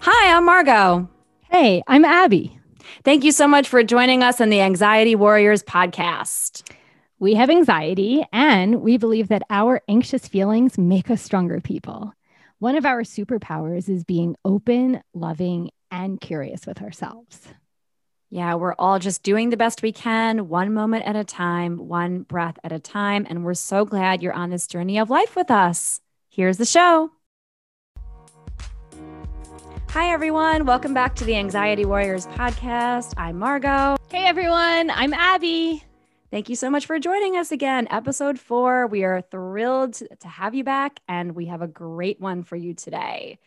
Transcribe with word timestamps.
Hi, 0.00 0.36
I'm 0.36 0.44
Margot. 0.44 1.08
Hey, 1.50 1.82
I'm 1.86 2.04
Abby. 2.04 2.58
Thank 3.04 3.24
you 3.24 3.32
so 3.32 3.48
much 3.48 3.68
for 3.68 3.82
joining 3.82 4.22
us 4.22 4.40
on 4.40 4.50
the 4.50 4.60
Anxiety 4.60 5.14
Warriors 5.14 5.62
podcast. 5.62 6.70
We 7.18 7.34
have 7.34 7.48
anxiety, 7.48 8.24
and 8.32 8.82
we 8.82 8.96
believe 8.96 9.28
that 9.28 9.44
our 9.48 9.80
anxious 9.88 10.28
feelings 10.28 10.76
make 10.76 11.10
us 11.10 11.22
stronger 11.22 11.60
people. 11.60 12.12
One 12.58 12.76
of 12.76 12.84
our 12.84 13.02
superpowers 13.02 13.88
is 13.88 14.04
being 14.04 14.36
open, 14.44 15.00
loving, 15.14 15.70
and 15.90 16.20
curious 16.20 16.66
with 16.66 16.82
ourselves. 16.82 17.48
Yeah, 18.30 18.56
we're 18.56 18.74
all 18.78 18.98
just 18.98 19.22
doing 19.22 19.48
the 19.48 19.56
best 19.56 19.80
we 19.80 19.92
can, 19.92 20.48
one 20.48 20.74
moment 20.74 21.06
at 21.06 21.16
a 21.16 21.24
time, 21.24 21.88
one 21.88 22.24
breath 22.24 22.58
at 22.62 22.72
a 22.72 22.78
time. 22.78 23.26
And 23.28 23.42
we're 23.42 23.54
so 23.54 23.86
glad 23.86 24.22
you're 24.22 24.34
on 24.34 24.50
this 24.50 24.66
journey 24.66 24.98
of 24.98 25.08
life 25.08 25.34
with 25.34 25.50
us. 25.50 26.02
Here's 26.38 26.56
the 26.56 26.64
show. 26.64 27.10
Hi, 29.88 30.12
everyone. 30.12 30.66
Welcome 30.66 30.94
back 30.94 31.16
to 31.16 31.24
the 31.24 31.34
Anxiety 31.34 31.84
Warriors 31.84 32.28
podcast. 32.28 33.12
I'm 33.16 33.40
Margot. 33.40 33.96
Hey, 34.08 34.24
everyone. 34.24 34.88
I'm 34.90 35.12
Abby. 35.14 35.82
Thank 36.30 36.48
you 36.48 36.54
so 36.54 36.70
much 36.70 36.86
for 36.86 37.00
joining 37.00 37.36
us 37.36 37.50
again. 37.50 37.88
Episode 37.90 38.38
four. 38.38 38.86
We 38.86 39.02
are 39.02 39.20
thrilled 39.20 39.94
to 39.94 40.28
have 40.28 40.54
you 40.54 40.62
back, 40.62 41.00
and 41.08 41.34
we 41.34 41.46
have 41.46 41.60
a 41.60 41.66
great 41.66 42.20
one 42.20 42.44
for 42.44 42.54
you 42.54 42.72
today. 42.72 43.40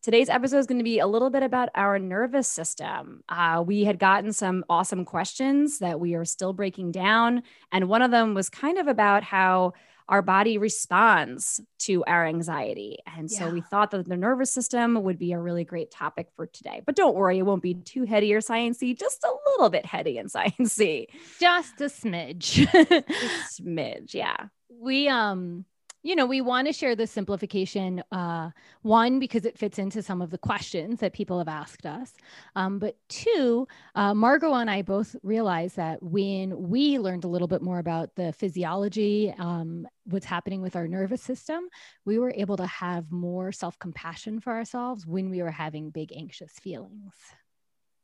Today's 0.00 0.30
episode 0.30 0.60
is 0.60 0.66
going 0.66 0.78
to 0.78 0.84
be 0.84 1.00
a 1.00 1.06
little 1.06 1.28
bit 1.28 1.42
about 1.42 1.68
our 1.74 1.98
nervous 1.98 2.48
system. 2.48 3.24
Uh, 3.28 3.62
we 3.66 3.84
had 3.84 3.98
gotten 3.98 4.32
some 4.32 4.64
awesome 4.70 5.04
questions 5.04 5.80
that 5.80 6.00
we 6.00 6.14
are 6.14 6.24
still 6.24 6.54
breaking 6.54 6.92
down. 6.92 7.42
And 7.72 7.90
one 7.90 8.00
of 8.00 8.10
them 8.10 8.32
was 8.32 8.48
kind 8.48 8.78
of 8.78 8.86
about 8.86 9.22
how 9.22 9.74
our 10.08 10.22
body 10.22 10.56
responds 10.56 11.60
to 11.80 12.02
our 12.04 12.26
anxiety. 12.26 12.98
And 13.16 13.30
so 13.30 13.46
yeah. 13.46 13.52
we 13.52 13.60
thought 13.60 13.90
that 13.90 14.08
the 14.08 14.16
nervous 14.16 14.50
system 14.50 15.02
would 15.02 15.18
be 15.18 15.32
a 15.32 15.38
really 15.38 15.64
great 15.64 15.90
topic 15.90 16.28
for 16.34 16.46
today. 16.46 16.82
But 16.84 16.96
don't 16.96 17.14
worry, 17.14 17.38
it 17.38 17.42
won't 17.42 17.62
be 17.62 17.74
too 17.74 18.04
heady 18.04 18.32
or 18.32 18.40
sciencey, 18.40 18.98
just 18.98 19.22
a 19.24 19.32
little 19.50 19.68
bit 19.68 19.84
heady 19.84 20.18
and 20.18 20.30
sciencey. 20.32 21.06
Just 21.38 21.80
a 21.80 21.84
smidge. 21.84 22.62
a 22.74 23.02
smidge, 23.60 24.14
yeah. 24.14 24.46
We 24.70 25.08
um 25.08 25.64
you 26.02 26.14
know, 26.16 26.26
we 26.26 26.40
want 26.40 26.66
to 26.66 26.72
share 26.72 26.94
the 26.96 27.06
simplification. 27.06 28.02
Uh, 28.12 28.50
one, 28.82 29.18
because 29.18 29.44
it 29.44 29.58
fits 29.58 29.78
into 29.78 30.02
some 30.02 30.22
of 30.22 30.30
the 30.30 30.38
questions 30.38 31.00
that 31.00 31.12
people 31.12 31.38
have 31.38 31.48
asked 31.48 31.86
us. 31.86 32.12
Um, 32.56 32.78
but 32.78 32.96
two, 33.08 33.66
uh, 33.94 34.14
Margot 34.14 34.54
and 34.54 34.70
I 34.70 34.82
both 34.82 35.16
realized 35.22 35.76
that 35.76 36.02
when 36.02 36.68
we 36.70 36.98
learned 36.98 37.24
a 37.24 37.28
little 37.28 37.48
bit 37.48 37.62
more 37.62 37.78
about 37.78 38.14
the 38.14 38.32
physiology, 38.32 39.34
um, 39.38 39.86
what's 40.04 40.26
happening 40.26 40.62
with 40.62 40.76
our 40.76 40.88
nervous 40.88 41.22
system, 41.22 41.68
we 42.04 42.18
were 42.18 42.32
able 42.36 42.56
to 42.56 42.66
have 42.66 43.10
more 43.12 43.52
self 43.52 43.78
compassion 43.78 44.40
for 44.40 44.52
ourselves 44.52 45.06
when 45.06 45.30
we 45.30 45.42
were 45.42 45.50
having 45.50 45.90
big 45.90 46.12
anxious 46.16 46.52
feelings. 46.52 47.14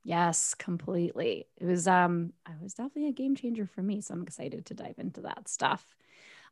Yes, 0.05 0.55
completely. 0.55 1.47
It 1.57 1.65
was 1.65 1.89
um 1.89 2.35
it 2.47 2.63
was 2.63 2.75
definitely 2.75 3.09
a 3.09 3.13
game 3.13 3.35
changer 3.35 3.67
for 3.67 3.83
me. 3.83 4.03
So 4.03 4.13
I'm 4.13 4.23
excited 4.23 4.67
to 4.67 4.75
dive 4.75 4.97
into 4.99 5.23
that 5.23 5.49
stuff. 5.49 5.97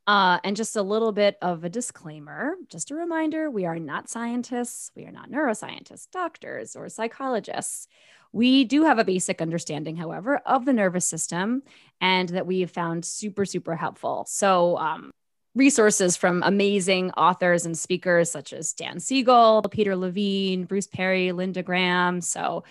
Uh, 0.07 0.39
and 0.43 0.57
just 0.57 0.75
a 0.75 0.83
little 0.83 1.13
bit 1.13 1.37
of 1.41 1.63
a 1.63 1.69
disclaimer, 1.69 2.57
just 2.69 2.91
a 2.91 2.95
reminder 2.95 3.49
we 3.49 3.67
are 3.67 3.79
not 3.79 4.09
scientists, 4.09 4.91
we 4.97 5.05
are 5.05 5.13
not 5.13 5.31
neuroscientists, 5.31 6.11
doctors, 6.11 6.75
or 6.75 6.89
psychologists. 6.89 7.87
We 8.33 8.65
do 8.65 8.85
have 8.85 8.99
a 8.99 9.05
basic 9.05 9.41
understanding, 9.41 9.95
however, 9.97 10.39
of 10.39 10.65
the 10.65 10.73
nervous 10.73 11.05
system 11.05 11.63
and 12.01 12.29
that 12.31 12.47
we 12.47 12.61
have 12.61 12.71
found 12.71 13.05
super, 13.05 13.45
super 13.45 13.77
helpful. 13.77 14.25
So, 14.29 14.77
um, 14.79 15.13
resources 15.55 16.17
from 16.17 16.43
amazing 16.43 17.11
authors 17.13 17.67
and 17.67 17.77
speakers 17.79 18.31
such 18.31 18.55
as 18.55 18.73
Dan 18.73 18.99
Siegel, 18.99 19.63
Peter 19.71 19.95
Levine, 19.95 20.65
Bruce 20.65 20.87
Perry, 20.87 21.31
Linda 21.31 21.63
Graham. 21.63 22.23
So, 22.23 22.65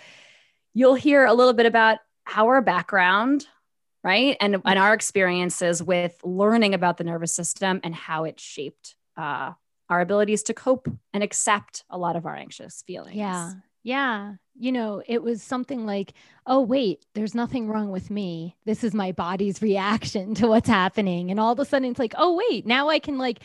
you'll 0.74 0.94
hear 0.94 1.24
a 1.24 1.34
little 1.34 1.52
bit 1.52 1.66
about 1.66 1.98
our 2.34 2.60
background, 2.60 3.46
right? 4.02 4.36
And, 4.40 4.56
and 4.64 4.78
our 4.78 4.94
experiences 4.94 5.82
with 5.82 6.16
learning 6.24 6.74
about 6.74 6.96
the 6.96 7.04
nervous 7.04 7.34
system 7.34 7.80
and 7.84 7.94
how 7.94 8.24
it 8.24 8.40
shaped 8.40 8.96
uh, 9.16 9.52
our 9.88 10.00
abilities 10.00 10.42
to 10.44 10.54
cope 10.54 10.88
and 11.12 11.22
accept 11.22 11.84
a 11.90 11.98
lot 11.98 12.16
of 12.16 12.26
our 12.26 12.34
anxious 12.34 12.82
feelings. 12.86 13.16
Yeah. 13.16 13.52
Yeah. 13.82 14.34
You 14.58 14.72
know, 14.72 15.02
it 15.06 15.22
was 15.22 15.42
something 15.42 15.86
like, 15.86 16.12
oh, 16.46 16.60
wait, 16.60 17.04
there's 17.14 17.34
nothing 17.34 17.68
wrong 17.68 17.90
with 17.90 18.10
me. 18.10 18.56
This 18.64 18.84
is 18.84 18.94
my 18.94 19.12
body's 19.12 19.62
reaction 19.62 20.34
to 20.36 20.46
what's 20.46 20.68
happening. 20.68 21.30
And 21.30 21.40
all 21.40 21.52
of 21.52 21.58
a 21.58 21.64
sudden 21.64 21.90
it's 21.90 21.98
like, 21.98 22.14
oh, 22.16 22.40
wait, 22.48 22.66
now 22.66 22.88
I 22.88 22.98
can 22.98 23.18
like 23.18 23.40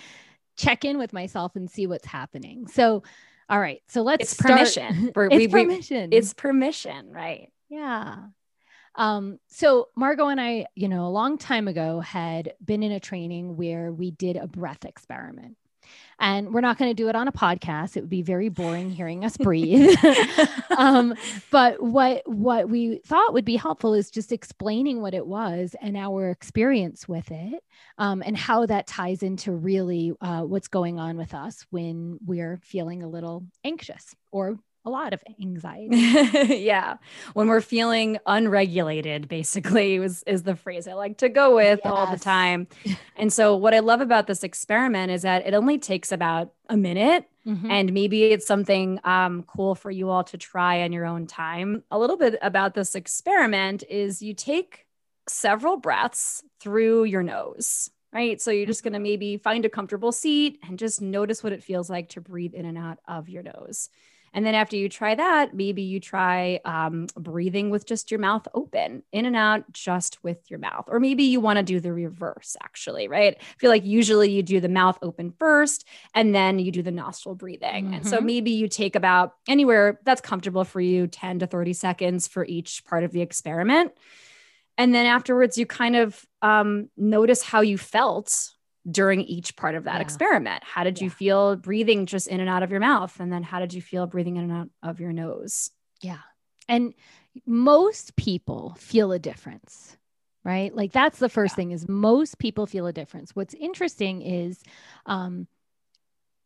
check 0.57 0.85
in 0.85 0.97
with 0.97 1.13
myself 1.13 1.56
and 1.56 1.69
see 1.69 1.88
what's 1.88 2.06
happening. 2.06 2.67
So, 2.67 3.03
all 3.50 3.59
right. 3.59 3.81
So 3.88 4.01
let's 4.01 4.23
it's 4.23 4.31
start. 4.31 4.51
permission. 4.51 5.12
It's 5.16 5.35
we, 5.35 5.47
permission. 5.47 6.09
We, 6.12 6.17
it's 6.17 6.34
permission, 6.34 7.12
right? 7.12 7.51
Yeah. 7.69 8.17
Um, 8.97 9.40
so 9.47 9.90
Margot 9.96 10.28
and 10.28 10.41
I, 10.41 10.66
you 10.75 10.90
know, 10.90 11.06
a 11.06 11.09
long 11.09 11.38
time 11.38 11.68
ago 11.68 12.00
had 12.00 12.53
been 12.63 12.84
in 12.84 12.91
a 12.91 13.00
training 13.00 13.56
where 13.56 13.91
we 13.91 14.12
did 14.12 14.35
a 14.35 14.47
breath 14.47 14.85
experiment. 14.85 15.56
And 16.19 16.52
we're 16.52 16.62
not 16.62 16.80
going 16.80 16.90
to 16.90 16.96
do 16.96 17.09
it 17.09 17.16
on 17.16 17.28
a 17.28 17.31
podcast. 17.31 17.96
It 17.96 18.02
would 18.02 18.09
be 18.09 18.24
very 18.24 18.50
boring 18.50 18.90
hearing 18.90 19.24
us 19.24 19.38
breathe. 19.38 19.96
um, 20.78 21.13
but 21.52 21.81
what 21.81 22.24
what 22.28 22.69
we 22.69 22.97
thought 23.06 23.34
would 23.34 23.46
be 23.46 23.56
helpful 23.56 23.94
is 23.94 24.09
just 24.09 24.31
explaining 24.31 25.02
what 25.02 25.14
it 25.14 25.25
was 25.25 25.75
and 25.79 25.96
our 25.96 26.31
experience 26.31 27.08
with 27.08 27.31
it, 27.31 27.64
um, 28.00 28.24
and 28.25 28.35
how 28.35 28.66
that 28.66 28.88
ties 28.88 29.22
into 29.22 29.52
really 29.52 30.12
uh, 30.19 30.41
what's 30.41 30.68
going 30.68 31.00
on 31.00 31.18
with 31.18 31.35
us 31.35 31.66
when 31.69 32.18
we're 32.25 32.59
feeling 32.64 33.03
a 33.03 33.08
little 33.08 33.46
anxious 33.64 34.16
or 34.31 34.58
a 34.88 34.90
lot 34.90 35.14
of 35.14 35.22
anxiety. 35.42 35.98
yeah. 36.58 36.98
When 37.34 37.48
we're 37.48 37.62
feeling 37.62 38.18
unregulated, 38.25 39.28
basically, 39.28 39.96
is, 40.03 40.24
is 40.24 40.44
the 40.44 40.56
phrase 40.56 40.88
I 40.88 40.94
like 40.94 41.18
to 41.18 41.30
go 41.30 41.56
with 41.56 41.81
yes. 41.84 41.94
all 41.94 42.09
the 42.09 42.20
time. 42.20 42.68
And 43.20 43.34
so, 43.34 43.56
what 43.56 43.74
I 43.74 43.80
love 43.80 44.00
about 44.00 44.28
this 44.28 44.44
experiment 44.44 45.12
is 45.12 45.24
that 45.24 45.47
it 45.47 45.56
only 45.56 45.80
takes 45.80 46.12
about 46.12 46.53
a 46.70 46.78
minute. 46.78 47.28
Mm-hmm. 47.47 47.72
And 47.72 47.92
maybe 47.92 48.26
it's 48.26 48.46
something 48.46 49.00
um, 49.03 49.42
cool 49.42 49.74
for 49.74 49.90
you 49.90 50.12
all 50.12 50.24
to 50.26 50.38
try 50.38 50.84
on 50.84 50.92
your 50.92 51.03
own 51.03 51.26
time. 51.26 51.84
A 51.90 51.97
little 51.97 52.18
bit 52.18 52.38
about 52.44 52.76
this 52.76 52.94
experiment 52.94 53.84
is 53.90 54.22
you 54.22 54.36
take 54.36 54.86
several 55.28 55.78
breaths 55.78 56.44
through 56.59 57.06
your 57.06 57.24
nose 57.24 57.90
right? 58.14 58.42
So 58.42 58.52
you're 58.52 58.66
just 58.66 58.84
going 58.84 58.94
to 58.94 59.00
maybe 59.00 59.38
find 59.38 59.66
a 59.66 59.70
comfortable 59.70 60.12
seat 60.12 60.59
and 60.68 60.80
just 60.80 61.02
notice 61.02 61.44
what 61.44 61.53
it 61.53 61.64
feels 61.64 61.90
like 61.90 62.09
to 62.09 62.22
breathe 62.22 62.53
in 62.53 62.66
and 62.66 62.78
out 62.78 63.00
of 63.08 63.30
your 63.30 63.44
nose. 63.44 63.90
And 64.38 64.46
then 64.46 64.53
after 64.53 64.75
you 64.75 64.88
try 64.88 65.16
that, 65.16 65.56
maybe 65.56 65.81
you 65.81 66.00
try 66.00 66.59
um, 66.64 67.08
breathing 67.16 67.72
with 67.72 67.88
just 67.88 68.12
your 68.12 68.20
mouth 68.20 68.48
open, 68.53 69.02
in 69.12 69.25
and 69.25 69.36
out, 69.36 69.74
just 69.74 70.24
with 70.24 70.52
your 70.52 70.59
mouth. 70.59 70.86
Or 70.90 71.00
maybe 71.00 71.24
you 71.24 71.40
want 71.40 71.58
to 71.58 71.64
do 71.64 71.80
the 71.80 71.92
reverse, 71.92 72.56
actually, 72.62 73.08
right? 73.08 73.36
I 73.36 73.44
feel 73.58 73.72
like 73.72 73.84
usually 73.84 74.30
you 74.30 74.44
do 74.44 74.59
the 74.59 74.70
mouth 74.70 75.00
open 75.02 75.34
first 75.40 75.88
and 76.14 76.36
then 76.36 76.59
you 76.59 76.72
do 76.72 76.84
the 76.84 76.92
nostril 76.92 77.34
breathing. 77.34 77.86
Mm-hmm. 77.86 77.94
And 77.96 78.08
so 78.08 78.18
mm-hmm. 78.18 78.28
maybe 78.28 78.52
you 78.52 78.68
take 78.68 78.96
about 78.96 79.34
anywhere 79.47 80.00
that's 80.06 80.22
comfortable 80.22 80.66
for 80.66 80.81
you 80.81 81.08
10 81.08 81.40
to 81.40 81.47
30 81.47 81.74
seconds 81.74 82.28
for 82.28 82.46
each 82.46 82.86
part 82.86 83.03
of 83.03 83.12
the 83.12 83.22
experiment. 83.22 83.92
And 84.78 84.94
then 84.94 85.08
afterwards, 85.08 85.58
you 85.58 85.66
kind 85.66 85.96
of 85.96 86.24
um, 86.44 86.90
notice 86.96 87.42
how 87.42 87.62
you 87.62 87.80
felt 87.80 88.52
during 88.90 89.22
each 89.22 89.56
part 89.56 89.75
of 89.75 89.84
that 89.84 89.96
yeah. 89.96 90.02
experiment. 90.02 90.64
How 90.64 90.84
did 90.84 91.02
you 91.02 91.09
feel 91.09 91.56
breathing 91.56 92.06
just 92.06 92.28
in 92.28 92.40
and 92.40 92.50
out 92.50 92.64
of 92.64 92.72
your 92.72 92.80
mouth? 92.80 93.20
And 93.20 93.31
then 93.31 93.44
how 93.44 93.59
did 93.59 93.74
you 93.74 93.81
feel 93.81 94.08
breathing 94.08 94.38
in 94.38 94.50
and 94.50 94.53
out 94.53 94.70
of 94.81 95.00
your 95.00 95.12
nose? 95.12 95.72
Yeah. 96.02 96.20
And 96.70 96.94
most 97.46 98.16
people 98.16 98.76
feel 98.78 99.12
a 99.12 99.20
difference, 99.20 99.97
right? 100.44 100.74
Like 100.74 100.92
that's 100.92 101.20
the 101.20 101.30
first 101.30 101.53
yeah. 101.53 101.56
thing 101.56 101.72
is 101.72 101.88
most 101.88 102.40
people 102.40 102.66
feel 102.66 102.88
a 102.88 102.94
difference. 102.94 103.36
What's 103.36 103.53
interesting 103.53 104.22
is 104.22 104.62
um, 105.06 105.47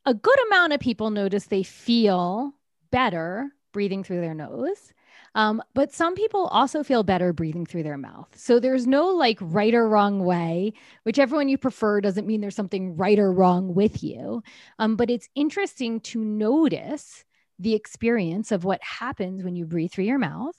a 0.05 0.13
good 0.13 0.47
amount 0.47 0.73
of 0.73 0.79
people 0.79 1.11
notice 1.11 1.45
they 1.45 1.63
feel 1.63 2.53
better 2.91 3.51
breathing 3.71 4.03
through 4.03 4.21
their 4.21 4.33
nose. 4.33 4.93
Um, 5.33 5.61
but 5.73 5.93
some 5.93 6.15
people 6.15 6.47
also 6.47 6.83
feel 6.83 7.03
better 7.03 7.31
breathing 7.31 7.65
through 7.65 7.83
their 7.83 7.97
mouth. 7.97 8.27
So 8.35 8.59
there's 8.59 8.85
no 8.85 9.07
like 9.07 9.37
right 9.39 9.73
or 9.73 9.87
wrong 9.87 10.23
way. 10.25 10.73
Whichever 11.03 11.35
one 11.35 11.47
you 11.47 11.57
prefer 11.57 12.01
doesn't 12.01 12.27
mean 12.27 12.41
there's 12.41 12.55
something 12.55 12.97
right 12.97 13.17
or 13.17 13.31
wrong 13.31 13.73
with 13.73 14.03
you. 14.03 14.43
Um, 14.77 14.95
but 14.95 15.09
it's 15.09 15.29
interesting 15.35 16.01
to 16.01 16.23
notice 16.23 17.23
the 17.59 17.75
experience 17.75 18.51
of 18.51 18.65
what 18.65 18.83
happens 18.83 19.43
when 19.43 19.55
you 19.55 19.65
breathe 19.65 19.91
through 19.91 20.05
your 20.05 20.19
mouth 20.19 20.57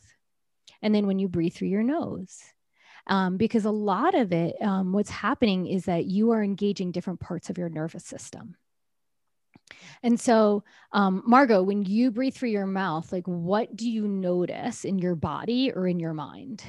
and 0.81 0.95
then 0.95 1.07
when 1.07 1.19
you 1.19 1.29
breathe 1.29 1.55
through 1.55 1.69
your 1.69 1.83
nose. 1.83 2.41
Um, 3.09 3.37
because 3.37 3.65
a 3.65 3.71
lot 3.71 4.15
of 4.15 4.33
it, 4.33 4.55
um, 4.63 4.93
what's 4.93 5.11
happening 5.11 5.67
is 5.67 5.87
that 5.87 6.07
you 6.07 6.31
are 6.31 6.43
engaging 6.43 6.93
different 6.93 7.21
parts 7.21 7.51
of 7.51 7.59
your 7.59 7.69
nervous 7.69 8.05
system. 8.05 8.57
And 10.03 10.19
so, 10.19 10.65
um, 10.93 11.23
Margot, 11.27 11.63
when 11.63 11.85
you 11.85 12.11
breathe 12.11 12.35
through 12.35 12.51
your 12.51 12.67
mouth, 12.67 13.13
like 13.13 13.27
what 13.27 13.75
do 13.77 13.89
you 13.91 14.07
notice 14.07 14.85
in 14.85 14.99
your 14.99 15.15
body 15.15 15.73
or 15.73 15.87
in 15.87 16.01
your 16.01 16.15
mind? 16.15 16.63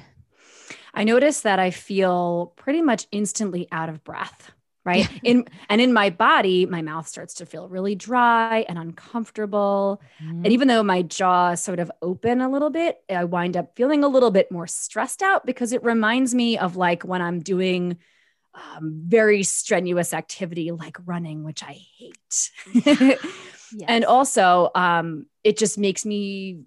I 0.94 1.04
notice 1.04 1.42
that 1.42 1.60
I 1.60 1.72
feel 1.72 2.54
pretty 2.56 2.82
much 2.82 3.08
instantly 3.12 3.68
out 3.72 3.90
of 3.90 4.04
breath. 4.04 4.52
right 4.86 5.10
in 5.24 5.46
and 5.70 5.80
in 5.80 5.94
my 5.94 6.10
body 6.10 6.66
my 6.66 6.82
mouth 6.82 7.08
starts 7.08 7.36
to 7.36 7.46
feel 7.46 7.70
really 7.70 7.96
dry 7.96 8.66
and 8.68 8.78
uncomfortable 8.78 10.02
mm-hmm. 10.22 10.44
and 10.44 10.48
even 10.48 10.68
though 10.68 10.84
my 10.84 11.02
jaw 11.02 11.56
sort 11.56 11.80
of 11.80 11.90
open 12.02 12.42
a 12.42 12.50
little 12.50 12.70
bit 12.70 12.98
i 13.10 13.24
wind 13.24 13.56
up 13.56 13.76
feeling 13.76 14.04
a 14.04 14.10
little 14.10 14.32
bit 14.32 14.52
more 14.52 14.68
stressed 14.68 15.22
out 15.22 15.46
because 15.46 15.72
it 15.72 15.84
reminds 15.84 16.36
me 16.36 16.58
of 16.58 16.76
like 16.76 17.04
when 17.04 17.22
i'm 17.22 17.40
doing 17.40 17.98
um, 18.56 19.02
very 19.06 19.44
strenuous 19.44 20.14
activity 20.14 20.72
like 20.72 20.98
running 21.06 21.44
which 21.44 21.64
i 21.64 21.80
hate 21.98 22.52
yes. 22.74 23.20
and 23.88 24.06
also 24.06 24.70
um, 24.76 25.26
it 25.44 25.58
just 25.58 25.78
makes 25.78 26.06
me 26.06 26.60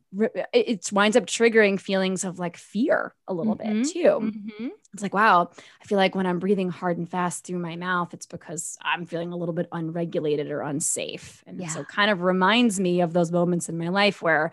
it 0.53 0.91
winds 0.93 1.17
up 1.17 1.27
triggering 1.27 1.79
feelings 1.79 2.25
of 2.25 2.39
like 2.39 2.57
fear 2.57 3.15
a 3.29 3.35
little 3.35 3.57
mm-hmm. 3.57 3.83
bit 3.83 3.93
too 3.93 4.21
mm-hmm. 4.21 4.69
it's 4.93 5.03
like 5.03 5.15
wow 5.15 5.51
i 5.81 5.85
feel 5.85 5.99
like 5.99 6.15
when 6.15 6.27
i'm 6.27 6.39
breathing 6.39 6.71
hard 6.71 6.99
and 6.99 7.09
fast 7.09 7.45
through 7.45 7.59
my 7.59 7.77
mouth 7.77 8.13
it's 8.13 8.27
because 8.27 8.77
i'm 8.83 9.07
feeling 9.07 9.33
a 9.33 9.37
little 9.37 9.55
bit 9.55 9.69
unregulated 9.73 10.51
or 10.51 10.63
unsafe 10.63 11.45
and 11.47 11.61
yeah. 11.61 11.69
so 11.69 11.85
kind 11.85 12.11
of 12.11 12.23
reminds 12.23 12.81
me 12.81 13.01
of 13.01 13.13
those 13.13 13.31
moments 13.31 13.69
in 13.69 13.79
my 13.79 13.89
life 13.89 14.21
where 14.21 14.53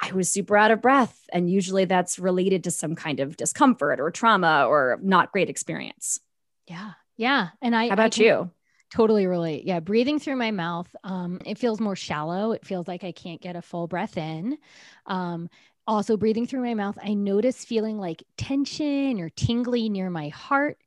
I 0.00 0.12
was 0.12 0.28
super 0.28 0.56
out 0.56 0.70
of 0.70 0.82
breath. 0.82 1.26
And 1.32 1.50
usually 1.50 1.86
that's 1.86 2.18
related 2.18 2.64
to 2.64 2.70
some 2.70 2.94
kind 2.94 3.20
of 3.20 3.36
discomfort 3.36 4.00
or 4.00 4.10
trauma 4.10 4.66
or 4.66 4.98
not 5.02 5.32
great 5.32 5.48
experience. 5.48 6.20
Yeah. 6.66 6.92
Yeah. 7.16 7.48
And 7.62 7.74
I, 7.74 7.88
how 7.88 7.94
about 7.94 8.18
I 8.18 8.22
you? 8.22 8.50
Totally 8.92 9.26
relate. 9.26 9.64
Yeah. 9.64 9.80
Breathing 9.80 10.18
through 10.18 10.36
my 10.36 10.50
mouth, 10.50 10.94
um, 11.04 11.40
it 11.44 11.58
feels 11.58 11.80
more 11.80 11.96
shallow. 11.96 12.52
It 12.52 12.64
feels 12.64 12.86
like 12.86 13.04
I 13.04 13.12
can't 13.12 13.40
get 13.40 13.56
a 13.56 13.62
full 13.62 13.86
breath 13.88 14.16
in. 14.16 14.58
Um, 15.06 15.48
also, 15.88 16.16
breathing 16.16 16.46
through 16.46 16.62
my 16.62 16.74
mouth, 16.74 16.98
I 17.02 17.14
notice 17.14 17.64
feeling 17.64 17.98
like 17.98 18.22
tension 18.36 19.20
or 19.20 19.28
tingly 19.30 19.88
near 19.88 20.10
my 20.10 20.28
heart. 20.28 20.78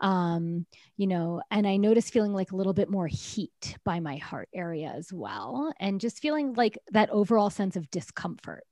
Um, 0.00 0.66
you 0.96 1.06
know, 1.06 1.42
and 1.50 1.66
I 1.66 1.76
notice 1.76 2.10
feeling 2.10 2.32
like 2.32 2.52
a 2.52 2.56
little 2.56 2.72
bit 2.72 2.90
more 2.90 3.06
heat 3.08 3.76
by 3.84 4.00
my 4.00 4.16
heart 4.16 4.48
area 4.54 4.92
as 4.96 5.12
well. 5.12 5.72
And 5.80 6.00
just 6.00 6.20
feeling 6.20 6.54
like 6.54 6.78
that 6.92 7.10
overall 7.10 7.50
sense 7.50 7.76
of 7.76 7.90
discomfort. 7.90 8.64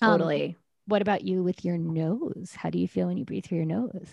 Um, 0.00 0.12
totally. 0.12 0.48
Um, 0.48 0.56
what 0.86 1.02
about 1.02 1.22
you 1.22 1.42
with 1.42 1.64
your 1.64 1.78
nose? 1.78 2.52
How 2.54 2.70
do 2.70 2.78
you 2.78 2.88
feel 2.88 3.08
when 3.08 3.16
you 3.16 3.24
breathe 3.24 3.44
through 3.44 3.58
your 3.58 3.66
nose? 3.66 4.08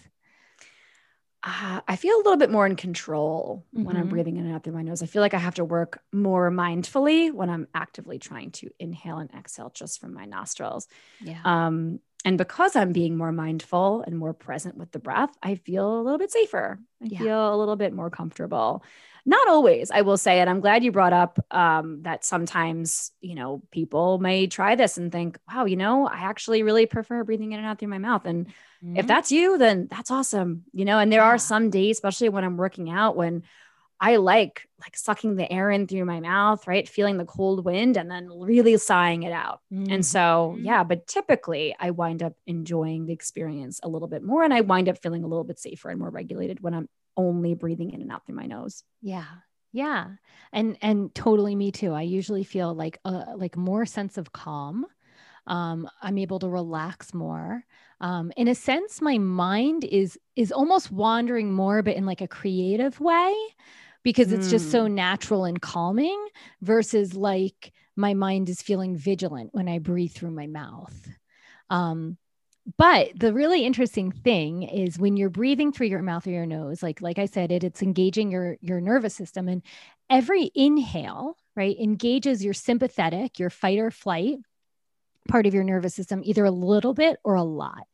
Uh, 1.45 1.81
I 1.87 1.97
feel 1.97 2.15
a 2.15 2.17
little 2.17 2.37
bit 2.37 2.49
more 2.49 2.65
in 2.65 2.75
control 2.75 3.65
mm-hmm. 3.75 3.85
when 3.85 3.97
I'm 3.97 4.03
mm-hmm. 4.03 4.11
breathing 4.11 4.37
in 4.37 4.45
and 4.45 4.55
out 4.55 4.63
through 4.63 4.73
my 4.73 4.81
nose. 4.81 5.03
I 5.03 5.07
feel 5.07 5.21
like 5.21 5.33
I 5.33 5.39
have 5.39 5.55
to 5.55 5.65
work 5.65 6.01
more 6.13 6.49
mindfully 6.49 7.33
when 7.33 7.49
I'm 7.49 7.67
actively 7.75 8.17
trying 8.17 8.51
to 8.51 8.69
inhale 8.79 9.17
and 9.17 9.29
exhale 9.31 9.69
just 9.73 9.99
from 9.99 10.13
my 10.13 10.25
nostrils. 10.25 10.87
Yeah. 11.19 11.39
Um, 11.43 11.99
and 12.25 12.37
because 12.37 12.75
I'm 12.75 12.93
being 12.93 13.17
more 13.17 13.31
mindful 13.31 14.01
and 14.01 14.17
more 14.17 14.33
present 14.33 14.77
with 14.77 14.91
the 14.91 14.99
breath, 14.99 15.31
I 15.41 15.55
feel 15.55 15.99
a 15.99 16.01
little 16.01 16.17
bit 16.17 16.31
safer. 16.31 16.79
I 17.01 17.05
yeah. 17.05 17.19
feel 17.19 17.53
a 17.53 17.57
little 17.57 17.75
bit 17.75 17.93
more 17.93 18.09
comfortable. 18.09 18.83
Not 19.25 19.47
always, 19.47 19.89
I 19.89 20.01
will 20.01 20.17
say. 20.17 20.39
And 20.39 20.49
I'm 20.49 20.59
glad 20.59 20.83
you 20.83 20.91
brought 20.91 21.13
up 21.13 21.39
um, 21.51 22.01
that 22.03 22.25
sometimes, 22.25 23.11
you 23.21 23.35
know, 23.35 23.61
people 23.71 24.19
may 24.19 24.47
try 24.47 24.75
this 24.75 24.97
and 24.97 25.11
think, 25.11 25.37
wow, 25.49 25.65
you 25.65 25.77
know, 25.77 26.07
I 26.07 26.23
actually 26.23 26.63
really 26.63 26.85
prefer 26.85 27.23
breathing 27.23 27.53
in 27.53 27.59
and 27.59 27.67
out 27.67 27.79
through 27.79 27.87
my 27.87 27.99
mouth. 27.99 28.25
And 28.25 28.47
Mm-hmm. 28.83 28.97
If 28.97 29.07
that's 29.07 29.31
you, 29.31 29.57
then 29.57 29.87
that's 29.89 30.11
awesome. 30.11 30.63
You 30.73 30.85
know, 30.85 30.99
and 30.99 31.11
there 31.11 31.21
yeah. 31.21 31.27
are 31.27 31.37
some 31.37 31.69
days, 31.69 31.97
especially 31.97 32.29
when 32.29 32.43
I'm 32.43 32.57
working 32.57 32.89
out, 32.89 33.15
when 33.15 33.43
I 34.03 34.17
like 34.17 34.67
like 34.81 34.97
sucking 34.97 35.37
the 35.37 35.49
air 35.49 35.71
in 35.71 35.87
through 35.87 36.03
my 36.03 36.19
mouth, 36.19 36.67
right? 36.67 36.89
Feeling 36.89 37.17
the 37.17 37.23
cold 37.23 37.63
wind 37.63 37.95
and 37.95 38.11
then 38.11 38.27
really 38.29 38.75
sighing 38.75 39.23
it 39.23 39.31
out. 39.31 39.61
Mm-hmm. 39.73 39.93
And 39.93 40.05
so, 40.05 40.55
mm-hmm. 40.55 40.65
yeah, 40.65 40.83
but 40.83 41.07
typically 41.07 41.73
I 41.79 41.91
wind 41.91 42.21
up 42.21 42.33
enjoying 42.45 43.05
the 43.05 43.13
experience 43.13 43.79
a 43.81 43.87
little 43.87 44.09
bit 44.09 44.21
more 44.21 44.43
and 44.43 44.53
I 44.53 44.59
wind 44.59 44.89
up 44.89 44.97
feeling 45.01 45.23
a 45.23 45.27
little 45.27 45.45
bit 45.45 45.57
safer 45.57 45.89
and 45.89 45.99
more 45.99 46.09
regulated 46.09 46.59
when 46.59 46.73
I'm 46.73 46.89
only 47.15 47.53
breathing 47.53 47.91
in 47.91 48.01
and 48.01 48.11
out 48.11 48.25
through 48.25 48.35
my 48.35 48.45
nose. 48.45 48.83
Yeah. 49.01 49.23
Yeah. 49.71 50.09
And 50.51 50.77
and 50.81 51.15
totally 51.15 51.55
me 51.55 51.71
too. 51.71 51.93
I 51.93 52.01
usually 52.01 52.43
feel 52.43 52.73
like 52.73 52.99
a 53.05 53.37
like 53.37 53.55
more 53.55 53.85
sense 53.85 54.17
of 54.17 54.33
calm. 54.33 54.85
Um, 55.47 55.89
I'm 56.01 56.17
able 56.17 56.39
to 56.39 56.49
relax 56.49 57.13
more 57.13 57.63
um, 58.03 58.33
in 58.35 58.49
a 58.49 58.55
sense 58.55 59.01
my 59.01 59.17
mind 59.17 59.85
is 59.85 60.19
is 60.35 60.51
almost 60.51 60.91
wandering 60.91 61.51
more 61.51 61.81
but 61.81 61.95
in 61.95 62.05
like 62.05 62.21
a 62.21 62.27
creative 62.27 62.99
way 62.99 63.33
because 64.03 64.31
it's 64.31 64.47
mm. 64.47 64.51
just 64.51 64.71
so 64.71 64.85
hmm. 64.85 64.95
natural 64.95 65.45
and 65.45 65.61
calming 65.61 66.27
versus 66.61 67.15
like 67.15 67.71
my 67.95 68.13
mind 68.13 68.49
is 68.49 68.61
feeling 68.61 68.95
vigilant 68.95 69.49
when 69.53 69.67
i 69.67 69.79
breathe 69.79 70.11
through 70.11 70.31
my 70.31 70.47
mouth 70.47 71.07
um, 71.69 72.17
but 72.77 73.09
the 73.15 73.33
really 73.33 73.65
interesting 73.65 74.11
thing 74.11 74.63
is 74.63 74.99
when 74.99 75.17
you're 75.17 75.29
breathing 75.29 75.71
through 75.71 75.87
your 75.87 76.01
mouth 76.01 76.25
or 76.27 76.31
your 76.31 76.45
nose 76.45 76.83
like 76.83 77.01
like 77.01 77.19
i 77.19 77.25
said 77.25 77.51
it 77.51 77.63
it's 77.63 77.81
engaging 77.81 78.31
your 78.31 78.57
your 78.61 78.79
nervous 78.79 79.15
system 79.15 79.47
and 79.47 79.61
every 80.09 80.51
inhale 80.55 81.37
right 81.55 81.77
engages 81.79 82.43
your 82.43 82.53
sympathetic 82.53 83.39
your 83.39 83.49
fight 83.49 83.79
or 83.79 83.91
flight 83.91 84.37
part 85.29 85.45
of 85.45 85.53
your 85.53 85.63
nervous 85.63 85.95
system 85.95 86.21
either 86.23 86.45
a 86.45 86.51
little 86.51 86.93
bit 86.93 87.17
or 87.23 87.35
a 87.35 87.43
lot 87.43 87.87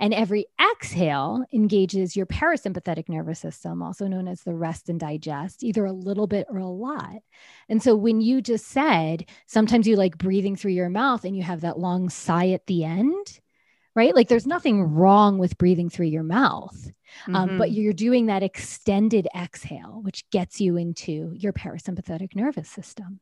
and 0.00 0.12
every 0.14 0.46
exhale 0.72 1.44
engages 1.52 2.16
your 2.16 2.26
parasympathetic 2.26 3.08
nervous 3.08 3.38
system, 3.38 3.82
also 3.82 4.06
known 4.06 4.28
as 4.28 4.42
the 4.42 4.54
rest 4.54 4.88
and 4.88 4.98
digest, 4.98 5.62
either 5.62 5.84
a 5.84 5.92
little 5.92 6.26
bit 6.26 6.46
or 6.48 6.58
a 6.58 6.66
lot. 6.66 7.16
And 7.68 7.82
so 7.82 7.94
when 7.94 8.20
you 8.20 8.40
just 8.40 8.66
said, 8.66 9.26
sometimes 9.46 9.86
you 9.86 9.96
like 9.96 10.18
breathing 10.18 10.56
through 10.56 10.72
your 10.72 10.90
mouth 10.90 11.24
and 11.24 11.36
you 11.36 11.42
have 11.42 11.62
that 11.62 11.78
long 11.78 12.08
sigh 12.08 12.50
at 12.50 12.66
the 12.66 12.84
end, 12.84 13.40
right? 13.94 14.14
Like 14.14 14.28
there's 14.28 14.46
nothing 14.46 14.82
wrong 14.82 15.38
with 15.38 15.58
breathing 15.58 15.88
through 15.88 16.06
your 16.06 16.22
mouth. 16.22 16.76
Mm-hmm. 17.22 17.36
Um, 17.36 17.58
but 17.58 17.70
mm-hmm. 17.70 17.80
you're 17.80 17.92
doing 17.92 18.26
that 18.26 18.42
extended 18.42 19.28
exhale, 19.36 20.00
which 20.02 20.28
gets 20.30 20.60
you 20.60 20.76
into 20.76 21.32
your 21.34 21.52
parasympathetic 21.52 22.34
nervous 22.34 22.68
system. 22.68 23.20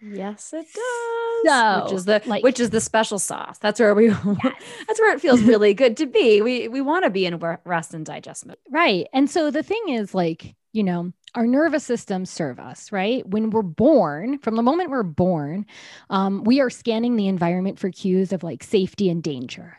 Yes, 0.00 0.52
it 0.52 0.66
does. 0.74 1.44
So, 1.46 1.84
which 1.84 1.92
is 1.92 2.04
the 2.04 2.22
like, 2.26 2.42
which 2.42 2.60
is 2.60 2.70
the 2.70 2.80
special 2.80 3.18
sauce. 3.18 3.58
That's 3.58 3.80
where 3.80 3.94
we 3.94 4.08
yes. 4.08 4.62
that's 4.86 5.00
where 5.00 5.14
it 5.14 5.20
feels 5.20 5.42
really 5.42 5.74
good 5.74 5.96
to 5.98 6.06
be. 6.06 6.42
We 6.42 6.68
we 6.68 6.80
want 6.80 7.04
to 7.04 7.10
be 7.10 7.26
in 7.26 7.38
rest 7.64 7.94
and 7.94 8.04
digest 8.04 8.46
mode. 8.46 8.56
Right. 8.70 9.06
And 9.12 9.30
so 9.30 9.50
the 9.50 9.62
thing 9.62 9.88
is 9.88 10.14
like, 10.14 10.54
you 10.72 10.82
know, 10.82 11.12
our 11.34 11.46
nervous 11.46 11.84
systems 11.84 12.30
serve 12.30 12.60
us, 12.60 12.92
right? 12.92 13.26
When 13.26 13.50
we're 13.50 13.62
born, 13.62 14.38
from 14.38 14.56
the 14.56 14.62
moment 14.62 14.90
we're 14.90 15.02
born, 15.02 15.66
um, 16.10 16.44
we 16.44 16.60
are 16.60 16.70
scanning 16.70 17.16
the 17.16 17.28
environment 17.28 17.78
for 17.78 17.90
cues 17.90 18.32
of 18.32 18.42
like 18.42 18.62
safety 18.62 19.08
and 19.08 19.22
danger. 19.22 19.76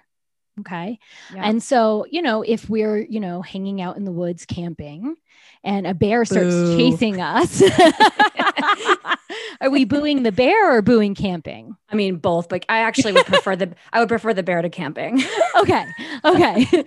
Okay. 0.60 1.00
Yeah. 1.34 1.50
And 1.50 1.62
so, 1.62 2.06
you 2.10 2.22
know, 2.22 2.42
if 2.42 2.70
we're, 2.70 3.00
you 3.00 3.20
know, 3.20 3.42
hanging 3.42 3.82
out 3.82 3.98
in 3.98 4.06
the 4.06 4.12
woods 4.12 4.46
camping 4.46 5.16
and 5.64 5.86
a 5.86 5.94
bear 5.94 6.24
starts 6.24 6.56
Boo. 6.56 6.78
chasing 6.78 7.20
us, 7.20 7.62
are 9.62 9.70
we 9.70 9.86
booing 9.86 10.24
the 10.24 10.32
bear 10.32 10.76
or 10.76 10.82
booing 10.82 11.16
camping? 11.16 11.76
I 11.90 11.96
mean, 11.96 12.18
both, 12.18 12.50
but 12.50 12.66
I 12.70 12.80
actually 12.80 13.14
would 13.14 13.26
prefer 13.26 13.56
the, 13.56 13.74
I 13.94 14.00
would 14.00 14.10
prefer 14.10 14.34
the 14.34 14.44
bear 14.44 14.62
to 14.62 14.70
camping. 14.70 15.24
okay. 15.60 15.86
Okay. 16.24 16.86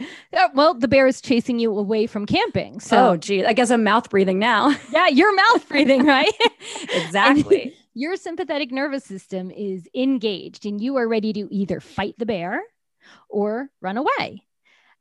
well, 0.55 0.75
the 0.75 0.89
bear 0.89 1.07
is 1.07 1.21
chasing 1.21 1.59
you 1.59 1.77
away 1.77 2.07
from 2.07 2.27
camping. 2.27 2.81
So, 2.81 3.11
oh, 3.11 3.17
gee, 3.17 3.45
I 3.45 3.53
guess 3.53 3.71
I'm 3.71 3.85
mouth 3.85 4.11
breathing 4.11 4.39
now. 4.39 4.77
yeah. 4.93 5.09
You're 5.09 5.35
mouth 5.35 5.69
breathing, 5.69 6.05
right? 6.05 6.33
exactly. 6.93 7.63
And 7.63 7.73
your 7.95 8.17
sympathetic 8.17 8.71
nervous 8.71 9.05
system 9.05 9.51
is 9.51 9.89
engaged 9.95 10.67
and 10.67 10.81
you 10.81 10.97
are 10.97 11.09
ready 11.09 11.33
to 11.33 11.49
either 11.51 11.81
fight 11.81 12.15
the 12.19 12.27
bear 12.27 12.63
or 13.29 13.71
run 13.81 13.97
away. 13.97 14.43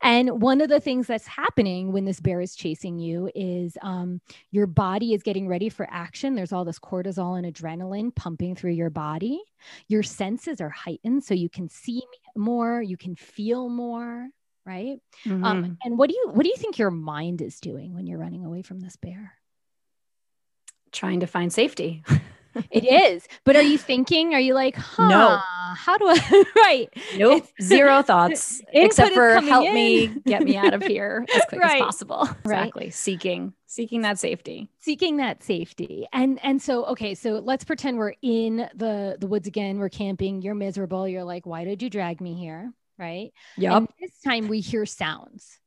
And 0.02 0.42
one 0.42 0.62
of 0.62 0.70
the 0.70 0.80
things 0.80 1.08
that's 1.08 1.26
happening 1.26 1.92
when 1.92 2.06
this 2.06 2.20
bear 2.20 2.40
is 2.40 2.56
chasing 2.56 3.00
you 3.00 3.32
is 3.34 3.78
um, 3.82 4.22
your 4.52 4.68
body 4.68 5.14
is 5.14 5.24
getting 5.24 5.48
ready 5.48 5.70
for 5.70 5.88
action. 5.90 6.36
There's 6.36 6.54
all 6.54 6.66
this 6.66 6.80
cortisol 6.80 7.38
and 7.38 7.52
adrenaline 7.52 8.16
pumping 8.16 8.56
through 8.56 8.72
your 8.72 8.92
body. 8.92 9.42
Your 9.88 10.04
senses 10.04 10.62
are 10.62 10.70
heightened, 10.70 11.24
so 11.24 11.34
you 11.34 11.50
can 11.50 11.68
see 11.68 12.04
more, 12.36 12.82
you 12.82 12.96
can 12.96 13.16
feel 13.16 13.70
more, 13.70 14.30
right? 14.66 15.00
Um, 15.26 15.32
mm-hmm. 15.32 15.44
Um, 15.44 15.78
and 15.84 15.98
what 15.98 16.10
do 16.10 16.16
you 16.16 16.30
what 16.32 16.44
do 16.44 16.50
you 16.50 16.58
think 16.58 16.78
your 16.78 16.92
mind 16.92 17.42
is 17.42 17.60
doing 17.60 17.96
when 17.96 18.06
you're 18.06 18.20
running 18.20 18.46
away 18.46 18.62
from 18.62 18.80
this 18.80 18.98
bear? 18.98 19.34
Trying 20.92 21.22
to 21.22 21.28
find 21.28 21.52
safety. 21.52 22.04
it 22.72 22.84
is. 22.84 23.28
But 23.44 23.56
are 23.56 23.62
you 23.62 23.78
thinking? 23.78 24.34
Are 24.34 24.40
you 24.40 24.54
like, 24.54 24.76
huh, 24.76 25.08
no. 25.08 25.40
how 25.76 25.98
do 25.98 26.08
I 26.08 26.44
right? 26.56 26.90
Nope. 27.18 27.46
Zero 27.62 28.02
thoughts. 28.04 28.62
except 28.72 29.14
for 29.14 29.40
help 29.42 29.66
in. 29.66 29.74
me 29.74 30.08
get 30.26 30.44
me 30.44 30.58
out 30.58 30.74
of 30.74 30.84
here 30.86 31.26
as 31.36 31.44
quick 31.50 31.62
right. 31.62 31.82
as 31.82 31.86
possible. 31.86 32.30
Exactly. 32.44 32.86
Right. 32.86 32.94
Seeking, 32.94 33.54
seeking 33.66 34.02
that 34.02 34.20
safety. 34.20 34.70
Seeking 34.80 35.18
that 35.18 35.44
safety. 35.44 36.08
And 36.14 36.40
and 36.44 36.62
so 36.62 36.86
okay, 36.86 37.16
so 37.16 37.42
let's 37.44 37.64
pretend 37.64 37.98
we're 37.98 38.14
in 38.22 38.70
the 38.76 39.18
the 39.20 39.28
woods 39.28 39.48
again. 39.48 39.80
We're 39.80 39.90
camping. 39.90 40.42
You're 40.42 40.56
miserable. 40.56 41.08
You're 41.08 41.24
like, 41.24 41.46
why 41.46 41.64
did 41.64 41.82
you 41.82 41.90
drag 41.90 42.22
me 42.22 42.34
here? 42.36 42.74
Right. 42.98 43.32
Yep. 43.58 43.74
And 43.74 43.88
this 44.00 44.20
time 44.26 44.48
we 44.48 44.60
hear 44.60 44.86
sounds, 44.86 45.60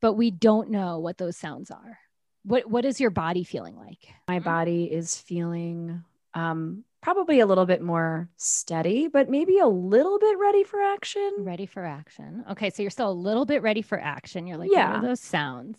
but 0.00 0.14
we 0.14 0.30
don't 0.30 0.70
know 0.70 0.98
what 0.98 1.18
those 1.18 1.36
sounds 1.36 1.70
are. 1.70 1.98
What 2.44 2.70
what 2.70 2.84
is 2.84 3.00
your 3.00 3.10
body 3.10 3.44
feeling 3.44 3.76
like? 3.76 3.98
My 4.28 4.38
hmm? 4.38 4.44
body 4.44 4.84
is 4.84 5.16
feeling 5.16 6.04
um, 6.34 6.84
probably 7.00 7.40
a 7.40 7.46
little 7.46 7.66
bit 7.66 7.82
more 7.82 8.28
steady, 8.36 9.08
but 9.08 9.28
maybe 9.28 9.58
a 9.58 9.66
little 9.66 10.18
bit 10.18 10.38
ready 10.38 10.64
for 10.64 10.80
action. 10.80 11.32
Ready 11.38 11.66
for 11.66 11.84
action. 11.84 12.44
Okay. 12.50 12.70
So 12.70 12.82
you're 12.82 12.90
still 12.90 13.10
a 13.10 13.12
little 13.12 13.46
bit 13.46 13.62
ready 13.62 13.82
for 13.82 13.98
action. 13.98 14.46
You're 14.46 14.58
like, 14.58 14.70
yeah. 14.72 14.90
what 14.90 15.04
are 15.04 15.08
those 15.08 15.20
sounds? 15.20 15.78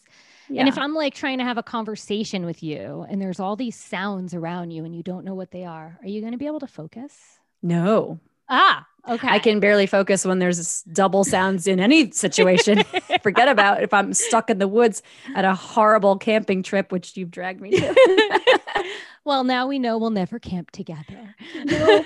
Yeah. 0.50 0.62
And 0.62 0.70
if 0.70 0.78
I'm 0.78 0.94
like 0.94 1.14
trying 1.14 1.38
to 1.38 1.44
have 1.44 1.58
a 1.58 1.64
conversation 1.64 2.46
with 2.46 2.62
you 2.62 3.06
and 3.10 3.22
there's 3.22 3.40
all 3.40 3.56
these 3.56 3.76
sounds 3.76 4.34
around 4.34 4.72
you 4.72 4.84
and 4.84 4.96
you 4.96 5.04
don't 5.04 5.24
know 5.24 5.36
what 5.36 5.52
they 5.52 5.64
are, 5.64 5.98
are 6.02 6.08
you 6.08 6.22
going 6.22 6.34
to 6.34 6.38
be 6.38 6.48
able 6.48 6.60
to 6.60 6.68
focus? 6.68 7.40
No. 7.62 8.20
Ah, 8.54 8.86
okay. 9.08 9.30
I 9.30 9.40
can 9.40 9.62
barely 9.62 9.88
focus 9.88 10.26
when 10.26 10.40
there's 10.40 10.84
double 10.84 11.24
sounds 11.24 11.68
in 11.68 11.80
any 11.80 12.12
situation. 12.12 12.84
Forget 13.24 13.48
about 13.48 13.82
if 13.82 13.94
I'm 13.94 14.14
stuck 14.14 14.50
in 14.50 14.60
the 14.60 14.68
woods 14.68 15.02
at 15.36 15.46
a 15.46 15.56
horrible 15.56 16.18
camping 16.18 16.62
trip, 16.62 16.92
which 16.92 17.16
you've 17.16 17.32
dragged 17.32 17.62
me 17.62 17.72
to. 17.72 18.92
well, 19.26 19.46
now 19.46 19.68
we 19.68 19.80
know 19.80 19.98
we'll 19.98 20.10
never 20.10 20.38
camp 20.38 20.72
together. 20.72 21.34
No. 21.64 22.04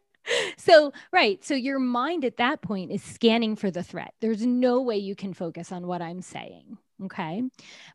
so, 0.56 0.92
right. 1.12 1.44
So 1.44 1.54
your 1.54 1.78
mind 1.78 2.24
at 2.24 2.38
that 2.38 2.62
point 2.62 2.90
is 2.90 3.02
scanning 3.02 3.54
for 3.54 3.70
the 3.70 3.82
threat. 3.82 4.14
There's 4.22 4.46
no 4.46 4.80
way 4.80 4.96
you 4.96 5.14
can 5.14 5.34
focus 5.34 5.72
on 5.72 5.86
what 5.86 6.00
I'm 6.00 6.22
saying. 6.22 6.78
Okay. 7.04 7.42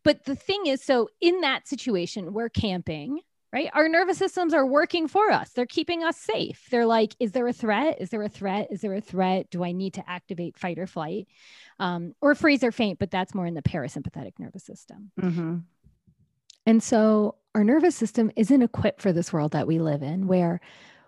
But 0.03 0.25
the 0.25 0.35
thing 0.35 0.67
is, 0.67 0.83
so 0.83 1.09
in 1.19 1.41
that 1.41 1.67
situation, 1.67 2.33
we're 2.33 2.49
camping, 2.49 3.21
right? 3.53 3.69
Our 3.73 3.87
nervous 3.87 4.17
systems 4.17 4.53
are 4.53 4.65
working 4.65 5.07
for 5.07 5.31
us. 5.31 5.51
They're 5.51 5.65
keeping 5.65 6.03
us 6.03 6.17
safe. 6.17 6.67
They're 6.69 6.85
like, 6.85 7.15
is 7.19 7.31
there 7.31 7.47
a 7.47 7.53
threat? 7.53 7.97
Is 8.01 8.09
there 8.09 8.23
a 8.23 8.29
threat? 8.29 8.67
Is 8.71 8.81
there 8.81 8.93
a 8.93 9.01
threat? 9.01 9.49
Do 9.49 9.63
I 9.63 9.71
need 9.71 9.93
to 9.95 10.09
activate 10.09 10.57
fight 10.57 10.79
or 10.79 10.87
flight? 10.87 11.27
Um, 11.79 12.13
or 12.21 12.35
freeze 12.35 12.63
or 12.63 12.71
faint, 12.71 12.99
but 12.99 13.11
that's 13.11 13.33
more 13.33 13.45
in 13.45 13.53
the 13.53 13.61
parasympathetic 13.61 14.33
nervous 14.39 14.63
system. 14.63 15.11
Mm-hmm. 15.19 15.57
And 16.65 16.83
so 16.83 17.35
our 17.55 17.63
nervous 17.63 17.95
system 17.95 18.31
isn't 18.35 18.61
equipped 18.61 19.01
for 19.01 19.13
this 19.13 19.31
world 19.31 19.53
that 19.53 19.67
we 19.67 19.79
live 19.79 20.03
in 20.03 20.27
where 20.27 20.59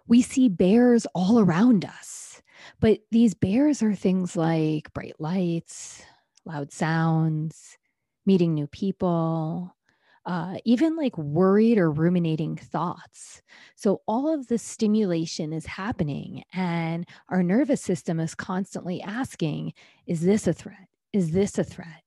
we 0.07 0.21
see 0.21 0.47
bears 0.47 1.05
all 1.13 1.39
around 1.39 1.85
us. 1.85 2.41
But 2.79 2.99
these 3.11 3.33
bears 3.33 3.83
are 3.83 3.93
things 3.93 4.35
like 4.35 4.93
bright 4.93 5.15
lights, 5.19 6.01
loud 6.45 6.71
sounds, 6.71 7.77
meeting 8.25 8.53
new 8.53 8.67
people, 8.67 9.75
uh, 10.25 10.57
even 10.65 10.95
like 10.95 11.17
worried 11.17 11.77
or 11.77 11.91
ruminating 11.91 12.55
thoughts. 12.55 13.41
So, 13.75 14.01
all 14.07 14.33
of 14.33 14.47
this 14.47 14.63
stimulation 14.63 15.53
is 15.53 15.65
happening, 15.65 16.43
and 16.53 17.07
our 17.29 17.43
nervous 17.43 17.81
system 17.81 18.19
is 18.19 18.35
constantly 18.35 19.01
asking, 19.01 19.73
Is 20.05 20.21
this 20.21 20.47
a 20.47 20.53
threat? 20.53 20.87
Is 21.13 21.31
this 21.31 21.57
a 21.57 21.63
threat? 21.63 22.03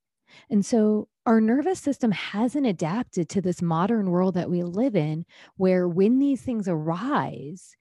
And 0.50 0.64
so, 0.64 1.09
our 1.26 1.40
nervous 1.40 1.81
system 1.81 2.11
hasn't 2.12 2.66
adapted 2.66 3.28
to 3.31 3.40
this 3.40 3.62
modern 3.62 4.11
world 4.11 4.35
that 4.35 4.50
we 4.50 4.62
live 4.62 4.97
in, 4.97 5.25
where 5.57 5.88
when 5.88 6.19
these 6.19 6.42
things 6.42 6.69
arise, 6.69 7.76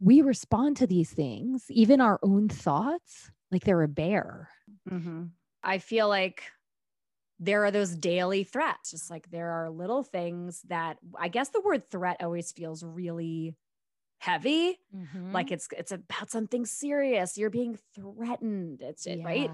we 0.00 0.22
respond 0.22 0.78
to 0.78 0.86
these 0.86 1.10
things, 1.10 1.66
even 1.68 2.00
our 2.00 2.18
own 2.22 2.48
thoughts, 2.48 3.30
like 3.50 3.64
they're 3.64 3.82
a 3.82 3.88
bear. 3.88 4.48
Mm-hmm. 4.90 5.24
I 5.62 5.78
feel 5.78 6.08
like 6.08 6.44
there 7.40 7.64
are 7.64 7.70
those 7.70 7.96
daily 7.96 8.44
threats, 8.44 8.90
just 8.90 9.10
like 9.10 9.30
there 9.30 9.50
are 9.50 9.70
little 9.70 10.02
things 10.02 10.62
that 10.68 10.98
I 11.18 11.28
guess 11.28 11.48
the 11.48 11.62
word 11.62 11.90
threat 11.90 12.18
always 12.20 12.52
feels 12.52 12.84
really 12.84 13.56
heavy 14.20 14.78
mm-hmm. 14.94 15.32
like 15.32 15.50
it's 15.50 15.66
it's 15.78 15.92
about 15.92 16.30
something 16.30 16.66
serious 16.66 17.38
you're 17.38 17.48
being 17.48 17.78
threatened 17.94 18.82
it's 18.82 19.06
yeah. 19.06 19.24
right 19.24 19.50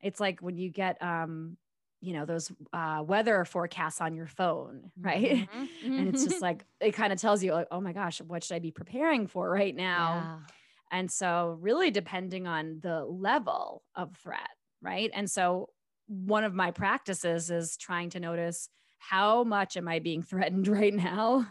it's 0.00 0.20
like 0.20 0.38
when 0.40 0.56
you 0.56 0.70
get 0.70 1.02
um 1.02 1.56
you 2.00 2.12
know 2.12 2.24
those 2.24 2.52
uh, 2.72 3.02
weather 3.04 3.44
forecasts 3.44 4.00
on 4.00 4.14
your 4.14 4.28
phone 4.28 4.92
right 5.00 5.48
mm-hmm. 5.50 5.92
and 5.92 6.08
it's 6.08 6.24
just 6.24 6.40
like 6.40 6.64
it 6.80 6.92
kind 6.92 7.12
of 7.12 7.20
tells 7.20 7.42
you 7.42 7.52
like 7.52 7.66
oh 7.72 7.80
my 7.80 7.92
gosh 7.92 8.20
what 8.20 8.44
should 8.44 8.54
i 8.54 8.60
be 8.60 8.70
preparing 8.70 9.26
for 9.26 9.50
right 9.50 9.74
now 9.74 10.22
yeah. 10.22 10.96
and 10.96 11.10
so 11.10 11.58
really 11.60 11.90
depending 11.90 12.46
on 12.46 12.78
the 12.82 13.04
level 13.04 13.82
of 13.96 14.16
threat 14.18 14.50
right 14.80 15.10
and 15.12 15.28
so 15.28 15.70
one 16.06 16.44
of 16.44 16.54
my 16.54 16.70
practices 16.70 17.50
is 17.50 17.76
trying 17.76 18.10
to 18.10 18.20
notice 18.20 18.68
how 18.98 19.44
much 19.44 19.76
am 19.76 19.88
i 19.88 19.98
being 19.98 20.22
threatened 20.30 20.68
right 20.68 20.94
now 20.94 21.46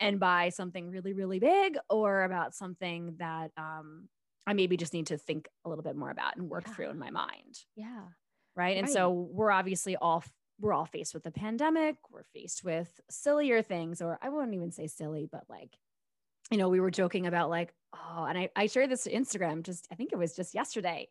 and 0.00 0.18
by 0.18 0.48
something 0.48 0.90
really 0.90 1.12
really 1.12 1.38
big 1.38 1.76
or 1.90 2.24
about 2.24 2.54
something 2.54 3.14
that 3.18 3.50
um, 3.56 4.08
i 4.46 4.52
maybe 4.52 4.76
just 4.76 4.92
need 4.92 5.06
to 5.06 5.18
think 5.18 5.48
a 5.64 5.68
little 5.68 5.84
bit 5.84 5.96
more 5.96 6.10
about 6.10 6.36
and 6.36 6.48
work 6.48 6.64
yeah. 6.66 6.74
through 6.74 6.90
in 6.90 6.98
my 6.98 7.10
mind 7.10 7.58
yeah 7.76 8.02
right? 8.56 8.76
And 8.76 8.88
so 8.88 9.10
we're 9.10 9.50
obviously 9.50 9.96
all 9.96 10.24
we're 10.60 10.72
all 10.72 10.86
faced 10.86 11.14
with 11.14 11.24
the 11.24 11.30
pandemic. 11.30 11.96
We're 12.10 12.22
faced 12.34 12.62
with 12.62 13.00
sillier 13.10 13.62
things, 13.62 14.00
or 14.00 14.18
I 14.22 14.28
wouldn't 14.28 14.54
even 14.54 14.70
say 14.70 14.86
silly, 14.86 15.28
but 15.30 15.42
like, 15.48 15.76
you 16.50 16.58
know, 16.58 16.68
we 16.68 16.78
were 16.78 16.90
joking 16.90 17.26
about 17.26 17.50
like, 17.50 17.74
oh, 17.94 18.24
and 18.24 18.38
I, 18.38 18.50
I 18.54 18.66
shared 18.66 18.90
this 18.90 19.04
to 19.04 19.12
Instagram 19.12 19.64
just, 19.64 19.88
I 19.90 19.96
think 19.96 20.12
it 20.12 20.18
was 20.18 20.36
just 20.36 20.54
yesterday. 20.54 21.08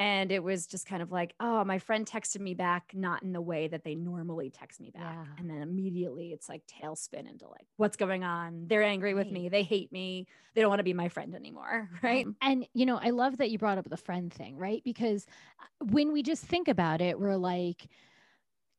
And 0.00 0.32
it 0.32 0.42
was 0.42 0.66
just 0.66 0.86
kind 0.86 1.02
of 1.02 1.12
like, 1.12 1.34
oh, 1.40 1.62
my 1.62 1.78
friend 1.78 2.06
texted 2.06 2.40
me 2.40 2.54
back, 2.54 2.92
not 2.94 3.22
in 3.22 3.34
the 3.34 3.40
way 3.40 3.68
that 3.68 3.84
they 3.84 3.94
normally 3.94 4.48
text 4.48 4.80
me 4.80 4.90
back. 4.90 5.14
Yeah. 5.14 5.24
And 5.36 5.50
then 5.50 5.60
immediately 5.60 6.32
it's 6.32 6.48
like 6.48 6.62
tailspin 6.66 7.30
into 7.30 7.46
like, 7.46 7.66
what's 7.76 7.98
going 7.98 8.24
on? 8.24 8.64
They're 8.66 8.82
angry 8.82 9.12
with 9.12 9.26
right. 9.26 9.32
me. 9.34 9.48
They 9.50 9.62
hate 9.62 9.92
me. 9.92 10.26
They 10.54 10.62
don't 10.62 10.70
want 10.70 10.78
to 10.78 10.84
be 10.84 10.94
my 10.94 11.10
friend 11.10 11.34
anymore. 11.34 11.90
Right. 12.02 12.26
And, 12.40 12.66
you 12.72 12.86
know, 12.86 12.98
I 13.00 13.10
love 13.10 13.36
that 13.38 13.50
you 13.50 13.58
brought 13.58 13.76
up 13.76 13.88
the 13.90 13.96
friend 13.96 14.32
thing, 14.32 14.56
right? 14.56 14.80
Because 14.82 15.26
uh, 15.60 15.84
when 15.90 16.14
we 16.14 16.22
just 16.22 16.42
think 16.42 16.66
about 16.66 17.02
it, 17.02 17.20
we're 17.20 17.36
like, 17.36 17.86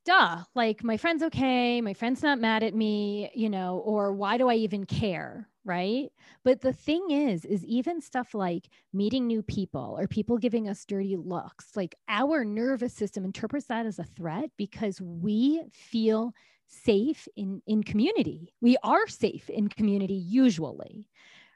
duh, 0.06 0.44
like 0.56 0.84
my 0.84 0.98
friend's 0.98 1.24
okay. 1.24 1.82
My 1.82 1.94
friend's 1.94 2.24
not 2.24 2.40
mad 2.40 2.64
at 2.64 2.74
me, 2.74 3.30
you 3.36 3.50
know, 3.50 3.78
or 3.80 4.14
why 4.14 4.38
do 4.38 4.48
I 4.50 4.56
even 4.56 4.86
care? 4.86 5.48
right? 5.64 6.10
But 6.44 6.62
the 6.62 6.74
thing 6.74 7.12
is, 7.12 7.46
is 7.46 7.64
even 7.66 8.02
stuff 8.02 8.34
like 8.34 8.68
meeting 8.94 9.28
new 9.28 9.44
people 9.44 9.96
or 10.00 10.08
people 10.08 10.40
giving 10.40 10.68
us 10.68 10.84
dirty 10.86 11.16
looks, 11.18 11.76
like 11.76 11.94
our 12.08 12.44
nervous 12.44 12.96
system 12.96 13.24
interprets 13.24 13.68
that 13.68 13.86
as 13.86 14.00
a 14.00 14.04
threat 14.04 14.50
because 14.58 15.00
we 15.00 15.62
feel 15.72 16.34
safe 16.68 17.28
in 17.36 17.62
in 17.68 17.84
community. 17.84 18.56
We 18.60 18.76
are 18.84 19.08
safe 19.08 19.52
in 19.52 19.68
community 19.70 20.16
usually. 20.16 21.06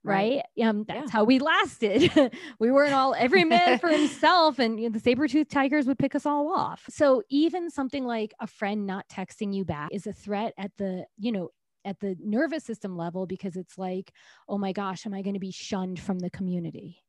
Right. 0.05 0.41
right? 0.57 0.67
Um, 0.67 0.85
that's 0.87 1.07
yeah. 1.07 1.11
how 1.11 1.23
we 1.23 1.39
lasted. 1.39 2.11
we 2.59 2.71
weren't 2.71 2.93
all 2.93 3.15
every 3.15 3.43
man 3.43 3.79
for 3.79 3.89
himself, 3.97 4.59
and 4.59 4.79
you 4.79 4.89
know, 4.89 4.93
the 4.93 4.99
saber-toothed 4.99 5.51
tigers 5.51 5.85
would 5.87 5.99
pick 5.99 6.15
us 6.15 6.25
all 6.25 6.53
off. 6.53 6.85
So 6.89 7.23
even 7.29 7.69
something 7.69 8.05
like 8.05 8.33
a 8.39 8.47
friend 8.47 8.85
not 8.85 9.07
texting 9.09 9.53
you 9.53 9.65
back 9.65 9.89
is 9.91 10.07
a 10.07 10.13
threat 10.13 10.53
at 10.57 10.71
the, 10.77 11.05
you 11.17 11.31
know, 11.31 11.49
at 11.85 11.99
the 11.99 12.15
nervous 12.19 12.63
system 12.63 12.97
level 12.97 13.25
because 13.27 13.55
it's 13.55 13.77
like, 13.77 14.11
oh 14.49 14.57
my 14.57 14.71
gosh, 14.71 15.05
am 15.05 15.13
I 15.13 15.21
going 15.21 15.35
to 15.35 15.39
be 15.39 15.51
shunned 15.51 15.99
from 15.99 16.19
the 16.19 16.29
community? 16.29 17.03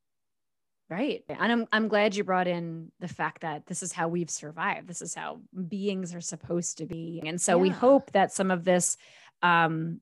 Right. 0.89 1.25
And 1.29 1.51
I'm 1.51 1.67
I'm 1.73 1.89
glad 1.89 2.15
you 2.15 2.23
brought 2.23 2.47
in 2.47 2.93
the 3.01 3.09
fact 3.09 3.43
that 3.43 3.67
this 3.67 3.83
is 3.83 3.93
how 3.93 4.07
we've 4.07 4.31
survived. 4.31 4.87
This 4.87 5.03
is 5.03 5.15
how 5.15 5.41
beings 5.69 6.15
are 6.15 6.21
supposed 6.21 6.79
to 6.79 6.87
be. 6.87 7.23
And 7.27 7.41
so 7.41 7.57
yeah. 7.57 7.63
we 7.63 7.69
hope 7.71 8.13
that 8.13 8.33
some 8.33 8.53
of 8.53 8.63
this 8.63 8.97
um 9.43 10.01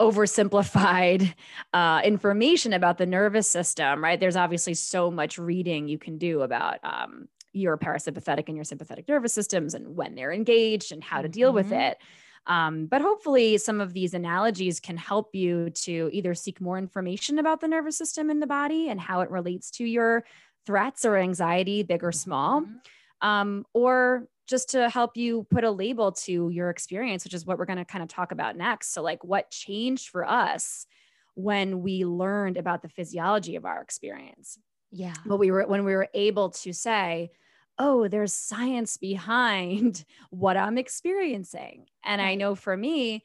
oversimplified 0.00 1.34
uh, 1.72 2.00
information 2.02 2.72
about 2.72 2.98
the 2.98 3.06
nervous 3.06 3.48
system, 3.48 4.02
right? 4.02 4.18
There's 4.18 4.36
obviously 4.36 4.74
so 4.74 5.10
much 5.10 5.38
reading 5.38 5.86
you 5.86 5.98
can 5.98 6.18
do 6.18 6.42
about 6.42 6.78
um, 6.82 7.28
your 7.52 7.76
parasympathetic 7.76 8.48
and 8.48 8.56
your 8.56 8.64
sympathetic 8.64 9.08
nervous 9.08 9.32
systems 9.32 9.74
and 9.74 9.96
when 9.96 10.14
they're 10.14 10.32
engaged 10.32 10.92
and 10.92 11.04
how 11.04 11.22
to 11.22 11.28
deal 11.28 11.48
mm-hmm. 11.48 11.56
with 11.56 11.72
it. 11.72 11.98
Um, 12.46 12.86
but 12.86 13.02
hopefully, 13.02 13.58
some 13.58 13.80
of 13.80 13.92
these 13.92 14.14
analogies 14.14 14.80
can 14.80 14.96
help 14.96 15.34
you 15.34 15.70
to 15.70 16.08
either 16.12 16.34
seek 16.34 16.60
more 16.60 16.78
information 16.78 17.38
about 17.38 17.60
the 17.60 17.68
nervous 17.68 17.98
system 17.98 18.30
in 18.30 18.40
the 18.40 18.46
body 18.46 18.88
and 18.88 18.98
how 18.98 19.20
it 19.20 19.30
relates 19.30 19.70
to 19.72 19.84
your 19.84 20.24
threats 20.66 21.04
or 21.04 21.16
anxiety, 21.16 21.82
big 21.82 22.02
or 22.02 22.12
small, 22.12 22.62
mm-hmm. 22.62 22.76
Um, 23.22 23.64
or 23.74 24.26
just 24.48 24.70
to 24.70 24.88
help 24.88 25.16
you 25.16 25.46
put 25.50 25.64
a 25.64 25.70
label 25.70 26.10
to 26.10 26.50
your 26.50 26.70
experience, 26.70 27.24
which 27.24 27.34
is 27.34 27.46
what 27.46 27.58
we're 27.58 27.66
going 27.66 27.78
to 27.78 27.84
kind 27.84 28.02
of 28.02 28.08
talk 28.08 28.32
about 28.32 28.56
next. 28.56 28.92
So, 28.92 29.02
like, 29.02 29.22
what 29.22 29.50
changed 29.50 30.08
for 30.08 30.28
us 30.28 30.86
when 31.34 31.82
we 31.82 32.04
learned 32.04 32.56
about 32.56 32.82
the 32.82 32.88
physiology 32.88 33.56
of 33.56 33.64
our 33.64 33.80
experience? 33.80 34.58
Yeah. 34.90 35.14
But 35.24 35.36
we 35.36 35.52
were, 35.52 35.66
when 35.66 35.84
we 35.84 35.94
were 35.94 36.08
able 36.14 36.50
to 36.50 36.72
say, 36.72 37.30
oh, 37.78 38.08
there's 38.08 38.32
science 38.32 38.96
behind 38.96 40.04
what 40.30 40.56
I'm 40.56 40.78
experiencing. 40.78 41.86
And 42.04 42.20
I 42.20 42.34
know 42.34 42.54
for 42.54 42.76
me, 42.76 43.22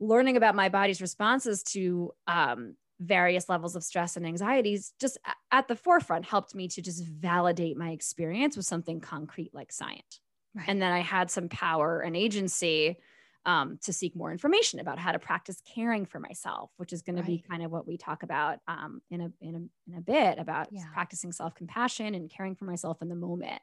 learning 0.00 0.36
about 0.36 0.54
my 0.54 0.68
body's 0.68 1.00
responses 1.00 1.62
to 1.62 2.12
um, 2.26 2.76
various 3.00 3.48
levels 3.48 3.76
of 3.76 3.84
stress 3.84 4.16
and 4.16 4.26
anxieties 4.26 4.92
just 5.00 5.18
at 5.52 5.68
the 5.68 5.76
forefront 5.76 6.24
helped 6.24 6.54
me 6.54 6.68
to 6.68 6.80
just 6.80 7.04
validate 7.04 7.76
my 7.76 7.90
experience 7.90 8.56
with 8.56 8.66
something 8.66 9.00
concrete 9.00 9.52
like 9.52 9.72
science. 9.72 10.20
Right. 10.54 10.64
And 10.68 10.80
then 10.80 10.92
I 10.92 11.00
had 11.00 11.30
some 11.30 11.48
power 11.48 12.00
and 12.00 12.16
agency 12.16 12.96
um, 13.44 13.78
to 13.82 13.92
seek 13.92 14.16
more 14.16 14.32
information 14.32 14.80
about 14.80 14.98
how 14.98 15.12
to 15.12 15.18
practice 15.18 15.62
caring 15.74 16.04
for 16.04 16.18
myself, 16.18 16.70
which 16.78 16.92
is 16.92 17.02
going 17.02 17.16
right. 17.16 17.24
to 17.24 17.30
be 17.30 17.44
kind 17.48 17.62
of 17.62 17.70
what 17.70 17.86
we 17.86 17.96
talk 17.96 18.22
about 18.24 18.58
um, 18.66 19.00
in 19.10 19.20
a 19.20 19.30
in 19.40 19.54
a 19.54 19.90
in 19.90 19.98
a 19.98 20.00
bit 20.00 20.38
about 20.38 20.68
yeah. 20.72 20.82
practicing 20.92 21.30
self 21.30 21.54
compassion 21.54 22.14
and 22.14 22.30
caring 22.30 22.56
for 22.56 22.64
myself 22.64 23.02
in 23.02 23.08
the 23.08 23.14
moment. 23.14 23.60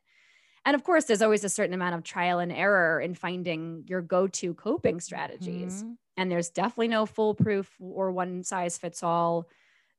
And 0.65 0.75
of 0.75 0.83
course, 0.83 1.05
there's 1.05 1.21
always 1.21 1.43
a 1.43 1.49
certain 1.49 1.73
amount 1.73 1.95
of 1.95 2.03
trial 2.03 2.39
and 2.39 2.51
error 2.51 2.99
in 2.99 3.15
finding 3.15 3.83
your 3.87 4.01
go 4.01 4.27
to 4.27 4.53
coping 4.53 4.99
strategies. 4.99 5.83
Mm-hmm. 5.83 5.93
And 6.17 6.31
there's 6.31 6.49
definitely 6.49 6.87
no 6.89 7.05
foolproof 7.05 7.69
or 7.79 8.11
one 8.11 8.43
size 8.43 8.77
fits 8.77 9.03
all. 9.03 9.47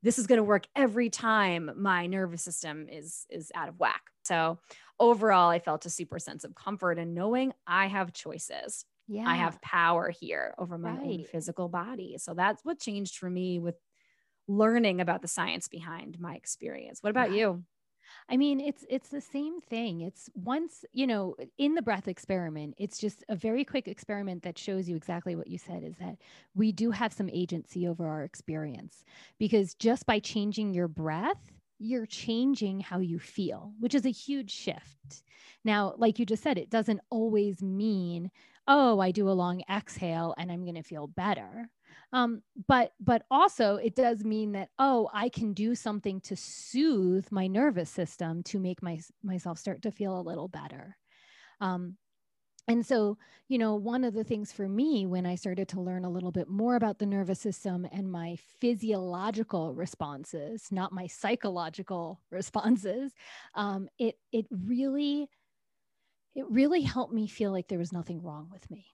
This 0.01 0.17
is 0.17 0.27
going 0.27 0.37
to 0.37 0.43
work 0.43 0.65
every 0.75 1.09
time 1.09 1.71
my 1.75 2.07
nervous 2.07 2.41
system 2.41 2.87
is 2.89 3.25
is 3.29 3.51
out 3.53 3.69
of 3.69 3.79
whack. 3.79 4.01
So 4.23 4.59
overall, 4.99 5.49
I 5.49 5.59
felt 5.59 5.85
a 5.85 5.89
super 5.89 6.19
sense 6.19 6.43
of 6.43 6.55
comfort 6.55 6.97
in 6.97 7.13
knowing 7.13 7.53
I 7.67 7.87
have 7.87 8.13
choices. 8.13 8.85
Yeah. 9.07 9.25
I 9.27 9.35
have 9.35 9.61
power 9.61 10.09
here 10.09 10.55
over 10.57 10.77
my 10.77 10.91
right. 10.91 11.01
own 11.01 11.23
physical 11.25 11.69
body. 11.69 12.17
So 12.17 12.33
that's 12.33 12.65
what 12.65 12.79
changed 12.79 13.17
for 13.17 13.29
me 13.29 13.59
with 13.59 13.75
learning 14.47 15.01
about 15.01 15.21
the 15.21 15.27
science 15.27 15.67
behind 15.67 16.19
my 16.19 16.35
experience. 16.35 17.03
What 17.03 17.11
about 17.11 17.31
you? 17.31 17.63
I 18.27 18.37
mean, 18.37 18.59
it's 18.59 18.85
it's 18.89 19.09
the 19.09 19.21
same 19.21 19.61
thing. 19.61 20.01
It's 20.01 20.29
once, 20.33 20.83
you 20.93 21.05
know, 21.05 21.35
in 21.59 21.75
the 21.75 21.81
breath 21.81 22.07
experiment, 22.07 22.73
it's 22.77 22.97
just 22.97 23.23
a 23.29 23.35
very 23.35 23.63
quick 23.63 23.87
experiment 23.87 24.41
that 24.43 24.57
shows 24.57 24.89
you 24.89 24.95
exactly 24.95 25.35
what 25.35 25.47
you 25.47 25.59
said 25.59 25.83
is 25.83 25.95
that 25.97 26.17
we 26.55 26.71
do 26.71 26.89
have 26.91 27.13
some 27.13 27.29
agency 27.29 27.87
over 27.87 28.07
our 28.07 28.23
experience 28.23 29.03
because 29.37 29.75
just 29.75 30.07
by 30.07 30.19
changing 30.19 30.73
your 30.73 30.87
breath, 30.87 31.51
you're 31.77 32.07
changing 32.07 32.79
how 32.79 32.99
you 32.99 33.19
feel, 33.19 33.73
which 33.79 33.93
is 33.93 34.05
a 34.05 34.11
huge 34.11 34.51
shift. 34.51 35.23
Now, 35.63 35.93
like 35.97 36.17
you 36.17 36.25
just 36.25 36.41
said, 36.41 36.57
it 36.57 36.69
doesn't 36.69 37.01
always 37.11 37.61
mean, 37.61 38.31
oh, 38.67 38.99
I 38.99 39.11
do 39.11 39.29
a 39.29 39.31
long 39.31 39.61
exhale 39.69 40.33
and 40.37 40.51
I'm 40.51 40.63
going 40.63 40.75
to 40.75 40.83
feel 40.83 41.07
better. 41.07 41.69
Um, 42.13 42.41
but 42.67 42.93
but 42.99 43.23
also 43.29 43.75
it 43.75 43.95
does 43.95 44.23
mean 44.23 44.53
that 44.53 44.69
oh, 44.79 45.09
I 45.13 45.29
can 45.29 45.53
do 45.53 45.75
something 45.75 46.21
to 46.21 46.35
soothe 46.35 47.27
my 47.31 47.47
nervous 47.47 47.89
system 47.89 48.43
to 48.43 48.59
make 48.59 48.81
my 48.81 48.99
myself 49.23 49.59
start 49.59 49.81
to 49.83 49.91
feel 49.91 50.19
a 50.19 50.21
little 50.21 50.47
better. 50.47 50.97
Um, 51.61 51.97
and 52.67 52.83
so, 52.85 53.17
you 53.47 53.59
know, 53.59 53.75
one 53.75 54.03
of 54.03 54.13
the 54.15 54.23
things 54.23 54.51
for 54.51 54.67
me 54.67 55.05
when 55.05 55.25
I 55.25 55.35
started 55.35 55.67
to 55.69 55.81
learn 55.81 56.03
a 56.03 56.09
little 56.09 56.31
bit 56.31 56.49
more 56.49 56.75
about 56.75 56.97
the 56.97 57.05
nervous 57.05 57.39
system 57.39 57.87
and 57.91 58.11
my 58.11 58.37
physiological 58.59 59.73
responses, 59.75 60.71
not 60.71 60.91
my 60.91 61.05
psychological 61.07 62.21
responses, 62.31 63.13
um, 63.53 63.87
it 63.99 64.17
it 64.31 64.47
really 64.49 65.29
it 66.35 66.45
really 66.49 66.81
helped 66.81 67.13
me 67.13 67.27
feel 67.27 67.51
like 67.51 67.67
there 67.67 67.79
was 67.79 67.93
nothing 67.93 68.21
wrong 68.21 68.49
with 68.51 68.69
me 68.69 68.85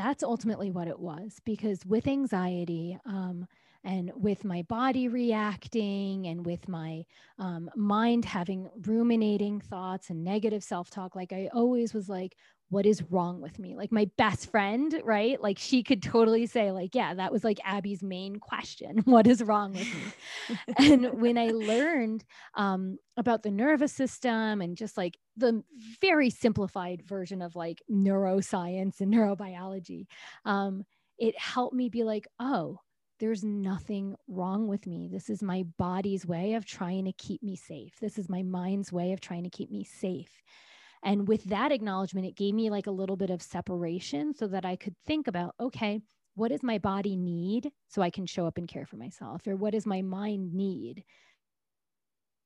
that's 0.00 0.22
ultimately 0.22 0.70
what 0.70 0.88
it 0.88 0.98
was 0.98 1.40
because 1.44 1.84
with 1.84 2.06
anxiety 2.08 2.98
um, 3.04 3.46
and 3.84 4.10
with 4.14 4.44
my 4.44 4.62
body 4.62 5.08
reacting 5.08 6.26
and 6.26 6.46
with 6.46 6.68
my 6.68 7.04
um, 7.38 7.70
mind 7.76 8.24
having 8.24 8.70
ruminating 8.86 9.60
thoughts 9.60 10.08
and 10.08 10.24
negative 10.24 10.64
self-talk 10.64 11.14
like 11.14 11.32
i 11.34 11.50
always 11.52 11.92
was 11.92 12.08
like 12.08 12.34
what 12.70 12.86
is 12.86 13.02
wrong 13.10 13.40
with 13.40 13.58
me 13.58 13.76
like 13.76 13.92
my 13.92 14.08
best 14.16 14.50
friend 14.50 15.00
right 15.04 15.42
like 15.42 15.58
she 15.58 15.82
could 15.82 16.02
totally 16.02 16.46
say 16.46 16.70
like 16.70 16.94
yeah 16.94 17.12
that 17.12 17.32
was 17.32 17.44
like 17.44 17.58
abby's 17.64 18.02
main 18.02 18.36
question 18.36 18.98
what 19.04 19.26
is 19.26 19.42
wrong 19.42 19.72
with 19.72 19.88
me 19.94 20.56
and 20.78 21.20
when 21.20 21.36
i 21.36 21.48
learned 21.48 22.24
um, 22.54 22.96
about 23.16 23.42
the 23.42 23.50
nervous 23.50 23.92
system 23.92 24.62
and 24.62 24.76
just 24.76 24.96
like 24.96 25.18
the 25.36 25.62
very 26.00 26.30
simplified 26.30 27.02
version 27.06 27.42
of 27.42 27.54
like 27.56 27.82
neuroscience 27.90 29.00
and 29.00 29.12
neurobiology 29.12 30.06
um, 30.44 30.84
it 31.18 31.38
helped 31.38 31.74
me 31.74 31.88
be 31.88 32.04
like 32.04 32.26
oh 32.38 32.78
there's 33.18 33.44
nothing 33.44 34.16
wrong 34.28 34.66
with 34.66 34.86
me. 34.86 35.06
This 35.12 35.28
is 35.28 35.42
my 35.42 35.64
body's 35.76 36.26
way 36.26 36.54
of 36.54 36.64
trying 36.64 37.04
to 37.04 37.12
keep 37.12 37.42
me 37.42 37.54
safe. 37.54 37.92
This 38.00 38.16
is 38.16 38.30
my 38.30 38.42
mind's 38.42 38.90
way 38.90 39.12
of 39.12 39.20
trying 39.20 39.44
to 39.44 39.50
keep 39.50 39.70
me 39.70 39.84
safe. 39.84 40.42
And 41.02 41.26
with 41.26 41.44
that 41.44 41.72
acknowledgement, 41.72 42.26
it 42.26 42.36
gave 42.36 42.54
me 42.54 42.70
like 42.70 42.86
a 42.86 42.92
little 42.92 43.16
bit 43.16 43.30
of 43.30 43.42
separation 43.42 44.34
so 44.34 44.46
that 44.48 44.64
I 44.64 44.76
could 44.76 44.94
think 45.06 45.28
about, 45.28 45.54
okay, 45.58 46.00
what 46.34 46.48
does 46.48 46.62
my 46.62 46.78
body 46.78 47.16
need 47.16 47.70
so 47.88 48.02
I 48.02 48.10
can 48.10 48.26
show 48.26 48.46
up 48.46 48.58
and 48.58 48.68
care 48.68 48.86
for 48.86 48.96
myself? 48.96 49.46
Or 49.46 49.56
what 49.56 49.72
does 49.72 49.86
my 49.86 50.02
mind 50.02 50.54
need? 50.54 51.04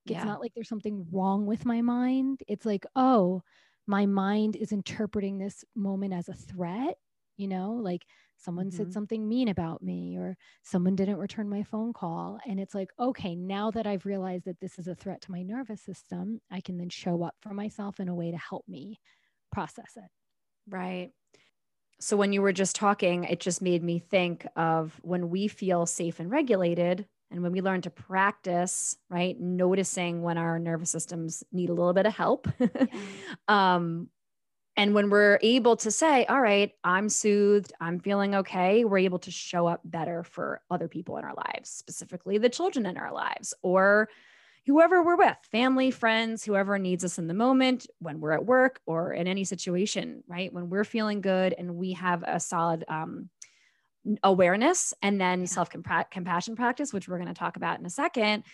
It's 0.07 0.13
yeah. 0.13 0.25
not 0.25 0.41
like 0.41 0.53
there's 0.55 0.69
something 0.69 1.07
wrong 1.13 1.47
with 1.47 1.65
my 1.65 1.81
mind. 1.81 2.41
It's 2.47 2.67
like, 2.67 2.85
oh, 2.95 3.43
my 3.87 4.07
mind 4.07 4.57
is 4.57 4.73
interpreting 4.73 5.39
this 5.39 5.65
moment 5.75 6.13
as 6.13 6.29
a 6.29 6.35
threat, 6.35 6.97
you 7.37 7.49
know, 7.49 7.73
like 7.73 8.03
someone 8.45 8.69
mm-hmm. 8.69 8.77
said 8.77 8.93
something 8.93 9.29
mean 9.29 9.49
about 9.49 9.83
me 9.83 10.17
or 10.17 10.37
someone 10.63 10.95
didn't 10.95 11.17
return 11.17 11.49
my 11.49 11.63
phone 11.63 11.93
call 11.93 12.39
and 12.47 12.61
it's 12.61 12.75
like 12.75 12.91
okay 12.99 13.35
now 13.35 13.71
that 13.71 13.87
i've 13.87 14.07
realized 14.07 14.45
that 14.45 14.61
this 14.61 14.79
is 14.79 14.87
a 14.87 14.95
threat 14.95 15.21
to 15.21 15.31
my 15.31 15.43
nervous 15.43 15.83
system 15.83 16.41
i 16.51 16.61
can 16.61 16.77
then 16.77 16.89
show 16.89 17.23
up 17.23 17.35
for 17.41 17.55
myself 17.55 18.01
in 18.01 18.09
a 18.09 18.15
way 18.15 18.31
to 18.31 18.37
help 18.37 18.65
me 18.69 19.01
process 19.53 19.97
it 19.97 20.11
right 20.69 21.11
so 22.01 22.17
when 22.17 22.33
you 22.33 22.43
were 22.43 22.53
just 22.53 22.77
talking 22.77 23.25
it 23.25 23.41
just 23.41 23.63
made 23.63 23.83
me 23.83 23.99
think 23.99 24.47
of 24.57 24.99
when 25.03 25.31
we 25.31 25.49
feel 25.49 25.87
safe 25.87 26.21
and 26.21 26.31
regulated 26.31 27.07
and 27.31 27.43
when 27.43 27.53
we 27.53 27.63
learn 27.63 27.81
to 27.81 27.91
practice 27.91 28.97
right 29.11 29.41
noticing 29.41 30.23
when 30.23 30.39
our 30.39 30.59
nervous 30.59 30.91
systems 30.91 31.43
need 31.53 31.71
a 31.71 31.75
little 31.75 31.93
bit 31.93 32.07
of 32.07 32.15
help 32.15 32.49
yeah. 32.59 32.87
um, 33.49 34.09
and 34.77 34.95
when 34.95 35.09
we're 35.09 35.39
able 35.41 35.77
to 35.77 35.91
say, 35.91 36.25
all 36.27 36.41
right, 36.41 36.73
I'm 36.83 37.09
soothed, 37.09 37.73
I'm 37.81 38.01
feeling 38.01 38.35
okay, 38.35 38.85
we're 38.85 38.99
able 38.99 39.21
to 39.21 39.31
show 39.31 39.67
up 39.67 39.81
better 39.85 40.25
for 40.25 40.61
other 40.71 40.89
people 40.89 41.17
in 41.17 41.25
our 41.25 41.35
lives, 41.35 41.71
specifically 41.71 42.39
the 42.39 42.49
children 42.49 42.85
in 42.87 42.97
our 42.97 43.13
lives 43.13 43.55
or 43.63 44.09
whoever 44.67 45.03
we're 45.03 45.17
with, 45.17 45.37
family, 45.53 45.91
friends, 45.91 46.45
whoever 46.45 46.79
needs 46.79 47.05
us 47.05 47.19
in 47.19 47.29
the 47.29 47.35
moment, 47.35 47.87
when 47.99 48.19
we're 48.19 48.33
at 48.33 48.47
work 48.47 48.81
or 48.87 49.13
in 49.13 49.27
any 49.27 49.45
situation, 49.45 50.25
right? 50.27 50.53
When 50.53 50.71
we're 50.71 50.85
feeling 50.85 51.21
good 51.21 51.55
and 51.57 51.77
we 51.77 51.93
have 51.93 52.25
a 52.27 52.41
solid 52.41 52.85
um, 52.89 53.29
awareness 54.23 54.95
and 55.03 55.21
then 55.21 55.41
yeah. 55.41 55.47
self 55.47 55.71
compassion 55.71 56.57
practice, 56.57 56.93
which 56.93 57.09
we're 57.09 57.19
going 57.19 57.29
to 57.29 57.35
talk 57.35 57.57
about 57.57 57.79
in 57.79 57.87
a 57.87 57.91
second, 57.91 58.45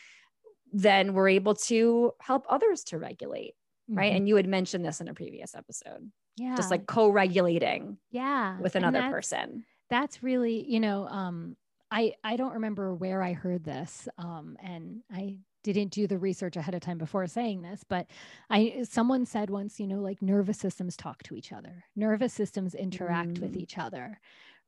then 0.72 1.14
we're 1.14 1.28
able 1.28 1.54
to 1.54 2.12
help 2.20 2.44
others 2.48 2.84
to 2.84 2.98
regulate 2.98 3.54
right? 3.90 4.10
Mm-hmm. 4.10 4.16
And 4.16 4.28
you 4.28 4.36
had 4.36 4.46
mentioned 4.46 4.84
this 4.84 5.00
in 5.00 5.08
a 5.08 5.14
previous 5.14 5.54
episode. 5.54 6.10
Yeah. 6.36 6.54
Just 6.56 6.70
like 6.70 6.86
co-regulating. 6.86 7.98
Yeah. 8.10 8.58
With 8.60 8.76
another 8.76 9.00
that's, 9.00 9.12
person. 9.12 9.64
That's 9.90 10.22
really, 10.22 10.64
you 10.68 10.80
know, 10.80 11.06
um, 11.08 11.56
I 11.90 12.14
I 12.22 12.36
don't 12.36 12.54
remember 12.54 12.94
where 12.94 13.22
I 13.22 13.32
heard 13.32 13.64
this. 13.64 14.08
Um, 14.16 14.56
and 14.62 15.00
I 15.12 15.38
didn't 15.62 15.90
do 15.90 16.06
the 16.06 16.18
research 16.18 16.56
ahead 16.56 16.74
of 16.74 16.80
time 16.80 16.98
before 16.98 17.26
saying 17.26 17.62
this, 17.62 17.84
but 17.88 18.06
I 18.48 18.84
someone 18.88 19.26
said 19.26 19.50
once, 19.50 19.78
you 19.78 19.86
know, 19.86 20.00
like 20.00 20.22
nervous 20.22 20.58
systems 20.58 20.96
talk 20.96 21.22
to 21.24 21.34
each 21.34 21.52
other. 21.52 21.84
Nervous 21.96 22.32
systems 22.32 22.74
interact 22.74 23.34
mm. 23.34 23.40
with 23.40 23.56
each 23.56 23.76
other, 23.76 24.18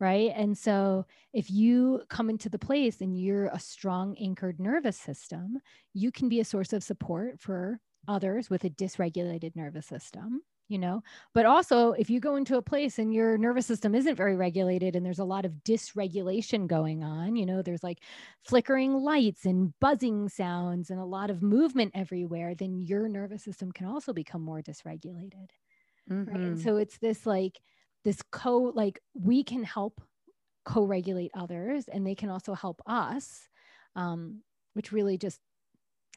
right? 0.01 0.33
And 0.35 0.59
so 0.59 1.07
if 1.33 1.51
you 1.51 2.03
come 2.11 2.29
into 2.29 2.49
the 2.49 2.59
place 2.59 3.01
and 3.01 3.19
you're 3.19 3.47
a 3.47 3.61
strong 3.61 4.17
anchored 4.21 4.61
nervous 4.61 4.97
system, 4.97 5.59
you 5.95 6.13
can 6.13 6.29
be 6.29 6.41
a 6.41 6.45
source 6.45 6.73
of 6.73 6.83
support 6.83 7.41
for 7.41 7.81
others 8.09 8.51
with 8.51 8.65
a 8.65 8.71
dysregulated 8.71 9.55
nervous 9.55 9.87
system 9.87 10.43
you 10.69 10.79
know 10.79 11.03
but 11.35 11.45
also 11.45 11.93
if 11.93 12.09
you 12.09 12.19
go 12.19 12.37
into 12.37 12.57
a 12.57 12.63
place 12.63 12.99
and 12.99 13.13
your 13.13 13.37
nervous 13.37 13.67
system 13.67 13.95
isn't 13.95 14.17
very 14.17 14.37
regulated 14.37 14.97
and 14.97 15.05
there's 15.05 15.19
a 15.19 15.25
lot 15.25 15.45
of 15.45 15.53
dysregulation 15.65 16.67
going 16.67 17.05
on 17.05 17.37
you 17.37 17.45
know 17.45 17.63
there's 17.63 17.83
like 17.83 17.99
flickering 18.43 18.95
lights 18.95 19.45
and 19.45 19.73
buzzing 19.81 20.29
sounds 20.29 20.91
and 20.91 20.99
a 20.99 21.05
lot 21.05 21.31
of 21.31 21.43
movement 21.43 21.93
everywhere 21.95 22.55
then 22.55 22.81
your 22.81 23.09
nervous 23.09 23.45
system 23.45 23.71
can 23.71 23.87
also 23.87 24.13
become 24.13 24.41
more 24.41 24.63
dysregulated 24.63 25.51
mm-hmm. 26.11 26.25
right 26.25 26.37
and 26.37 26.57
mm-hmm. 26.57 26.63
so 26.63 26.77
it's 26.77 26.99
this 26.99 27.27
like 27.27 27.61
this 28.05 28.23
co 28.31 28.73
like 28.75 29.01
we 29.15 29.45
can 29.45 29.63
help 29.63 30.01
co-regulate 30.65 31.33
others 31.35 31.87
and 31.89 32.07
they 32.07 32.15
can 32.15 32.31
also 32.31 32.55
help 32.55 32.81
us 32.87 33.49
um, 33.95 34.41
which 34.75 34.93
really 34.93 35.19
just 35.19 35.41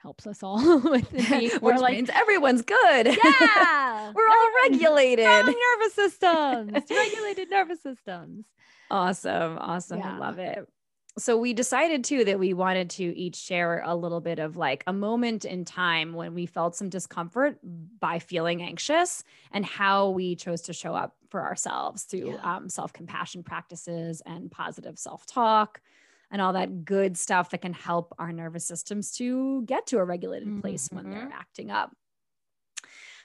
helps 0.05 0.27
us 0.27 0.43
all 0.43 0.79
with 0.79 1.09
the 1.11 1.57
Which 1.61 1.79
like, 1.79 1.95
means 1.95 2.11
everyone's 2.13 2.61
good. 2.61 3.07
Yeah. 3.07 4.11
We're 4.15 4.27
all 4.27 4.49
regulated. 4.69 5.25
nervous 5.25 5.93
systems, 5.95 6.71
regulated 6.91 7.49
nervous 7.49 7.81
systems. 7.81 8.45
Awesome. 8.91 9.57
Awesome. 9.57 9.97
Yeah. 9.97 10.13
I 10.13 10.17
love 10.19 10.37
it. 10.37 10.69
So 11.17 11.37
we 11.37 11.53
decided 11.53 12.03
too 12.03 12.23
that 12.25 12.37
we 12.37 12.53
wanted 12.53 12.91
to 12.91 13.03
each 13.17 13.37
share 13.37 13.81
a 13.83 13.95
little 13.95 14.21
bit 14.21 14.37
of 14.37 14.57
like 14.57 14.83
a 14.85 14.93
moment 14.93 15.43
in 15.43 15.65
time 15.65 16.13
when 16.13 16.35
we 16.35 16.45
felt 16.45 16.75
some 16.75 16.89
discomfort 16.89 17.57
by 17.63 18.19
feeling 18.19 18.61
anxious 18.61 19.23
and 19.51 19.65
how 19.65 20.09
we 20.09 20.35
chose 20.35 20.61
to 20.63 20.73
show 20.73 20.93
up 20.93 21.15
for 21.29 21.41
ourselves 21.41 22.03
through 22.03 22.33
yeah. 22.33 22.57
um, 22.57 22.69
self 22.69 22.93
compassion 22.93 23.41
practices 23.41 24.21
and 24.25 24.51
positive 24.51 24.99
self 24.99 25.25
talk 25.25 25.81
and 26.31 26.41
all 26.41 26.53
that 26.53 26.85
good 26.85 27.17
stuff 27.17 27.49
that 27.51 27.61
can 27.61 27.73
help 27.73 28.13
our 28.19 28.31
nervous 28.31 28.65
systems 28.65 29.11
to 29.17 29.63
get 29.63 29.87
to 29.87 29.97
a 29.97 30.03
regulated 30.03 30.47
mm-hmm. 30.47 30.61
place 30.61 30.89
when 30.91 31.09
they're 31.09 31.29
acting 31.33 31.71
up. 31.71 31.91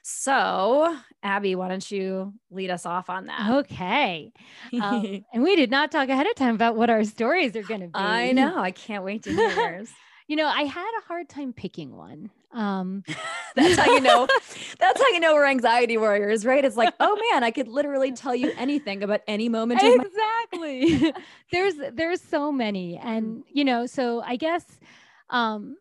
So, 0.03 0.97
Abby, 1.23 1.55
why 1.55 1.69
don't 1.69 1.91
you 1.91 2.33
lead 2.51 2.71
us 2.71 2.87
off 2.87 3.11
on 3.11 3.27
that? 3.27 3.51
Okay. 3.51 4.33
Um, 4.81 5.25
and 5.33 5.43
we 5.43 5.57
did 5.57 5.71
not 5.71 5.91
talk 5.91 6.09
ahead 6.09 6.27
of 6.27 6.35
time 6.37 6.55
about 6.55 6.77
what 6.77 6.89
our 6.89 7.05
stories 7.05 7.55
are 7.55 7.63
going 7.63 7.83
to 7.83 7.89
be. 7.89 7.95
I 7.95 8.33
know. 8.33 8.59
I 8.59 8.71
can't 8.71 9.05
wait 9.05 9.25
to 9.25 9.31
hear 9.31 9.51
yours. 9.57 9.91
you 10.27 10.37
know, 10.37 10.47
I 10.47 10.63
had 10.63 10.91
a 10.99 11.07
hard 11.07 11.29
time 11.29 11.53
picking 11.53 11.95
one. 11.95 12.31
Um, 12.53 13.05
that's 13.57 13.77
how 13.77 13.93
you 13.93 14.01
know. 14.01 14.27
That's 14.79 15.01
how 15.01 15.09
you 15.09 15.21
know 15.21 15.35
we're 15.35 15.47
anxiety 15.47 15.99
warriors, 15.99 16.47
right? 16.47 16.65
It's 16.65 16.77
like, 16.77 16.95
oh 17.01 17.19
man, 17.31 17.45
I 17.45 17.51
could 17.51 17.69
literally 17.69 18.13
tell 18.13 18.35
you 18.35 18.51
anything 18.57 19.03
about 19.03 19.21
any 19.27 19.49
moment. 19.49 19.83
Exactly. 19.83 21.13
there's 21.53 21.75
there's 21.93 22.21
so 22.21 22.51
many, 22.51 22.97
and 22.97 23.25
mm. 23.27 23.43
you 23.53 23.65
know, 23.65 23.85
so 23.85 24.23
I 24.23 24.37
guess 24.37 24.65
um, 25.29 25.77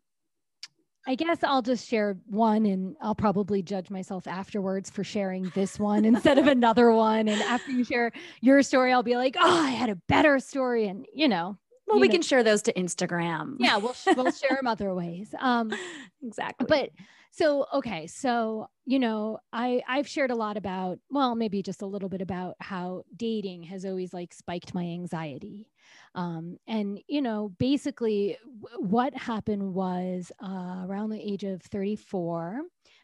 I 1.07 1.15
guess 1.15 1.39
I'll 1.43 1.61
just 1.61 1.87
share 1.87 2.17
one 2.27 2.65
and 2.65 2.95
I'll 3.01 3.15
probably 3.15 3.63
judge 3.63 3.89
myself 3.89 4.27
afterwards 4.27 4.89
for 4.91 5.03
sharing 5.03 5.51
this 5.55 5.79
one 5.79 6.05
instead 6.05 6.37
of 6.37 6.47
another 6.47 6.91
one. 6.91 7.27
And 7.27 7.41
after 7.41 7.71
you 7.71 7.83
share 7.83 8.11
your 8.41 8.61
story, 8.61 8.93
I'll 8.93 9.01
be 9.01 9.15
like, 9.15 9.35
oh, 9.39 9.63
I 9.65 9.71
had 9.71 9.89
a 9.89 9.95
better 9.95 10.37
story. 10.39 10.87
And, 10.87 11.07
you 11.11 11.27
know, 11.27 11.57
well, 11.87 11.97
you 11.97 12.01
we 12.01 12.07
know. 12.09 12.11
can 12.11 12.21
share 12.21 12.43
those 12.43 12.61
to 12.63 12.73
Instagram. 12.73 13.55
Yeah, 13.59 13.77
we'll, 13.77 13.95
we'll 14.15 14.31
share 14.31 14.57
them 14.57 14.67
other 14.67 14.93
ways. 14.93 15.33
Um, 15.39 15.73
exactly. 16.21 16.67
But 16.69 16.91
so, 17.31 17.67
okay. 17.73 18.07
So, 18.07 18.67
you 18.85 18.99
know, 18.99 19.39
I, 19.53 19.81
I've 19.87 20.07
shared 20.07 20.31
a 20.31 20.35
lot 20.35 20.57
about, 20.57 20.99
well, 21.09 21.35
maybe 21.35 21.61
just 21.61 21.81
a 21.81 21.87
little 21.87 22.09
bit 22.09 22.21
about 22.21 22.55
how 22.59 23.03
dating 23.15 23.63
has 23.63 23.85
always 23.85 24.13
like 24.13 24.33
spiked 24.33 24.73
my 24.73 24.83
anxiety. 24.83 25.69
Um, 26.15 26.57
and, 26.67 26.99
you 27.07 27.21
know, 27.21 27.53
basically 27.59 28.37
what 28.77 29.15
happened 29.15 29.73
was 29.73 30.31
uh, 30.43 30.85
around 30.85 31.11
the 31.11 31.21
age 31.21 31.43
of 31.43 31.61
34, 31.61 32.61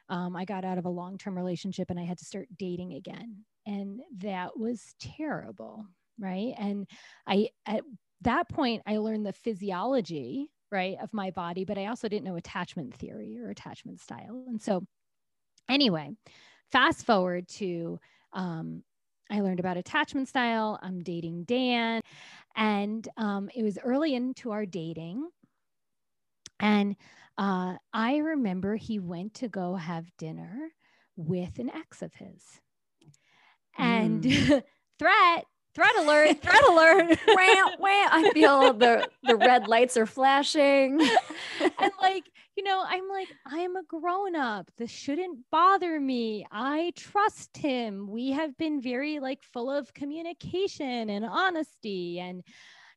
um, 0.09 0.35
I 0.35 0.45
got 0.45 0.65
out 0.65 0.77
of 0.77 0.85
a 0.85 0.89
long 0.89 1.17
term 1.17 1.37
relationship 1.37 1.89
and 1.89 1.99
I 1.99 2.03
had 2.03 2.17
to 2.17 2.25
start 2.25 2.47
dating 2.57 2.93
again. 2.93 3.45
And 3.67 4.01
that 4.17 4.57
was 4.57 4.95
terrible. 4.99 5.85
Right. 6.19 6.53
And 6.57 6.87
I, 7.27 7.49
at 7.65 7.81
that 8.21 8.49
point, 8.49 8.83
I 8.87 8.97
learned 8.97 9.25
the 9.25 9.33
physiology 9.33 10.49
right 10.75 10.97
of 11.01 11.13
my 11.13 11.31
body 11.31 11.63
but 11.65 11.77
i 11.77 11.85
also 11.87 12.07
didn't 12.07 12.25
know 12.25 12.35
attachment 12.35 12.93
theory 12.93 13.39
or 13.39 13.49
attachment 13.49 13.99
style. 13.99 14.43
And 14.47 14.61
so 14.61 14.85
anyway 15.69 16.11
fast 16.71 17.05
forward 17.05 17.47
to 17.47 17.99
um, 18.33 18.83
i 19.31 19.39
learned 19.39 19.59
about 19.59 19.77
attachment 19.77 20.27
style 20.27 20.79
i'm 20.83 21.01
dating 21.01 21.43
dan 21.45 22.01
and 22.55 23.07
um, 23.17 23.49
it 23.53 23.63
was 23.63 23.77
early 23.83 24.15
into 24.15 24.51
our 24.51 24.65
dating. 24.65 25.29
And 26.59 26.95
uh, 27.37 27.75
i 27.93 28.17
remember 28.17 28.75
he 28.75 28.99
went 28.99 29.33
to 29.35 29.49
go 29.49 29.75
have 29.75 30.05
dinner 30.17 30.69
with 31.15 31.59
an 31.59 31.69
ex 31.69 32.01
of 32.01 32.13
his. 32.13 32.61
And 33.77 34.23
mm. 34.23 34.63
threat 34.99 35.45
threat 35.75 35.95
alert 35.97 36.41
threat 36.41 36.63
alert. 36.69 37.19
Wham, 37.27 37.67
wham. 37.79 38.09
i 38.11 38.31
feel 38.33 38.73
the 38.73 39.07
the 39.23 39.35
red 39.35 39.67
lights 39.67 39.97
are 39.97 40.05
flashing. 40.05 41.01
And 41.79 41.91
like 42.01 42.25
you 42.57 42.63
know 42.63 42.83
i'm 42.87 43.07
like 43.09 43.27
i'm 43.45 43.75
a 43.75 43.83
grown 43.83 44.35
up 44.35 44.69
this 44.77 44.91
shouldn't 44.91 45.39
bother 45.51 45.99
me. 45.99 46.45
I 46.51 46.93
trust 46.95 47.57
him. 47.57 48.07
We 48.09 48.31
have 48.31 48.57
been 48.57 48.81
very 48.81 49.19
like 49.19 49.43
full 49.43 49.69
of 49.71 49.93
communication 49.93 51.09
and 51.09 51.25
honesty 51.25 52.19
and 52.19 52.43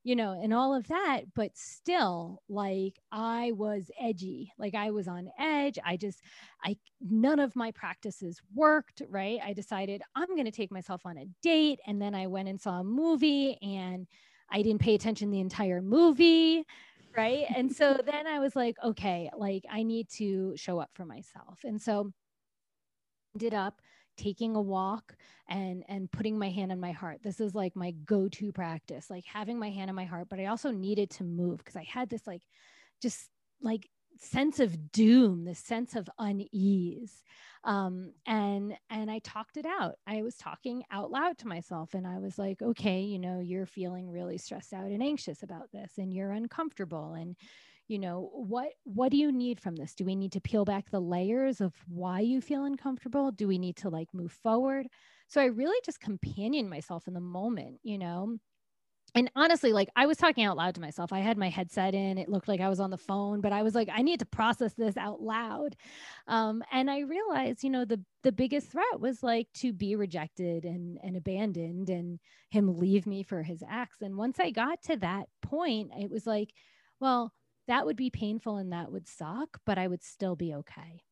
you 0.08 0.16
know, 0.16 0.32
and 0.32 0.54
all 0.54 0.74
of 0.74 0.88
that. 0.88 1.24
But 1.34 1.54
still, 1.54 2.40
like 2.48 2.98
I 3.12 3.52
was 3.52 3.90
edgy, 4.00 4.50
like 4.56 4.74
I 4.74 4.90
was 4.90 5.06
on 5.06 5.28
edge. 5.38 5.78
I 5.84 5.98
just, 5.98 6.22
I, 6.64 6.78
none 7.02 7.38
of 7.38 7.54
my 7.54 7.72
practices 7.72 8.40
worked, 8.54 9.02
right? 9.10 9.38
I 9.44 9.52
decided 9.52 10.00
I'm 10.14 10.28
going 10.28 10.46
to 10.46 10.50
take 10.50 10.72
myself 10.72 11.02
on 11.04 11.18
a 11.18 11.26
date. 11.42 11.78
And 11.86 12.00
then 12.00 12.14
I 12.14 12.26
went 12.26 12.48
and 12.48 12.58
saw 12.58 12.80
a 12.80 12.84
movie 12.84 13.58
and 13.60 14.06
I 14.50 14.62
didn't 14.62 14.80
pay 14.80 14.94
attention 14.94 15.30
the 15.30 15.40
entire 15.40 15.82
movie. 15.82 16.64
Right. 17.14 17.44
and 17.54 17.70
so 17.70 18.00
then 18.06 18.26
I 18.26 18.38
was 18.38 18.56
like, 18.56 18.76
okay, 18.82 19.28
like 19.36 19.64
I 19.70 19.82
need 19.82 20.08
to 20.16 20.54
show 20.56 20.78
up 20.78 20.88
for 20.94 21.04
myself. 21.04 21.58
And 21.64 21.82
so 21.82 22.12
ended 23.34 23.52
up 23.52 23.82
taking 24.18 24.56
a 24.56 24.60
walk 24.60 25.16
and 25.48 25.84
and 25.88 26.10
putting 26.12 26.38
my 26.38 26.50
hand 26.50 26.72
on 26.72 26.80
my 26.80 26.92
heart. 26.92 27.20
This 27.22 27.40
is 27.40 27.54
like 27.54 27.74
my 27.76 27.92
go-to 28.04 28.52
practice 28.52 29.08
like 29.10 29.24
having 29.24 29.58
my 29.58 29.70
hand 29.70 29.88
on 29.90 29.96
my 29.96 30.04
heart 30.04 30.28
but 30.28 30.40
i 30.40 30.46
also 30.46 30.70
needed 30.70 31.10
to 31.10 31.24
move 31.24 31.58
because 31.58 31.76
i 31.76 31.84
had 31.84 32.08
this 32.10 32.26
like 32.26 32.42
just 33.00 33.30
like 33.62 33.88
sense 34.18 34.58
of 34.60 34.90
doom 34.92 35.44
this 35.44 35.58
sense 35.60 35.94
of 35.96 36.08
unease. 36.18 37.22
Um, 37.64 38.12
and 38.26 38.76
and 38.90 39.10
i 39.10 39.18
talked 39.20 39.56
it 39.56 39.66
out. 39.66 39.96
I 40.06 40.22
was 40.22 40.36
talking 40.36 40.82
out 40.90 41.10
loud 41.10 41.38
to 41.38 41.48
myself 41.48 41.94
and 41.94 42.06
i 42.06 42.18
was 42.18 42.38
like 42.38 42.62
okay 42.62 43.00
you 43.02 43.18
know 43.18 43.40
you're 43.40 43.66
feeling 43.66 44.10
really 44.10 44.38
stressed 44.38 44.72
out 44.72 44.86
and 44.90 45.02
anxious 45.02 45.42
about 45.42 45.70
this 45.72 45.92
and 45.98 46.12
you're 46.14 46.32
uncomfortable 46.32 47.14
and 47.14 47.36
you 47.88 47.98
know 47.98 48.30
what 48.34 48.68
what 48.84 49.10
do 49.10 49.16
you 49.16 49.32
need 49.32 49.60
from 49.60 49.74
this? 49.76 49.94
Do 49.94 50.04
we 50.04 50.14
need 50.14 50.32
to 50.32 50.40
peel 50.40 50.64
back 50.64 50.90
the 50.90 51.00
layers 51.00 51.60
of 51.60 51.74
why 51.88 52.20
you 52.20 52.40
feel 52.40 52.64
uncomfortable? 52.64 53.32
Do 53.32 53.48
we 53.48 53.58
need 53.58 53.76
to 53.78 53.88
like 53.88 54.08
move 54.12 54.32
forward? 54.32 54.86
So 55.28 55.40
i 55.40 55.46
really 55.46 55.78
just 55.84 56.00
companion 56.00 56.68
myself 56.68 57.08
in 57.08 57.14
the 57.14 57.20
moment 57.20 57.80
you 57.82 57.98
know? 57.98 58.36
And 59.14 59.30
honestly 59.34 59.72
like 59.72 59.88
i 59.96 60.04
was 60.06 60.18
talking 60.18 60.44
out 60.44 60.56
loud 60.58 60.74
to 60.74 60.82
myself. 60.82 61.12
I 61.14 61.20
had 61.20 61.38
my 61.38 61.48
headset 61.48 61.94
in. 61.94 62.18
It 62.18 62.28
looked 62.28 62.46
like 62.48 62.60
i 62.60 62.68
was 62.68 62.80
on 62.80 62.90
the 62.90 62.98
phone 62.98 63.40
but 63.40 63.52
i 63.52 63.62
was 63.62 63.74
like 63.74 63.88
i 63.92 64.02
need 64.02 64.20
to 64.20 64.26
process 64.26 64.74
this 64.74 64.96
out 64.98 65.22
loud. 65.22 65.74
Um, 66.26 66.62
and 66.70 66.90
i 66.90 67.00
realized 67.00 67.64
you 67.64 67.70
know 67.70 67.86
the 67.86 68.00
the 68.22 68.32
biggest 68.32 68.70
threat 68.70 69.00
was 69.00 69.22
like 69.22 69.48
to 69.54 69.72
be 69.72 69.96
rejected 69.96 70.64
and 70.64 70.98
and 71.02 71.16
abandoned 71.16 71.88
and 71.88 72.18
him 72.50 72.76
leave 72.78 73.06
me 73.06 73.22
for 73.22 73.42
his 73.42 73.62
ex 73.70 74.02
and 74.02 74.16
once 74.16 74.38
i 74.40 74.50
got 74.50 74.82
to 74.82 74.96
that 74.96 75.28
point 75.42 75.90
it 75.98 76.10
was 76.10 76.26
like 76.26 76.52
well 77.00 77.32
that 77.68 77.86
would 77.86 77.96
be 77.96 78.10
painful 78.10 78.56
and 78.56 78.72
that 78.72 78.90
would 78.92 79.06
suck, 79.06 79.60
but 79.64 79.78
I 79.78 79.86
would 79.88 80.02
still 80.02 80.36
be 80.36 80.54
okay. 80.54 81.02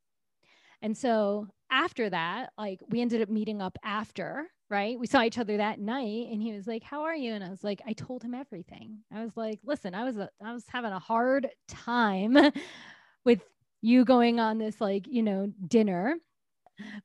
And 0.82 0.96
so 0.96 1.48
after 1.70 2.10
that, 2.10 2.52
like 2.58 2.80
we 2.88 3.00
ended 3.00 3.22
up 3.22 3.28
meeting 3.28 3.62
up 3.62 3.78
after, 3.82 4.46
right? 4.70 4.98
We 4.98 5.06
saw 5.06 5.22
each 5.22 5.38
other 5.38 5.56
that 5.56 5.80
night 5.80 6.28
and 6.30 6.42
he 6.42 6.52
was 6.52 6.66
like, 6.66 6.82
"How 6.82 7.02
are 7.04 7.14
you?" 7.16 7.32
And 7.32 7.42
I 7.44 7.50
was 7.50 7.64
like, 7.64 7.80
I 7.86 7.92
told 7.92 8.22
him 8.22 8.34
everything. 8.34 8.98
I 9.12 9.22
was 9.24 9.36
like, 9.36 9.60
"Listen, 9.64 9.94
I 9.94 10.04
was 10.04 10.16
a, 10.18 10.28
I 10.44 10.52
was 10.52 10.64
having 10.68 10.92
a 10.92 10.98
hard 10.98 11.48
time 11.68 12.36
with 13.24 13.42
you 13.82 14.04
going 14.04 14.40
on 14.40 14.58
this 14.58 14.80
like, 14.80 15.06
you 15.08 15.22
know, 15.22 15.52
dinner." 15.66 16.16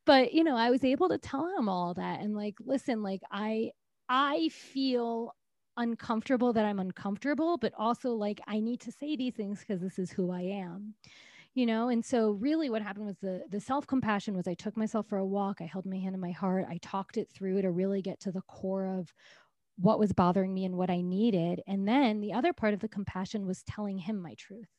But, 0.05 0.33
you 0.33 0.43
know, 0.43 0.55
I 0.55 0.69
was 0.69 0.83
able 0.83 1.09
to 1.09 1.17
tell 1.17 1.47
him 1.57 1.69
all 1.69 1.93
that 1.95 2.21
and 2.21 2.35
like, 2.35 2.55
"Listen, 2.59 3.03
like 3.03 3.21
I 3.31 3.71
I 4.09 4.49
feel 4.49 5.33
uncomfortable 5.77 6.53
that 6.53 6.65
I'm 6.65 6.79
uncomfortable, 6.79 7.57
but 7.57 7.73
also 7.77 8.11
like 8.11 8.41
I 8.47 8.59
need 8.59 8.81
to 8.81 8.91
say 8.91 9.15
these 9.15 9.33
things 9.33 9.59
because 9.59 9.81
this 9.81 9.99
is 9.99 10.11
who 10.11 10.31
I 10.31 10.41
am. 10.41 10.95
You 11.53 11.65
know, 11.65 11.89
and 11.89 12.03
so 12.05 12.31
really 12.31 12.69
what 12.69 12.81
happened 12.81 13.05
was 13.05 13.17
the 13.21 13.43
the 13.49 13.59
self-compassion 13.59 14.35
was 14.35 14.47
I 14.47 14.53
took 14.53 14.77
myself 14.77 15.07
for 15.07 15.17
a 15.17 15.25
walk, 15.25 15.57
I 15.59 15.65
held 15.65 15.85
my 15.85 15.97
hand 15.97 16.15
in 16.15 16.21
my 16.21 16.31
heart, 16.31 16.65
I 16.69 16.79
talked 16.81 17.17
it 17.17 17.29
through 17.29 17.61
to 17.61 17.71
really 17.71 18.01
get 18.01 18.21
to 18.21 18.31
the 18.31 18.41
core 18.43 18.85
of 18.85 19.13
what 19.77 19.99
was 19.99 20.13
bothering 20.13 20.53
me 20.53 20.65
and 20.65 20.75
what 20.77 20.89
I 20.89 21.01
needed. 21.01 21.61
And 21.67 21.87
then 21.87 22.21
the 22.21 22.33
other 22.33 22.53
part 22.53 22.73
of 22.73 22.79
the 22.79 22.87
compassion 22.87 23.45
was 23.47 23.63
telling 23.63 23.97
him 23.97 24.21
my 24.21 24.35
truth 24.35 24.69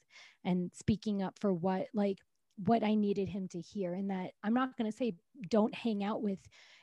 and 0.45 0.71
speaking 0.73 1.23
up 1.23 1.39
for 1.41 1.53
what 1.53 1.87
like 1.95 2.19
what 2.57 2.83
I 2.83 2.95
needed 2.95 3.29
him 3.29 3.49
to 3.49 3.61
hear 3.61 3.95
and 3.95 4.11
that 4.11 4.33
I'm 4.43 4.55
not 4.55 4.77
going 4.77 4.91
to 4.91 4.97
say 4.97 5.15
don't 5.49 5.75
hang 5.75 6.05
out 6.05 6.23
with 6.23 6.39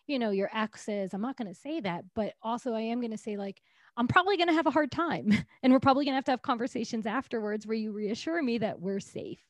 you 0.08 0.20
know 0.20 0.32
your 0.32 0.50
exes. 0.54 1.14
I'm 1.14 1.22
not 1.22 1.38
going 1.38 1.48
to 1.48 1.60
say 1.60 1.80
that, 1.82 2.04
but 2.16 2.34
also 2.42 2.74
I 2.74 2.82
am 2.82 3.00
going 3.00 3.12
to 3.12 3.18
say 3.18 3.38
like 3.38 3.62
I'm 4.00 4.08
probably 4.08 4.38
going 4.38 4.48
to 4.48 4.56
have 4.56 4.66
a 4.66 4.72
hard 4.72 4.92
time. 4.92 5.32
And 5.62 5.74
we're 5.74 5.82
probably 5.82 6.06
going 6.06 6.14
to 6.14 6.18
have 6.18 6.26
to 6.26 6.32
have 6.32 6.42
conversations 6.42 7.06
afterwards 7.06 7.68
where 7.68 7.76
you 7.76 7.92
reassure 7.92 8.42
me 8.42 8.60
that 8.60 8.80
we're 8.80 9.02
safe. 9.02 9.44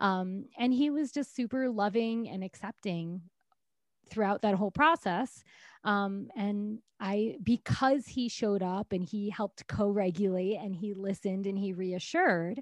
Um, 0.00 0.46
and 0.58 0.74
he 0.74 0.90
was 0.90 1.12
just 1.12 1.36
super 1.36 1.70
loving 1.70 2.28
and 2.28 2.42
accepting 2.42 3.22
throughout 4.10 4.42
that 4.42 4.56
whole 4.56 4.72
process. 4.72 5.44
Um, 5.84 6.28
and 6.36 6.80
I, 6.98 7.36
because 7.42 8.06
he 8.06 8.28
showed 8.28 8.64
up 8.64 8.92
and 8.92 9.04
he 9.04 9.30
helped 9.30 9.68
co 9.68 9.88
regulate 9.88 10.56
and 10.56 10.74
he 10.74 10.92
listened 10.92 11.46
and 11.46 11.56
he 11.56 11.72
reassured, 11.72 12.60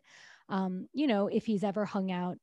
um, 0.50 0.88
you 0.92 1.06
know, 1.06 1.28
if 1.28 1.46
he's 1.46 1.64
ever 1.64 1.86
hung 1.86 2.12
out, 2.12 2.36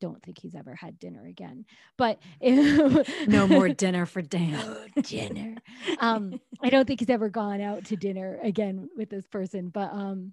don't 0.00 0.22
think 0.22 0.38
he's 0.38 0.54
ever 0.54 0.74
had 0.74 0.98
dinner 0.98 1.26
again. 1.26 1.64
But 1.96 2.18
no 3.26 3.46
more 3.46 3.68
dinner 3.68 4.06
for 4.06 4.22
Dan. 4.22 4.90
dinner. 5.02 5.56
Um, 5.98 6.40
I 6.62 6.70
don't 6.70 6.86
think 6.86 7.00
he's 7.00 7.10
ever 7.10 7.28
gone 7.28 7.60
out 7.60 7.86
to 7.86 7.96
dinner 7.96 8.38
again 8.42 8.88
with 8.96 9.10
this 9.10 9.26
person. 9.26 9.68
But 9.68 9.92
um, 9.92 10.32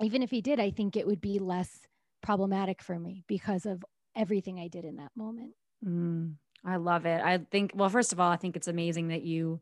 even 0.00 0.22
if 0.22 0.30
he 0.30 0.40
did, 0.40 0.60
I 0.60 0.70
think 0.70 0.96
it 0.96 1.06
would 1.06 1.20
be 1.20 1.38
less 1.38 1.80
problematic 2.22 2.82
for 2.82 2.98
me 2.98 3.24
because 3.26 3.66
of 3.66 3.84
everything 4.16 4.58
I 4.58 4.68
did 4.68 4.84
in 4.84 4.96
that 4.96 5.12
moment. 5.16 5.52
Mm, 5.84 6.34
I 6.64 6.76
love 6.76 7.06
it. 7.06 7.20
I 7.22 7.38
think, 7.38 7.72
well, 7.74 7.88
first 7.88 8.12
of 8.12 8.20
all, 8.20 8.30
I 8.30 8.36
think 8.36 8.56
it's 8.56 8.68
amazing 8.68 9.08
that 9.08 9.22
you 9.22 9.60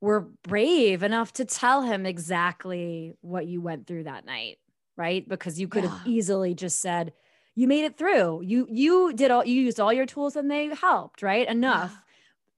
were 0.00 0.28
brave 0.42 1.02
enough 1.02 1.32
to 1.34 1.44
tell 1.44 1.82
him 1.82 2.06
exactly 2.06 3.14
what 3.20 3.46
you 3.46 3.60
went 3.60 3.86
through 3.86 4.04
that 4.04 4.24
night, 4.24 4.58
right? 4.96 5.28
Because 5.28 5.60
you 5.60 5.68
could 5.68 5.84
yeah. 5.84 5.98
have 5.98 6.06
easily 6.06 6.54
just 6.54 6.80
said, 6.80 7.12
you 7.54 7.66
made 7.66 7.84
it 7.84 7.96
through. 7.96 8.42
You 8.42 8.66
you 8.70 9.12
did 9.12 9.30
all 9.30 9.44
you 9.44 9.62
used 9.62 9.80
all 9.80 9.92
your 9.92 10.06
tools 10.06 10.36
and 10.36 10.50
they 10.50 10.74
helped, 10.74 11.22
right? 11.22 11.48
Enough. 11.48 11.92
Yeah. 11.92 11.98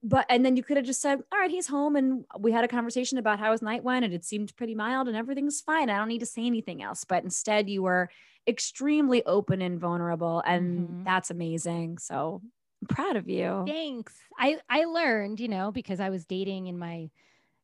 But 0.05 0.25
and 0.29 0.45
then 0.45 0.57
you 0.57 0.63
could 0.63 0.77
have 0.77 0.85
just 0.85 1.01
said, 1.01 1.19
"All 1.31 1.39
right, 1.39 1.51
he's 1.51 1.67
home 1.67 1.95
and 1.95 2.25
we 2.37 2.51
had 2.51 2.63
a 2.63 2.67
conversation 2.67 3.17
about 3.17 3.39
how 3.39 3.51
his 3.51 3.61
night 3.61 3.83
went 3.83 4.05
and 4.05 4.13
it 4.13 4.25
seemed 4.25 4.55
pretty 4.55 4.75
mild 4.75 5.07
and 5.07 5.15
everything's 5.15 5.61
fine. 5.61 5.89
I 5.89 5.97
don't 5.97 6.09
need 6.09 6.19
to 6.19 6.25
say 6.25 6.45
anything 6.45 6.83
else." 6.83 7.03
But 7.05 7.23
instead 7.23 7.69
you 7.69 7.83
were 7.83 8.09
extremely 8.47 9.23
open 9.25 9.61
and 9.61 9.79
vulnerable 9.79 10.43
and 10.45 10.87
mm-hmm. 10.87 11.03
that's 11.05 11.31
amazing. 11.31 11.97
So, 11.99 12.41
I'm 12.81 12.87
proud 12.87 13.15
of 13.15 13.29
you. 13.29 13.63
Thanks. 13.65 14.13
I 14.37 14.59
I 14.69 14.83
learned, 14.85 15.39
you 15.39 15.47
know, 15.47 15.71
because 15.71 15.99
I 15.99 16.09
was 16.09 16.25
dating 16.25 16.67
in 16.67 16.77
my, 16.77 17.09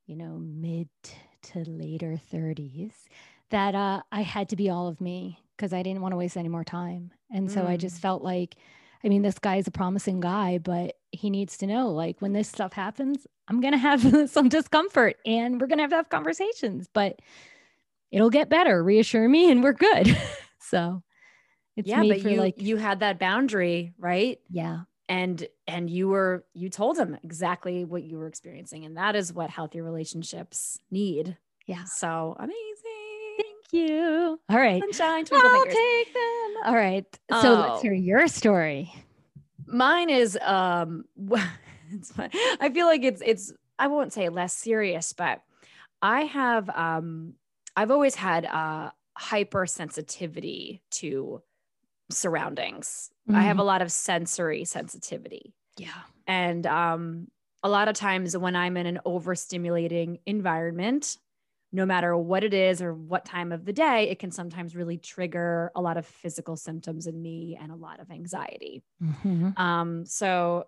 you 0.07 0.15
know, 0.15 0.37
mid 0.39 0.89
to 1.41 1.63
later 1.65 2.19
30s 2.31 2.93
that 3.49 3.75
uh, 3.75 4.01
I 4.11 4.21
had 4.21 4.49
to 4.49 4.55
be 4.55 4.69
all 4.69 4.87
of 4.87 5.01
me 5.01 5.39
because 5.59 5.73
I 5.73 5.83
didn't 5.83 6.01
want 6.01 6.13
to 6.13 6.17
waste 6.17 6.37
any 6.37 6.47
more 6.47 6.63
time. 6.63 7.11
And 7.29 7.51
so 7.51 7.67
I 7.67 7.75
just 7.75 7.97
Mm. 7.97 8.01
felt 8.01 8.23
like, 8.23 8.55
I 9.03 9.09
mean, 9.09 9.23
this 9.23 9.37
guy's 9.39 9.67
a 9.67 9.71
promising 9.71 10.21
guy, 10.21 10.57
but 10.57 10.95
he 11.11 11.29
needs 11.29 11.57
to 11.57 11.67
know 11.67 11.89
like 11.91 12.21
when 12.21 12.31
this 12.31 12.47
stuff 12.47 12.71
happens, 12.71 13.27
I'm 13.49 13.59
going 13.59 13.73
to 13.73 13.77
have 13.77 14.01
some 14.29 14.47
discomfort 14.47 15.17
and 15.25 15.59
we're 15.59 15.67
going 15.67 15.79
to 15.79 15.83
have 15.83 15.89
to 15.89 15.97
have 15.97 16.09
conversations, 16.09 16.87
but 16.93 17.19
it'll 18.09 18.29
get 18.29 18.47
better. 18.49 18.81
Reassure 18.81 19.27
me 19.27 19.51
and 19.51 19.61
we're 19.61 19.73
good. 19.73 20.17
so 20.61 21.03
it's 21.75 21.89
yeah, 21.89 22.03
but 22.07 22.21
for 22.21 22.29
you 22.29 22.39
like, 22.39 22.61
you 22.61 22.77
had 22.77 23.01
that 23.01 23.19
boundary, 23.19 23.93
right? 23.97 24.39
yeah. 24.49 24.81
And 25.09 25.45
and 25.67 25.89
you 25.89 26.07
were 26.07 26.45
you 26.53 26.69
told 26.69 26.95
him 26.97 27.17
exactly 27.23 27.83
what 27.83 28.03
you 28.03 28.19
were 28.19 28.27
experiencing, 28.27 28.85
and 28.85 28.95
that 28.95 29.15
is 29.15 29.33
what 29.33 29.49
healthy 29.49 29.81
relationships 29.81 30.79
need. 30.91 31.35
Yeah. 31.65 31.83
So 31.85 32.35
amazing. 32.39 32.55
Thank 32.55 32.78
you. 33.73 34.39
All 34.49 34.57
right. 34.57 34.81
Sunshine, 34.81 35.25
twinkle 35.25 35.49
I'll 35.49 35.61
fingers. 35.63 35.73
take 35.75 36.13
them. 36.13 36.55
All 36.65 36.75
right. 36.75 37.05
So 37.41 37.53
let's 37.53 37.79
Oh. 37.79 37.79
hear 37.81 37.93
your 37.93 38.27
story. 38.27 38.93
Mine 39.67 40.09
is 40.09 40.37
um. 40.41 41.05
I 42.59 42.69
feel 42.73 42.85
like 42.85 43.03
it's 43.03 43.21
it's 43.25 43.53
I 43.77 43.87
won't 43.87 44.13
say 44.13 44.29
less 44.29 44.53
serious, 44.53 45.13
but 45.13 45.41
I 46.01 46.21
have 46.21 46.69
um 46.69 47.33
I've 47.75 47.91
always 47.91 48.15
had 48.15 48.45
uh 48.45 48.91
hypersensitivity 49.19 50.81
to 50.91 51.41
surroundings. 52.11 53.11
I 53.31 53.43
have 53.43 53.59
a 53.59 53.63
lot 53.63 53.81
of 53.83 53.91
sensory 53.91 54.65
sensitivity. 54.65 55.53
Yeah. 55.77 55.89
And 56.25 56.65
um 56.65 57.27
a 57.61 57.69
lot 57.69 57.87
of 57.89 57.95
times 57.95 58.35
when 58.37 58.55
I'm 58.55 58.77
in 58.77 58.85
an 58.85 58.99
overstimulating 59.05 60.19
environment, 60.25 61.17
no 61.71 61.85
matter 61.85 62.17
what 62.17 62.43
it 62.43 62.53
is 62.53 62.81
or 62.81 62.93
what 62.93 63.25
time 63.25 63.51
of 63.51 63.63
the 63.65 63.73
day, 63.73 64.09
it 64.09 64.17
can 64.19 64.31
sometimes 64.31 64.75
really 64.75 64.97
trigger 64.97 65.71
a 65.75 65.81
lot 65.81 65.97
of 65.97 66.05
physical 66.05 66.55
symptoms 66.55 67.05
in 67.05 67.21
me 67.21 67.57
and 67.61 67.71
a 67.71 67.75
lot 67.75 67.99
of 67.99 68.09
anxiety. 68.09 68.81
Mhm. 69.03 69.57
Um, 69.57 70.05
so 70.05 70.65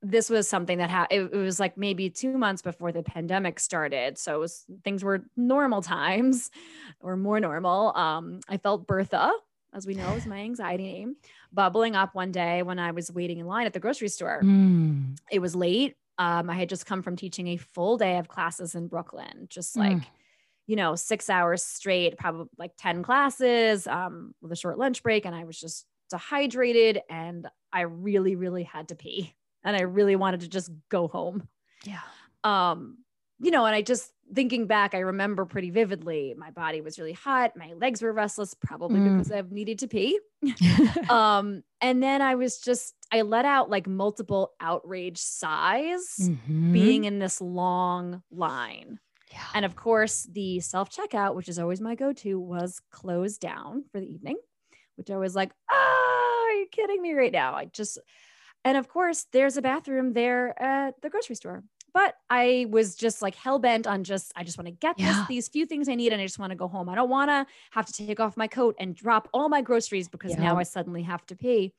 this 0.00 0.30
was 0.30 0.48
something 0.48 0.78
that 0.78 0.90
ha- 0.90 1.08
it, 1.10 1.22
it 1.22 1.36
was 1.36 1.58
like 1.58 1.76
maybe 1.76 2.08
two 2.08 2.38
months 2.38 2.62
before 2.62 2.92
the 2.92 3.02
pandemic 3.02 3.58
started. 3.58 4.16
So 4.16 4.36
it 4.36 4.38
was 4.38 4.64
things 4.84 5.02
were 5.02 5.24
normal 5.36 5.82
times 5.82 6.52
or 7.00 7.16
more 7.16 7.40
normal. 7.40 7.96
Um, 7.96 8.38
I 8.48 8.58
felt 8.58 8.86
Bertha, 8.86 9.32
as 9.74 9.88
we 9.88 9.94
know, 9.94 10.08
is 10.14 10.24
my 10.24 10.38
anxiety 10.38 10.84
name, 10.84 11.16
bubbling 11.52 11.96
up 11.96 12.14
one 12.14 12.30
day 12.30 12.62
when 12.62 12.78
I 12.78 12.92
was 12.92 13.10
waiting 13.10 13.38
in 13.38 13.46
line 13.46 13.66
at 13.66 13.72
the 13.72 13.80
grocery 13.80 14.08
store. 14.08 14.40
Mm. 14.44 15.18
It 15.32 15.40
was 15.40 15.56
late. 15.56 15.96
Um, 16.16 16.48
I 16.48 16.54
had 16.54 16.68
just 16.68 16.86
come 16.86 17.02
from 17.02 17.16
teaching 17.16 17.48
a 17.48 17.56
full 17.56 17.96
day 17.96 18.18
of 18.18 18.28
classes 18.28 18.76
in 18.76 18.86
Brooklyn, 18.86 19.46
just 19.50 19.76
Mm. 19.76 20.04
You 20.68 20.76
know, 20.76 20.94
six 20.94 21.28
hours 21.28 21.62
straight, 21.64 22.16
probably 22.18 22.46
like 22.58 22.70
10 22.78 23.02
classes 23.02 23.86
um, 23.88 24.34
with 24.40 24.52
a 24.52 24.56
short 24.56 24.78
lunch 24.78 25.02
break. 25.02 25.24
And 25.24 25.34
I 25.34 25.42
was 25.44 25.58
just 25.58 25.84
dehydrated 26.10 27.00
and 27.10 27.48
I 27.72 27.80
really, 27.80 28.36
really 28.36 28.62
had 28.62 28.88
to 28.88 28.94
pee. 28.94 29.34
And 29.64 29.74
I 29.76 29.80
really 29.80 30.14
wanted 30.14 30.40
to 30.40 30.48
just 30.48 30.70
go 30.90 31.08
home. 31.08 31.48
Yeah. 31.84 31.98
Um, 32.44 32.98
you 33.40 33.50
know, 33.50 33.64
and 33.66 33.74
I 33.74 33.82
just 33.82 34.12
thinking 34.34 34.66
back, 34.66 34.94
I 34.94 34.98
remember 34.98 35.46
pretty 35.46 35.70
vividly 35.70 36.34
my 36.36 36.50
body 36.50 36.80
was 36.82 36.98
really 36.98 37.12
hot. 37.14 37.56
My 37.56 37.72
legs 37.74 38.02
were 38.02 38.12
restless, 38.12 38.52
probably 38.54 39.00
Mm. 39.00 39.16
because 39.16 39.32
I've 39.32 39.50
needed 39.50 39.78
to 39.80 39.88
pee. 39.88 40.20
Um, 41.08 41.62
and 41.80 42.02
then 42.02 42.20
I 42.20 42.34
was 42.34 42.58
just, 42.58 42.94
I 43.10 43.22
let 43.22 43.44
out 43.46 43.70
like 43.70 43.86
multiple 43.86 44.52
outrage 44.60 45.16
sighs 45.18 46.16
Mhm. 46.20 46.72
being 46.72 47.04
in 47.04 47.18
this 47.18 47.40
long 47.40 48.22
line. 48.30 48.98
Yeah. 49.30 49.44
And 49.54 49.64
of 49.64 49.76
course, 49.76 50.26
the 50.30 50.60
self 50.60 50.90
checkout, 50.90 51.34
which 51.34 51.48
is 51.48 51.58
always 51.58 51.80
my 51.80 51.94
go 51.94 52.12
to, 52.14 52.38
was 52.38 52.80
closed 52.90 53.40
down 53.40 53.84
for 53.92 54.00
the 54.00 54.06
evening, 54.06 54.36
which 54.96 55.10
I 55.10 55.16
was 55.16 55.34
like, 55.34 55.52
ah, 55.70 56.44
are 56.46 56.52
you 56.52 56.66
kidding 56.70 57.02
me 57.02 57.12
right 57.12 57.32
now? 57.32 57.54
I 57.54 57.66
just, 57.66 57.98
and 58.64 58.76
of 58.76 58.88
course, 58.88 59.26
there's 59.32 59.56
a 59.56 59.62
bathroom 59.62 60.12
there 60.12 60.60
at 60.60 61.00
the 61.02 61.10
grocery 61.10 61.36
store. 61.36 61.62
But 61.94 62.14
I 62.28 62.66
was 62.70 62.94
just 62.96 63.22
like 63.22 63.34
hell 63.34 63.58
bent 63.58 63.86
on 63.86 64.04
just, 64.04 64.30
I 64.36 64.44
just 64.44 64.58
want 64.58 64.66
to 64.66 64.72
get 64.72 64.98
Yeah. 64.98 65.08
this, 65.08 65.26
these 65.28 65.48
few 65.48 65.66
things 65.66 65.88
I 65.88 65.94
need, 65.94 66.12
and 66.12 66.20
I 66.20 66.24
just 66.26 66.38
want 66.38 66.50
to 66.50 66.56
go 66.56 66.68
home. 66.68 66.88
I 66.88 66.94
don't 66.94 67.08
want 67.08 67.30
to 67.30 67.46
have 67.70 67.86
to 67.86 67.92
take 67.92 68.20
off 68.20 68.36
my 68.36 68.46
coat 68.46 68.76
and 68.78 68.94
drop 68.94 69.28
all 69.32 69.48
my 69.48 69.62
groceries 69.62 70.08
because 70.08 70.36
now 70.36 70.58
I 70.58 70.62
suddenly 70.64 71.02
have 71.02 71.24
to 71.26 71.34
pee. 71.36 71.72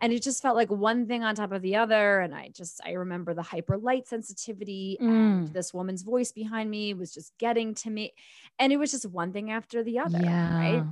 And 0.00 0.12
it 0.12 0.22
just 0.22 0.42
felt 0.42 0.56
like 0.56 0.70
one 0.70 1.06
thing 1.06 1.22
on 1.24 1.34
top 1.34 1.52
of 1.52 1.62
the 1.62 1.76
other. 1.76 2.20
And 2.20 2.34
I 2.34 2.48
just, 2.48 2.80
I 2.84 2.92
remember 2.92 3.32
the 3.34 3.42
hyper 3.42 3.76
light 3.78 4.06
sensitivity 4.06 4.96
and 5.00 5.48
Mm. 5.48 5.52
this 5.52 5.72
woman's 5.72 6.02
voice 6.02 6.32
behind 6.32 6.70
me 6.70 6.92
was 6.94 7.12
just 7.14 7.36
getting 7.38 7.74
to 7.76 7.90
me. 7.90 8.12
And 8.58 8.72
it 8.72 8.76
was 8.76 8.90
just 8.90 9.06
one 9.06 9.32
thing 9.32 9.50
after 9.50 9.82
the 9.82 9.98
other. 10.00 10.18
yeah. 10.22 10.58
Right. 10.58 10.84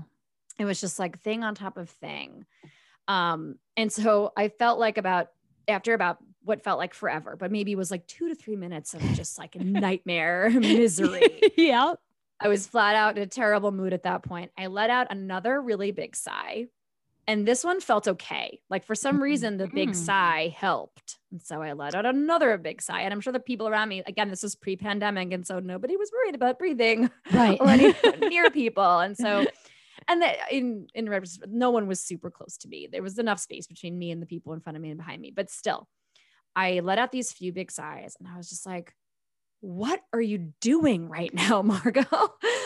It 0.58 0.64
was 0.64 0.80
just 0.80 0.98
like 0.98 1.20
thing 1.20 1.42
on 1.44 1.54
top 1.54 1.76
of 1.76 1.90
thing. 1.90 2.46
Um, 3.08 3.58
and 3.76 3.92
so 3.92 4.32
I 4.36 4.48
felt 4.48 4.78
like 4.78 4.98
about 4.98 5.28
after 5.68 5.94
about 5.94 6.18
what 6.44 6.62
felt 6.62 6.78
like 6.78 6.94
forever, 6.94 7.36
but 7.38 7.50
maybe 7.50 7.72
it 7.72 7.76
was 7.76 7.90
like 7.90 8.06
two 8.06 8.28
to 8.28 8.34
three 8.34 8.56
minutes 8.56 8.94
of 8.94 9.00
just 9.14 9.38
like 9.38 9.56
a 9.56 9.58
nightmare 9.64 10.50
misery. 10.50 11.40
yeah. 11.56 11.94
I 12.40 12.48
was 12.48 12.66
flat 12.66 12.96
out 12.96 13.16
in 13.16 13.22
a 13.22 13.26
terrible 13.26 13.72
mood 13.72 13.92
at 13.92 14.02
that 14.02 14.22
point. 14.22 14.50
I 14.58 14.66
let 14.66 14.90
out 14.90 15.06
another 15.10 15.60
really 15.60 15.90
big 15.92 16.14
sigh. 16.16 16.66
And 17.26 17.46
this 17.48 17.64
one 17.64 17.80
felt 17.80 18.06
okay. 18.06 18.60
Like 18.68 18.84
for 18.84 18.94
some 18.94 19.22
reason, 19.22 19.56
the 19.56 19.66
big 19.66 19.90
Mhm. 19.90 19.94
sigh 19.96 20.54
helped. 20.56 21.18
And 21.32 21.42
so 21.42 21.62
I 21.62 21.72
let 21.72 21.94
out 21.94 22.04
another 22.06 22.56
big 22.58 22.82
sigh. 22.82 23.00
And 23.02 23.12
I'm 23.14 23.20
sure 23.20 23.32
the 23.32 23.40
people 23.40 23.66
around 23.66 23.88
me, 23.88 24.02
again, 24.06 24.28
this 24.28 24.42
was 24.42 24.54
pre 24.54 24.76
pandemic. 24.76 25.32
And 25.32 25.46
so 25.46 25.58
nobody 25.58 25.96
was 25.96 26.10
worried 26.12 26.34
about 26.34 26.58
breathing 26.58 27.10
Right. 27.32 27.58
or 27.60 27.68
any 27.68 27.94
near 28.28 28.50
people. 28.50 28.98
And 29.00 29.16
so, 29.16 29.46
and 30.06 30.20
that 30.22 30.36
in, 30.52 30.88
in 30.94 31.08
retrospect, 31.08 31.50
no 31.50 31.70
one 31.70 31.86
was 31.86 32.00
super 32.00 32.30
close 32.30 32.58
to 32.58 32.68
me. 32.68 32.88
There 32.92 33.02
was 33.02 33.18
enough 33.18 33.40
space 33.40 33.66
between 33.66 33.98
me 33.98 34.10
and 34.10 34.20
the 34.20 34.26
people 34.26 34.52
in 34.52 34.60
front 34.60 34.76
of 34.76 34.82
me 34.82 34.90
and 34.90 34.98
behind 34.98 35.22
me. 35.22 35.30
But 35.34 35.50
still, 35.50 35.88
I 36.54 36.80
let 36.80 36.98
out 36.98 37.10
these 37.10 37.32
few 37.32 37.52
big 37.52 37.70
sighs 37.72 38.16
and 38.20 38.28
I 38.28 38.36
was 38.36 38.48
just 38.50 38.66
like, 38.66 38.94
what 39.60 40.02
are 40.12 40.20
you 40.20 40.52
doing 40.60 41.08
right 41.08 41.32
now, 41.32 41.62
Margot? 41.62 42.04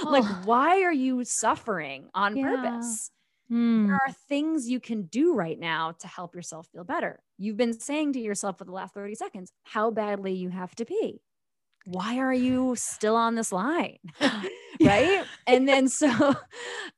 like, 0.04 0.24
Oh. 0.26 0.42
why 0.44 0.82
are 0.82 0.92
you 0.92 1.22
suffering 1.24 2.08
on 2.12 2.36
Yeah. 2.36 2.56
purpose? 2.56 3.12
Mm. 3.50 3.86
There 3.86 4.00
are 4.06 4.12
things 4.28 4.68
you 4.68 4.80
can 4.80 5.02
do 5.02 5.34
right 5.34 5.58
now 5.58 5.92
to 6.00 6.06
help 6.06 6.34
yourself 6.34 6.68
feel 6.72 6.84
better. 6.84 7.20
You've 7.38 7.56
been 7.56 7.78
saying 7.78 8.12
to 8.14 8.20
yourself 8.20 8.58
for 8.58 8.64
the 8.64 8.72
last 8.72 8.94
30 8.94 9.14
seconds 9.14 9.52
how 9.64 9.90
badly 9.90 10.34
you 10.34 10.50
have 10.50 10.74
to 10.76 10.84
pee. 10.84 11.20
Why 11.86 12.18
are 12.18 12.34
you 12.34 12.74
still 12.76 13.16
on 13.16 13.34
this 13.34 13.52
line? 13.52 13.98
right. 14.82 15.24
And 15.46 15.66
then 15.66 15.88
so, 15.88 16.34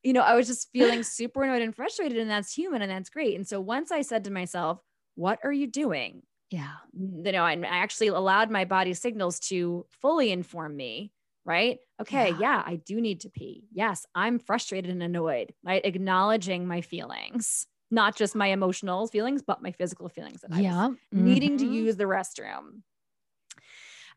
you 0.02 0.12
know, 0.12 0.22
I 0.22 0.34
was 0.34 0.46
just 0.46 0.68
feeling 0.72 1.02
super 1.02 1.44
annoyed 1.44 1.62
and 1.62 1.74
frustrated, 1.74 2.18
and 2.18 2.30
that's 2.30 2.52
human 2.52 2.82
and 2.82 2.90
that's 2.90 3.10
great. 3.10 3.36
And 3.36 3.46
so 3.46 3.60
once 3.60 3.92
I 3.92 4.02
said 4.02 4.24
to 4.24 4.30
myself, 4.30 4.80
What 5.14 5.38
are 5.44 5.52
you 5.52 5.66
doing? 5.66 6.22
Yeah. 6.50 6.72
you 6.92 7.30
know, 7.30 7.44
I 7.44 7.56
actually 7.62 8.08
allowed 8.08 8.50
my 8.50 8.64
body 8.64 8.92
signals 8.94 9.38
to 9.50 9.86
fully 10.00 10.32
inform 10.32 10.76
me, 10.76 11.12
right? 11.44 11.78
Okay, 12.00 12.30
Yeah. 12.30 12.38
yeah. 12.38 12.62
I 12.64 12.76
do 12.76 13.00
need 13.00 13.20
to 13.20 13.30
pee. 13.30 13.68
Yes, 13.72 14.06
I'm 14.14 14.38
frustrated 14.38 14.90
and 14.90 15.02
annoyed, 15.02 15.54
right? 15.64 15.84
Acknowledging 15.84 16.66
my 16.66 16.80
feelings, 16.80 17.66
not 17.90 18.16
just 18.16 18.34
my 18.34 18.48
emotional 18.48 19.06
feelings, 19.06 19.42
but 19.42 19.62
my 19.62 19.72
physical 19.72 20.08
feelings 20.08 20.42
that 20.42 20.52
I 20.52 20.62
was 20.62 20.76
Yeah. 20.76 20.88
needing 21.12 21.58
to 21.58 21.66
Mhm. 21.66 21.66
use 21.66 21.96
the 21.96 22.04
restroom. 22.04 22.82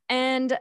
And 0.09 0.57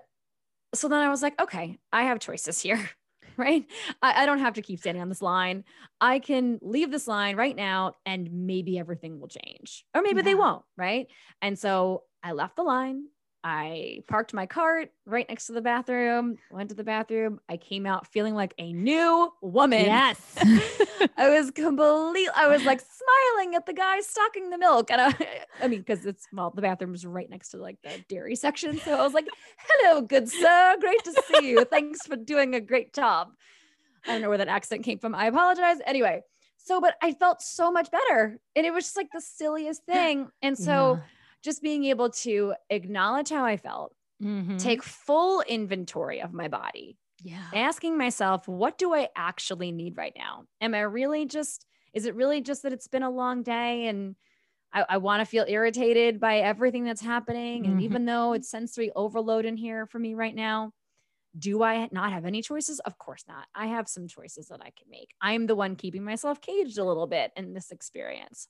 so 0.74 0.88
then 0.88 1.00
I 1.00 1.08
was 1.10 1.22
like, 1.22 1.40
okay, 1.40 1.78
I 1.92 2.04
have 2.04 2.20
choices 2.20 2.60
here, 2.60 2.90
right? 3.38 3.66
I, 4.02 4.24
I 4.24 4.26
don't 4.26 4.40
have 4.40 4.54
to 4.54 4.62
keep 4.62 4.80
standing 4.80 5.02
on 5.02 5.08
this 5.08 5.22
line. 5.22 5.64
I 6.00 6.18
can 6.18 6.58
leave 6.62 6.90
this 6.90 7.08
line 7.08 7.36
right 7.36 7.56
now 7.56 7.94
and 8.06 8.30
maybe 8.32 8.78
everything 8.78 9.20
will 9.20 9.28
change, 9.28 9.84
or 9.94 10.02
maybe 10.02 10.22
they 10.22 10.34
won't, 10.36 10.64
right? 10.76 11.08
And 11.42 11.58
so 11.58 12.04
I 12.22 12.32
left 12.32 12.56
the 12.56 12.62
line. 12.64 13.06
I 13.44 14.04
parked 14.06 14.32
my 14.32 14.46
cart 14.46 14.90
right 15.04 15.26
next 15.28 15.46
to 15.46 15.52
the 15.52 15.60
bathroom, 15.60 16.38
went 16.50 16.68
to 16.68 16.76
the 16.76 16.84
bathroom. 16.84 17.40
I 17.48 17.56
came 17.56 17.86
out 17.86 18.06
feeling 18.06 18.34
like 18.34 18.54
a 18.58 18.72
new 18.72 19.32
woman. 19.40 19.84
Yes. 19.84 20.18
I 21.16 21.28
was 21.28 21.50
complete. 21.50 22.28
I 22.36 22.46
was 22.46 22.64
like 22.64 22.80
smiling 22.80 23.56
at 23.56 23.66
the 23.66 23.72
guy 23.72 24.00
stocking 24.00 24.50
the 24.50 24.58
milk, 24.58 24.90
and 24.90 25.00
I, 25.00 25.14
I 25.60 25.66
mean, 25.66 25.80
because 25.80 26.06
it's 26.06 26.26
well, 26.32 26.52
the 26.54 26.62
bathroom 26.62 26.92
was 26.92 27.04
right 27.04 27.28
next 27.28 27.48
to 27.50 27.56
like 27.56 27.78
the 27.82 27.90
dairy 28.08 28.36
section, 28.36 28.78
so 28.78 28.94
I 28.96 29.02
was 29.02 29.14
like, 29.14 29.26
"Hello, 29.58 30.02
good 30.02 30.28
sir, 30.28 30.76
great 30.80 31.02
to 31.04 31.22
see 31.28 31.50
you. 31.50 31.64
Thanks 31.64 32.06
for 32.06 32.16
doing 32.16 32.54
a 32.54 32.60
great 32.60 32.94
job." 32.94 33.32
I 34.06 34.12
don't 34.12 34.22
know 34.22 34.28
where 34.28 34.38
that 34.38 34.48
accent 34.48 34.84
came 34.84 34.98
from. 34.98 35.14
I 35.14 35.26
apologize. 35.26 35.78
Anyway, 35.84 36.22
so 36.58 36.80
but 36.80 36.94
I 37.02 37.12
felt 37.12 37.42
so 37.42 37.72
much 37.72 37.90
better, 37.90 38.38
and 38.54 38.64
it 38.66 38.72
was 38.72 38.84
just 38.84 38.96
like 38.96 39.08
the 39.12 39.20
silliest 39.20 39.84
thing, 39.84 40.28
and 40.42 40.56
so 40.56 41.00
just 41.42 41.62
being 41.62 41.84
able 41.84 42.10
to 42.10 42.54
acknowledge 42.70 43.30
how 43.30 43.44
I 43.44 43.56
felt, 43.56 43.94
Mhm. 44.20 44.58
take 44.58 44.82
full 44.82 45.42
inventory 45.42 46.20
of 46.22 46.32
my 46.32 46.48
body, 46.48 46.98
yeah. 47.22 47.54
asking 47.54 47.98
myself, 47.98 48.48
what 48.48 48.78
do 48.78 48.94
I 48.94 49.08
actually 49.16 49.72
need 49.72 49.96
right 49.96 50.14
now? 50.16 50.46
Am 50.60 50.74
I 50.74 50.82
really 50.82 51.26
just, 51.26 51.66
is 51.94 52.06
it 52.06 52.14
really 52.16 52.40
just 52.42 52.62
that 52.64 52.72
it's 52.72 52.88
been 52.88 53.04
a 53.04 53.10
long 53.10 53.42
day 53.42 53.86
and 53.88 54.16
I, 54.72 54.86
I 54.90 54.98
want 54.98 55.20
to 55.20 55.26
feel 55.26 55.46
irritated 55.48 56.20
by 56.20 56.38
everything 56.40 56.84
that's 56.84 57.02
happening? 57.02 57.66
And 57.66 57.80
Mhm. 57.80 57.82
even 57.82 58.06
though 58.06 58.34
it's 58.34 58.50
sensory 58.50 58.92
overload 58.96 59.46
in 59.46 59.56
here 59.56 59.86
for 59.86 59.98
me 60.00 60.14
right 60.14 60.34
now, 60.34 60.72
Do 61.38 61.62
I 61.62 61.88
not 61.92 62.12
have 62.12 62.26
any 62.26 62.42
choices? 62.42 62.78
Of 62.80 62.98
course 62.98 63.24
not. 63.26 63.48
I 63.54 63.66
have 63.66 63.88
some 63.88 64.06
choices 64.06 64.48
that 64.48 64.60
I 64.60 64.70
can 64.70 64.88
make. 64.90 65.14
I'm 65.20 65.46
the 65.46 65.56
one 65.56 65.76
keeping 65.76 66.04
myself 66.04 66.40
caged 66.42 66.76
a 66.78 66.84
little 66.84 67.06
bit 67.06 67.32
in 67.36 67.54
this 67.54 67.70
experience. 67.70 68.48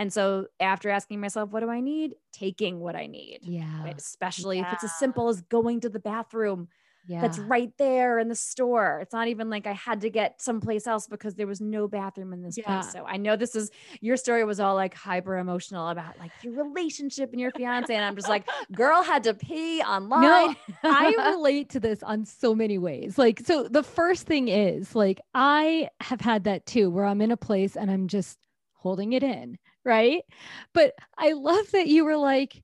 And 0.00 0.10
so 0.10 0.46
after 0.60 0.88
asking 0.88 1.20
myself, 1.20 1.50
what 1.50 1.60
do 1.60 1.68
I 1.68 1.80
need? 1.80 2.14
Taking 2.32 2.80
what 2.80 2.96
I 2.96 3.06
need. 3.06 3.40
Yeah. 3.42 3.84
Right? 3.84 3.98
Especially 3.98 4.56
yeah. 4.56 4.68
if 4.68 4.72
it's 4.72 4.84
as 4.84 4.98
simple 4.98 5.28
as 5.28 5.42
going 5.42 5.80
to 5.80 5.90
the 5.90 6.00
bathroom 6.00 6.68
Yeah. 7.06 7.20
that's 7.20 7.38
right 7.38 7.70
there 7.76 8.18
in 8.18 8.28
the 8.28 8.34
store. 8.34 9.00
It's 9.02 9.12
not 9.12 9.28
even 9.28 9.50
like 9.50 9.66
I 9.66 9.72
had 9.74 10.00
to 10.00 10.08
get 10.08 10.40
someplace 10.40 10.86
else 10.86 11.06
because 11.06 11.34
there 11.34 11.46
was 11.46 11.60
no 11.60 11.86
bathroom 11.86 12.32
in 12.32 12.40
this 12.40 12.56
Yeah. 12.56 12.80
place. 12.80 12.92
So 12.92 13.04
I 13.04 13.18
know 13.18 13.36
this 13.36 13.54
is 13.54 13.70
your 14.00 14.16
story 14.16 14.42
was 14.42 14.58
all 14.58 14.74
like 14.74 14.94
hyper 14.94 15.36
emotional 15.36 15.88
about 15.88 16.18
like 16.18 16.32
your 16.40 16.54
relationship 16.64 17.32
and 17.32 17.40
your 17.40 17.50
fiance. 17.50 17.94
And 17.94 18.02
I'm 18.02 18.16
just 18.16 18.28
like, 18.28 18.48
girl 18.72 19.02
had 19.02 19.24
to 19.24 19.34
pee 19.34 19.82
online. 19.82 20.56
I 20.82 21.14
relate 21.34 21.68
to 21.70 21.80
this 21.80 22.02
on 22.02 22.24
so 22.24 22.54
many 22.54 22.78
ways. 22.78 23.18
Like, 23.18 23.40
so 23.44 23.68
the 23.68 23.82
first 23.82 24.26
thing 24.26 24.48
is 24.48 24.94
like, 24.94 25.20
I 25.34 25.90
have 26.00 26.22
had 26.22 26.44
that 26.44 26.64
too, 26.64 26.88
where 26.88 27.04
I'm 27.04 27.20
in 27.20 27.30
a 27.32 27.36
place 27.36 27.76
and 27.76 27.90
I'm 27.90 28.08
just 28.08 28.38
holding 28.80 29.12
it 29.12 29.22
in. 29.22 29.58
Right. 29.84 30.22
But 30.74 30.94
I 31.16 31.32
love 31.32 31.70
that 31.72 31.86
you 31.86 32.04
were 32.04 32.16
like, 32.16 32.62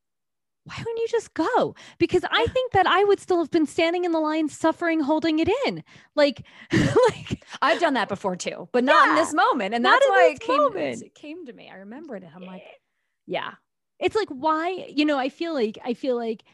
why 0.65 0.75
wouldn't 0.79 0.99
you 0.99 1.09
just 1.09 1.33
go? 1.35 1.77
Because 1.99 2.25
I 2.31 2.47
think 2.47 2.73
that 2.73 2.87
I 2.87 3.05
would 3.05 3.21
still 3.21 3.39
have 3.39 3.51
been 3.51 3.67
standing 3.67 4.05
in 4.05 4.11
the 4.11 4.19
line, 4.19 4.49
suffering, 4.49 5.01
holding 5.01 5.39
it 5.39 5.49
in. 5.67 5.85
Like, 6.17 6.45
like 6.73 7.45
I've 7.63 7.81
done 7.81 7.95
that 7.95 8.09
before 8.09 8.35
too, 8.37 8.69
but 8.73 8.83
not 8.83 9.09
in 9.09 9.15
this 9.15 9.33
moment. 9.33 9.75
And 9.75 9.85
that's 9.85 10.07
why 10.09 10.33
it 10.35 10.41
came, 10.41 10.57
moment. 10.57 11.03
it 11.03 11.15
came 11.15 11.47
to 11.47 11.53
me. 11.53 11.71
I 11.73 11.77
remembered 11.77 12.25
it. 12.25 12.31
I'm 12.35 12.43
like, 12.43 12.65
yeah. 13.27 13.53
it's 13.99 14.17
like 14.17 14.29
why 14.29 14.87
you 14.89 15.05
know 15.05 15.19
i 15.19 15.29
feel 15.29 15.55
like 15.55 15.79
i 15.85 15.95
feel 15.95 16.17
like 16.17 16.45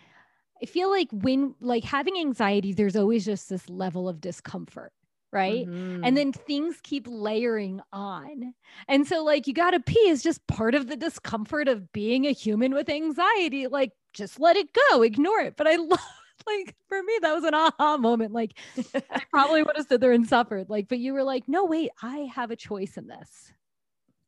i 0.62 0.66
feel 0.66 0.90
like 0.90 1.08
when 1.12 1.54
like 1.60 1.84
having 1.84 2.18
anxiety 2.18 2.72
there's 2.72 2.96
always 2.96 3.24
just 3.24 3.48
this 3.48 3.68
level 3.68 4.08
of 4.08 4.20
discomfort 4.20 4.92
right 5.32 5.66
Mhm. 5.66 6.00
and 6.06 6.16
then 6.16 6.32
things 6.32 6.78
keep 6.82 7.06
layering 7.08 7.80
on 7.92 8.54
and 8.88 9.06
so 9.06 9.24
like 9.24 9.46
you 9.46 9.54
gotta 9.54 9.80
pee 9.80 10.08
is 10.08 10.22
just 10.22 10.46
part 10.46 10.74
of 10.74 10.88
the 10.88 10.96
discomfort 10.96 11.68
of 11.68 11.90
being 11.92 12.26
a 12.26 12.32
human 12.32 12.74
with 12.74 12.88
anxiety 12.90 13.66
like 13.66 13.92
just 14.12 14.38
let 14.38 14.56
it 14.56 14.68
go 14.90 15.02
ignore 15.02 15.40
it 15.40 15.56
but 15.56 15.66
i 15.66 15.76
love 15.76 15.98
like 16.46 16.74
for 16.88 17.02
me 17.02 17.18
that 17.22 17.32
was 17.34 17.44
an 17.44 17.54
aha 17.54 17.96
moment 17.96 18.32
like 18.32 18.52
i 18.94 19.22
probably 19.30 19.62
would 19.62 19.76
have 19.76 19.86
stood 19.86 20.00
there 20.00 20.12
and 20.12 20.28
suffered 20.28 20.68
like 20.68 20.86
but 20.88 20.98
you 20.98 21.12
were 21.14 21.22
like 21.22 21.48
no 21.48 21.64
wait 21.64 21.90
i 22.02 22.18
have 22.34 22.50
a 22.50 22.56
choice 22.56 22.96
in 22.96 23.06
this 23.06 23.52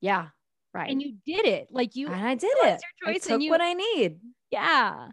yeah. 0.01 0.29
Right. 0.73 0.91
and 0.91 1.01
you 1.01 1.15
did 1.25 1.47
it 1.47 1.69
like 1.71 1.95
you 1.97 2.09
and 2.09 2.17
I 2.27 2.35
did 2.35 2.51
it. 2.63 2.81
your 3.03 3.11
I 3.15 3.19
took 3.19 3.31
and 3.33 3.43
you- 3.43 3.51
what 3.51 3.61
I 3.61 3.75
need. 3.75 4.19
yeah 4.51 5.09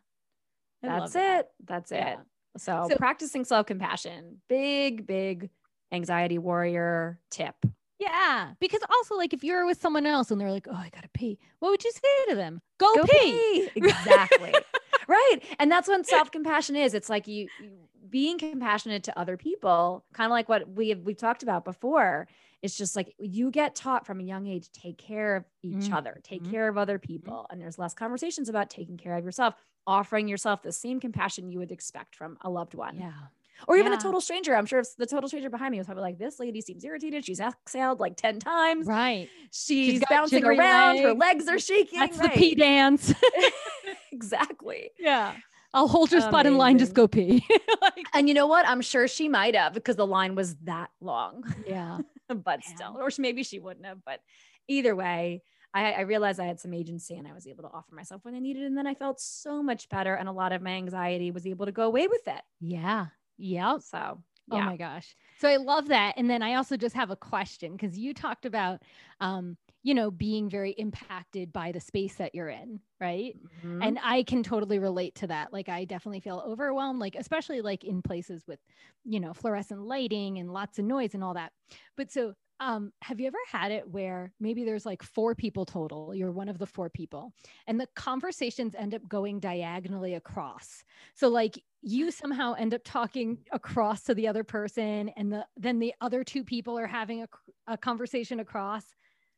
I 0.83 0.87
That's 0.87 1.01
love 1.01 1.13
that. 1.13 1.39
it. 1.41 1.47
That's 1.65 1.91
Yeah. 1.91 2.13
it. 2.13 2.19
So, 2.57 2.87
So- 2.89 2.95
practicing 2.97 3.45
self 3.45 3.67
compassion, 3.67 4.41
big, 4.49 5.05
big 5.05 5.49
anxiety 5.91 6.37
warrior 6.37 7.19
tip. 7.29 7.55
Yeah, 7.99 8.53
because 8.59 8.81
also 8.89 9.15
like 9.15 9.31
if 9.33 9.43
you're 9.43 9.65
with 9.65 9.79
someone 9.79 10.07
else 10.07 10.31
and 10.31 10.41
they're 10.41 10.51
like, 10.51 10.67
"Oh, 10.67 10.73
I 10.73 10.89
gotta 10.89 11.09
pee," 11.09 11.37
what 11.59 11.69
would 11.69 11.83
you 11.83 11.91
say 11.91 12.25
to 12.29 12.35
them? 12.35 12.61
Go, 12.79 12.97
Go 12.97 13.07
pee. 13.07 13.45
pee. 13.53 13.69
Exactly. 13.75 14.65
right. 15.07 15.39
And 15.59 15.71
that's 15.71 15.87
when 15.87 16.03
self 16.03 16.31
compassion 16.31 16.75
is. 16.75 16.93
It's 16.95 17.09
like 17.09 17.27
you, 17.27 17.49
you 17.57 17.89
being 18.09 18.39
compassionate 18.39 19.03
to 19.03 19.17
other 19.19 19.37
people, 19.37 20.05
kind 20.13 20.25
of 20.25 20.31
like 20.31 20.49
what 20.49 20.67
we 20.67 20.89
have 20.89 21.01
we 21.01 21.13
talked 21.13 21.43
about 21.43 21.63
before. 21.63 22.27
It's 22.63 22.75
just 22.75 22.95
like 22.95 23.13
you 23.19 23.51
get 23.51 23.75
taught 23.75 24.05
from 24.07 24.19
a 24.19 24.23
young 24.23 24.47
age, 24.47 24.71
take 24.71 24.97
care 24.97 25.35
of 25.35 25.45
each 25.61 25.91
Mhm. 25.91 25.91
other, 25.91 26.19
take 26.23 26.43
care 26.43 26.67
of 26.67 26.77
other 26.77 26.97
people. 26.99 27.45
And 27.49 27.61
there's 27.61 27.77
less 27.79 27.93
conversations 27.93 28.49
about 28.49 28.69
taking 28.71 28.97
care 28.97 29.15
of 29.15 29.23
yourself, 29.25 29.55
offering 29.85 30.27
yourself 30.27 30.61
the 30.63 30.71
same 30.71 30.99
compassion 30.99 31.49
you 31.49 31.59
would 31.59 31.71
expect 31.71 32.15
from 32.15 32.37
a 32.41 32.49
loved 32.49 32.73
one. 32.73 33.03
Yeah, 33.03 33.27
or 33.67 33.77
even 33.77 33.91
Yeah. 33.91 33.97
a 33.97 34.01
total 34.01 34.21
stranger. 34.21 34.55
I'm 34.55 34.65
sure 34.65 34.79
if 34.79 34.87
the 34.97 35.05
total 35.05 35.27
stranger 35.27 35.49
behind 35.49 35.71
me 35.71 35.77
was 35.77 35.87
probably 35.87 36.03
like, 36.03 36.17
this 36.17 36.39
lady 36.39 36.61
seems 36.61 36.83
irritated. 36.83 37.25
She's 37.25 37.39
exhaled 37.39 37.99
like 37.99 38.15
10 38.17 38.39
times. 38.39 38.87
right. 38.87 39.29
She's, 39.51 39.99
got 39.99 40.09
bouncing 40.09 40.43
around. 40.45 40.97
Her 40.99 41.13
legs. 41.13 41.19
legs 41.19 41.47
are 41.49 41.59
shaking. 41.59 41.99
That's 41.99 42.17
right. 42.17 42.33
the 42.33 42.37
pee 42.39 42.55
dance. 42.55 43.13
exactly. 44.11 44.91
yeah, 44.99 45.33
I'll 45.73 45.87
hold 45.87 46.11
your 46.11 46.21
spot 46.21 46.45
in 46.45 46.57
line. 46.57 46.77
Just 46.77 46.93
go 46.93 47.07
pee. 47.07 47.45
like, 47.81 48.05
And 48.13 48.27
you 48.27 48.33
know 48.33 48.47
what? 48.47 48.67
I'm 48.67 48.81
sure 48.81 49.07
she 49.07 49.29
might 49.29 49.55
have 49.55 49.73
because 49.73 49.95
the 49.95 50.07
line 50.07 50.35
was 50.35 50.55
that 50.63 50.89
long, 50.99 51.43
yeah, 51.67 51.99
but 52.27 52.63
still, 52.63 52.97
or 52.99 53.09
maybe 53.17 53.43
she 53.43 53.59
wouldn't 53.59 53.85
have. 53.85 53.99
But 54.05 54.19
either 54.67 54.95
way, 54.95 55.43
I, 55.73 55.93
I 55.93 56.01
realized 56.01 56.39
I 56.39 56.45
had 56.45 56.59
some 56.59 56.73
agency 56.73 57.15
and 57.15 57.25
I 57.27 57.33
was 57.33 57.47
able 57.47 57.63
to 57.63 57.69
offer 57.69 57.95
myself 57.95 58.25
when 58.25 58.35
I 58.35 58.39
needed. 58.39 58.63
And 58.63 58.77
then 58.77 58.87
I 58.87 58.93
felt 58.93 59.21
so 59.21 59.63
much 59.63 59.87
better. 59.89 60.13
And 60.15 60.27
a 60.27 60.33
lot 60.33 60.51
of 60.51 60.61
my 60.61 60.71
anxiety 60.71 61.31
was 61.31 61.47
able 61.47 61.65
to 61.65 61.71
go 61.71 61.83
away 61.83 62.07
with 62.07 62.27
it. 62.27 62.41
yeah, 62.59 63.07
yep. 63.37 63.81
So, 63.81 64.23
Oh 64.51 64.61
my 64.61 64.75
gosh. 64.77 65.15
So 65.37 65.47
I 65.49 65.57
love 65.57 65.87
that. 65.87 66.15
And 66.17 66.29
then 66.29 66.41
I 66.43 66.55
also 66.55 66.75
just 66.77 66.95
have 66.95 67.09
a 67.09 67.15
question 67.15 67.71
because 67.73 67.97
you 67.97 68.13
talked 68.13 68.45
about, 68.45 68.81
um, 69.21 69.57
you 69.83 69.93
know, 69.93 70.11
being 70.11 70.49
very 70.49 70.71
impacted 70.71 71.53
by 71.53 71.71
the 71.71 71.79
space 71.79 72.15
that 72.17 72.35
you're 72.35 72.49
in, 72.49 72.81
right? 72.99 73.35
Mhm. 73.41 73.81
and 73.83 73.97
i 74.03 74.21
can 74.23 74.43
totally 74.43 74.77
relate 74.77 75.15
to 75.15 75.25
that 75.27 75.51
like 75.51 75.67
i 75.67 75.85
definitely 75.85 76.19
feel 76.19 76.43
overwhelmed 76.45 76.99
like 76.99 77.15
especially 77.15 77.61
like 77.61 77.83
in 77.83 78.01
places 78.03 78.45
with 78.47 78.59
you 79.05 79.19
know 79.19 79.33
fluorescent 79.33 79.81
lighting 79.81 80.37
and 80.37 80.53
lots 80.53 80.77
of 80.77 80.85
noise 80.85 81.15
and 81.15 81.23
all 81.23 81.33
that 81.33 81.51
but 81.97 82.11
so 82.11 82.35
um 82.61 82.93
have 83.01 83.19
you 83.19 83.27
ever 83.27 83.37
had 83.51 83.71
it 83.71 83.89
where 83.89 84.31
maybe 84.39 84.63
there's 84.63 84.85
like 84.85 85.03
four 85.03 85.35
people 85.35 85.65
total 85.65 86.15
you're 86.15 86.31
one 86.31 86.47
of 86.49 86.59
the 86.59 86.65
four 86.65 86.89
people 86.89 87.33
and 87.67 87.79
the 87.79 87.87
conversations 87.95 88.75
end 88.75 88.95
up 88.95 89.07
going 89.09 89.39
diagonally 89.39 90.15
across 90.15 90.83
so 91.15 91.27
like 91.27 91.61
you 91.81 92.11
somehow 92.11 92.53
end 92.53 92.73
up 92.73 92.81
talking 92.85 93.39
across 93.51 94.03
to 94.03 94.13
the 94.15 94.27
other 94.27 94.45
person 94.45 95.09
and 95.17 95.33
the 95.33 95.45
then 95.57 95.79
the 95.79 95.93
other 96.01 96.23
two 96.23 96.43
people 96.43 96.79
are 96.79 96.87
having 96.87 97.23
a, 97.23 97.27
a 97.67 97.77
conversation 97.77 98.39
across 98.39 98.85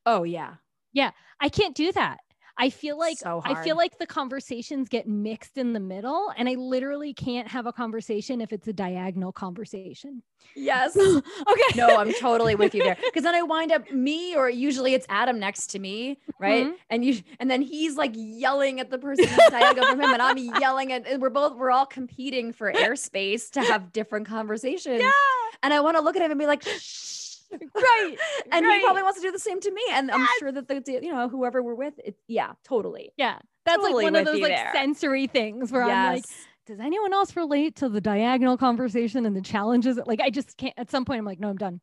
oh, 0.05 0.23
yeah. 0.23 0.55
Yeah. 0.93 1.11
I 1.39 1.49
can't 1.49 1.75
do 1.75 1.91
that. 1.93 2.19
I 2.57 2.69
feel 2.69 2.97
like 2.97 3.17
So 3.17 3.41
I 3.43 3.63
feel 3.63 3.75
like 3.75 3.97
the 3.97 4.05
conversations 4.05 4.87
get 4.89 5.07
mixed 5.07 5.57
in 5.57 5.73
the 5.73 5.79
middle 5.79 6.31
and 6.37 6.47
I 6.47 6.53
literally 6.53 7.13
can't 7.13 7.47
have 7.47 7.65
a 7.65 7.73
conversation 7.73 8.41
if 8.41 8.53
it's 8.53 8.67
a 8.67 8.73
diagonal 8.73 9.31
conversation. 9.31 10.21
Yes. 10.55 10.95
okay. 10.97 11.23
no, 11.75 11.97
I'm 11.97 12.13
totally 12.13 12.55
with 12.55 12.75
you 12.75 12.83
there. 12.83 12.97
Because 13.13 13.23
then 13.23 13.35
I 13.35 13.43
wind 13.43 13.71
up 13.71 13.91
me, 13.91 14.35
or 14.35 14.49
usually 14.49 14.93
it's 14.93 15.05
Adam 15.07 15.39
next 15.39 15.67
to 15.67 15.79
me, 15.79 16.17
right? 16.39 16.65
Mhm. 16.67 16.73
And 16.89 17.05
you, 17.05 17.21
and 17.39 17.49
then 17.49 17.61
he's 17.61 17.95
like 17.95 18.11
yelling 18.15 18.79
at 18.79 18.89
the 18.89 18.97
person 18.97 19.25
diagonal 19.49 19.89
from 19.89 20.01
him, 20.01 20.13
and 20.13 20.21
I'm 20.21 20.37
yelling 20.61 20.91
at. 20.91 21.05
And 21.07 21.21
we're 21.21 21.29
both 21.29 21.55
we're 21.57 21.71
all 21.71 21.85
competing 21.85 22.53
for 22.53 22.71
airspace 22.73 23.51
to 23.51 23.61
have 23.61 23.93
different 23.93 24.27
conversations. 24.27 24.99
Yeah. 25.01 25.11
And 25.61 25.73
I 25.73 25.79
want 25.81 25.97
to 25.97 26.01
look 26.03 26.15
at 26.15 26.21
him 26.21 26.31
and 26.31 26.39
be 26.39 26.47
like, 26.47 26.63
shh. 26.63 27.22
Right. 27.75 28.17
And 28.51 28.65
right. 28.65 28.79
he 28.79 28.83
probably 28.83 29.03
wants 29.03 29.19
to 29.19 29.25
do 29.25 29.31
the 29.31 29.39
same 29.39 29.59
to 29.59 29.71
me. 29.71 29.81
And 29.91 30.11
I'm 30.11 30.27
sure 30.39 30.51
that 30.51 30.67
the 30.67 30.81
you 31.01 31.11
know 31.11 31.29
whoever 31.29 31.61
we're 31.61 31.75
with, 31.75 31.93
it, 32.03 32.15
yeah, 32.27 32.53
totally. 32.63 33.11
Yeah. 33.17 33.39
That's 33.65 33.77
Totally 33.77 34.03
like 34.05 34.13
one 34.13 34.15
of 34.17 34.25
those 34.25 34.41
like 34.41 34.51
there. 34.51 34.71
sensory 34.73 35.27
things 35.27 35.71
where 35.71 35.83
I'm 35.83 36.15
like, 36.15 36.25
does 36.65 36.79
anyone 36.79 37.13
else 37.13 37.35
relate 37.35 37.75
to 37.77 37.89
the 37.89 38.01
diagonal 38.01 38.57
conversation 38.57 39.25
and 39.25 39.35
the 39.35 39.41
challenges? 39.41 39.99
Like 40.05 40.19
I 40.19 40.29
just 40.29 40.57
can't 40.57 40.73
at 40.77 40.91
some 40.91 41.05
point 41.05 41.19
I'm 41.19 41.25
like, 41.25 41.39
no, 41.39 41.49
I'm 41.49 41.57
done. 41.57 41.79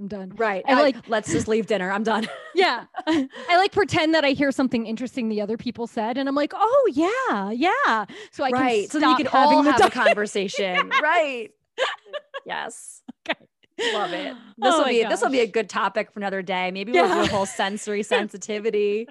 I'm 0.00 0.08
done. 0.08 0.32
right. 0.36 0.64
And 0.66 0.78
I 0.78 0.82
like-. 0.82 1.08
Let's 1.08 1.30
just 1.30 1.46
leave 1.46 1.66
dinner. 1.66 1.90
I'm 1.90 2.02
done. 2.02 2.28
Yeah. 2.52 2.84
I 3.06 3.28
like 3.56 3.72
pretend 3.72 4.12
that 4.14 4.24
I 4.24 4.30
hear 4.30 4.50
something 4.50 4.84
interesting 4.84 5.28
the 5.28 5.40
other 5.40 5.56
people 5.56 5.86
said 5.86 6.18
and 6.18 6.28
I'm 6.28 6.34
like, 6.34 6.52
oh 6.54 6.90
yeah, 6.92 7.50
yeah. 7.52 8.04
So 8.32 8.44
I 8.44 8.50
right. 8.50 8.82
can 8.82 8.90
So 8.90 8.98
then 9.00 9.08
you 9.10 9.14
stop 9.14 9.32
can 9.32 9.54
all 9.54 9.62
the 9.62 9.70
have 9.70 9.80
a 9.86 9.90
conversation. 10.04 10.90
Right. 11.00 11.50
Yes. 12.44 12.99
Love 13.94 14.12
it. 14.12 14.34
This 14.58 14.74
Oh 14.74 14.78
will 14.78 14.84
my 14.84 14.90
be 14.90 15.04
this 15.04 15.22
will 15.22 15.30
be 15.30 15.40
a 15.40 15.46
good 15.46 15.68
topic 15.70 16.12
for 16.12 16.20
another 16.20 16.42
day. 16.42 16.70
Maybe 16.70 16.92
we'll 16.92 17.08
do 17.08 17.20
a 17.22 17.26
whole 17.28 17.46
sensory 17.46 18.02
sensitivity 18.14 19.08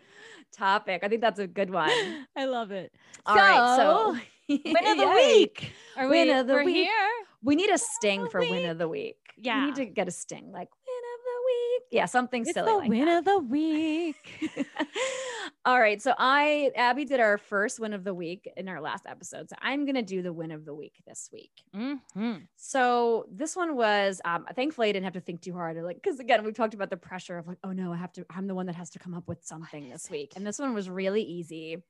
topic. 0.55 1.03
I 1.03 1.07
think 1.07 1.21
that's 1.21 1.39
a 1.39 1.47
good 1.47 1.71
one. 1.71 1.89
I 2.35 2.45
love 2.45 2.71
it. 2.71 2.93
All 3.25 3.35
right. 3.35 3.75
So 3.77 4.11
win 4.49 4.59
of 4.87 4.97
the 4.97 5.03
Yay. 5.05 5.37
week. 5.37 5.71
Are 5.97 6.07
Win 6.07 6.27
we 6.27 6.33
of 6.33 6.47
the 6.47 6.55
week. 6.57 6.75
here? 6.75 7.09
We 7.41 7.55
need 7.55 7.69
a 7.71 7.77
sting 7.77 8.27
for 8.29 8.41
win 8.41 8.65
of 8.69 8.77
the 8.77 8.87
week. 8.87 9.15
Yeah. 9.37 9.61
We 9.61 9.65
need 9.67 9.75
to 9.75 9.85
get 9.85 10.07
a 10.07 10.11
sting 10.11 10.51
like 10.51 10.67
win 10.69 10.69
of 10.69 10.78
the 10.78 10.78
week. 11.49 11.83
Yeah, 11.91 12.05
something 12.05 12.43
It's 12.43 12.53
silly 12.53 12.71
the 12.71 12.77
like 12.77 12.89
win 12.89 13.05
that. 13.05 13.19
of 13.19 13.25
the 13.25 13.39
week. 13.39 14.49
All 15.65 15.79
right. 15.79 16.01
So 16.01 16.13
I 16.17 16.71
Abby 16.75 17.05
did 17.05 17.19
our 17.19 17.37
first 17.37 17.79
win 17.79 17.93
of 17.93 18.03
the 18.03 18.13
week 18.13 18.49
in 18.55 18.69
our 18.69 18.79
last 18.81 19.05
episode. 19.07 19.49
So 19.49 19.55
I'm 19.61 19.85
gonna 19.85 20.01
do 20.03 20.21
the 20.21 20.31
win 20.33 20.51
of 20.51 20.65
the 20.65 20.73
week 20.73 20.93
this 21.05 21.29
week. 21.33 21.51
Mhm. 21.75 22.47
So 22.55 23.25
this 23.31 23.55
one 23.55 23.75
was 23.75 24.21
um 24.25 24.45
thankfully 24.55 24.89
I 24.89 24.91
didn't 24.91 25.05
have 25.05 25.13
to 25.13 25.21
think 25.21 25.41
too 25.41 25.53
hard. 25.53 25.77
Like 25.77 26.01
because 26.01 26.19
again, 26.19 26.43
we've 26.43 26.53
talked 26.55 26.73
about 26.73 26.89
the 26.89 26.97
pressure 26.97 27.37
of 27.37 27.47
like, 27.47 27.57
oh 27.63 27.71
no, 27.71 27.91
I 27.91 27.97
have 27.97 28.11
to, 28.13 28.25
I'm 28.29 28.47
the 28.47 28.55
one 28.55 28.67
that 28.67 28.75
has 28.75 28.89
to 28.91 28.99
come 28.99 29.13
up 29.13 29.27
with 29.27 29.43
something 29.43 29.89
this 29.89 30.09
week. 30.09 30.33
And 30.35 30.45
this 30.45 30.59
one 30.59 30.73
was 30.73 30.89
really 30.89 31.23
easy. 31.23 31.83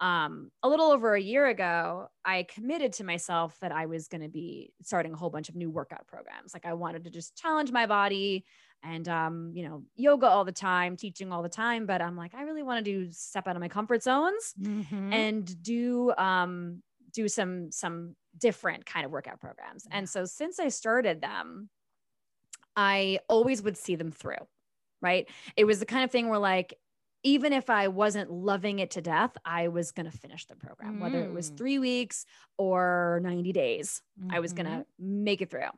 Um, 0.00 0.50
a 0.64 0.68
little 0.68 0.90
over 0.90 1.14
a 1.14 1.20
year 1.20 1.46
ago, 1.46 2.08
I 2.24 2.46
committed 2.52 2.94
to 2.94 3.04
myself 3.04 3.56
that 3.60 3.70
I 3.70 3.86
was 3.86 4.08
going 4.08 4.22
to 4.22 4.28
be 4.28 4.72
starting 4.82 5.12
a 5.12 5.16
whole 5.16 5.30
bunch 5.30 5.48
of 5.48 5.54
new 5.54 5.70
workout 5.70 6.08
programs. 6.08 6.52
Like 6.52 6.66
I 6.66 6.72
wanted 6.72 7.04
to 7.04 7.10
just 7.10 7.36
challenge 7.36 7.70
my 7.70 7.86
body 7.86 8.44
and 8.84 9.08
um, 9.08 9.50
you 9.54 9.66
know, 9.66 9.82
yoga 9.96 10.26
all 10.26 10.44
the 10.44 10.52
time, 10.52 10.96
teaching 10.96 11.32
all 11.32 11.42
the 11.42 11.48
time. 11.48 11.86
But 11.86 12.02
I'm 12.02 12.16
like, 12.16 12.34
I 12.34 12.42
really 12.42 12.62
want 12.62 12.84
to 12.84 12.90
do 12.90 13.10
step 13.12 13.48
out 13.48 13.56
of 13.56 13.60
my 13.60 13.68
comfort 13.68 14.02
zones 14.02 14.54
Mhm. 14.60 15.12
and 15.12 15.62
do 15.62 16.12
um 16.16 16.82
do 17.12 17.28
some 17.28 17.70
some 17.70 18.16
different 18.36 18.84
kind 18.84 19.06
of 19.06 19.12
workout 19.12 19.40
programs. 19.40 19.86
And 19.90 20.08
so 20.08 20.24
since 20.24 20.58
I 20.58 20.68
started 20.68 21.20
them, 21.20 21.70
I 22.76 23.20
always 23.28 23.62
would 23.62 23.76
see 23.76 23.94
them 23.94 24.10
through, 24.10 24.48
right? 25.00 25.28
It 25.56 25.64
was 25.64 25.78
the 25.78 25.86
kind 25.86 26.04
of 26.04 26.10
thing 26.10 26.28
where, 26.28 26.40
like, 26.40 26.74
even 27.22 27.52
if 27.52 27.70
I 27.70 27.88
wasn't 27.88 28.30
loving 28.30 28.80
it 28.80 28.90
to 28.92 29.00
death, 29.00 29.36
I 29.44 29.68
was 29.68 29.92
going 29.92 30.10
to 30.10 30.16
finish 30.16 30.44
the 30.46 30.56
program, 30.56 30.96
mm. 30.96 31.00
whether 31.00 31.22
it 31.24 31.32
was 31.32 31.50
mm. 31.50 31.56
three 31.56 31.78
weeks 31.78 32.26
or 32.58 33.20
90 33.22 33.52
days. 33.52 34.02
Mm-hmm. 34.20 34.34
I 34.34 34.40
was 34.40 34.52
going 34.52 34.66
to 34.66 34.84
make 34.98 35.40
it 35.40 35.50
through 35.50 35.70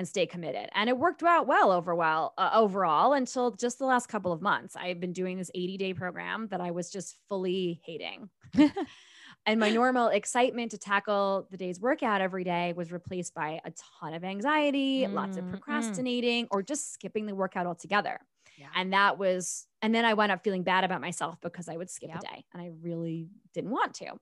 and 0.00 0.08
stay 0.08 0.24
committed. 0.24 0.66
And 0.74 0.88
it 0.88 0.96
worked 0.96 1.22
out 1.22 1.46
well 1.46 1.70
overall, 1.70 2.32
uh, 2.38 2.52
overall 2.54 3.12
until 3.12 3.50
just 3.50 3.78
the 3.78 3.84
last 3.84 4.08
couple 4.08 4.32
of 4.32 4.40
months. 4.40 4.74
I've 4.74 4.98
been 4.98 5.12
doing 5.12 5.36
this 5.36 5.50
80 5.54 5.76
day 5.76 5.92
program 5.92 6.48
that 6.50 6.58
I 6.62 6.70
was 6.70 6.90
just 6.90 7.18
fully 7.28 7.82
hating. 7.84 8.30
and 9.44 9.60
my 9.60 9.68
normal 9.74 10.08
excitement 10.08 10.70
to 10.70 10.78
tackle 10.78 11.48
the 11.50 11.58
day's 11.58 11.78
workout 11.78 12.22
every 12.22 12.44
day 12.44 12.72
was 12.74 12.90
replaced 12.90 13.34
by 13.34 13.60
a 13.62 13.72
ton 14.00 14.14
of 14.14 14.24
anxiety, 14.24 15.02
mm, 15.02 15.12
lots 15.12 15.36
of 15.36 15.44
mm, 15.44 15.50
procrastinating, 15.50 16.46
mm. 16.46 16.48
or 16.50 16.62
just 16.62 16.94
skipping 16.94 17.26
the 17.26 17.34
workout 17.34 17.66
altogether. 17.66 18.18
Yeah. 18.56 18.68
And 18.74 18.94
that 18.94 19.18
was, 19.18 19.66
and 19.82 19.94
then 19.94 20.06
I 20.06 20.14
wound 20.14 20.32
up 20.32 20.42
feeling 20.42 20.62
bad 20.62 20.82
about 20.82 21.02
myself 21.02 21.36
because 21.42 21.68
I 21.68 21.76
would 21.76 21.90
skip 21.90 22.08
yep. 22.08 22.20
a 22.20 22.22
day 22.22 22.44
and 22.54 22.62
I 22.62 22.70
really 22.80 23.28
didn't 23.52 23.70
want 23.70 23.92
to. 23.96 24.12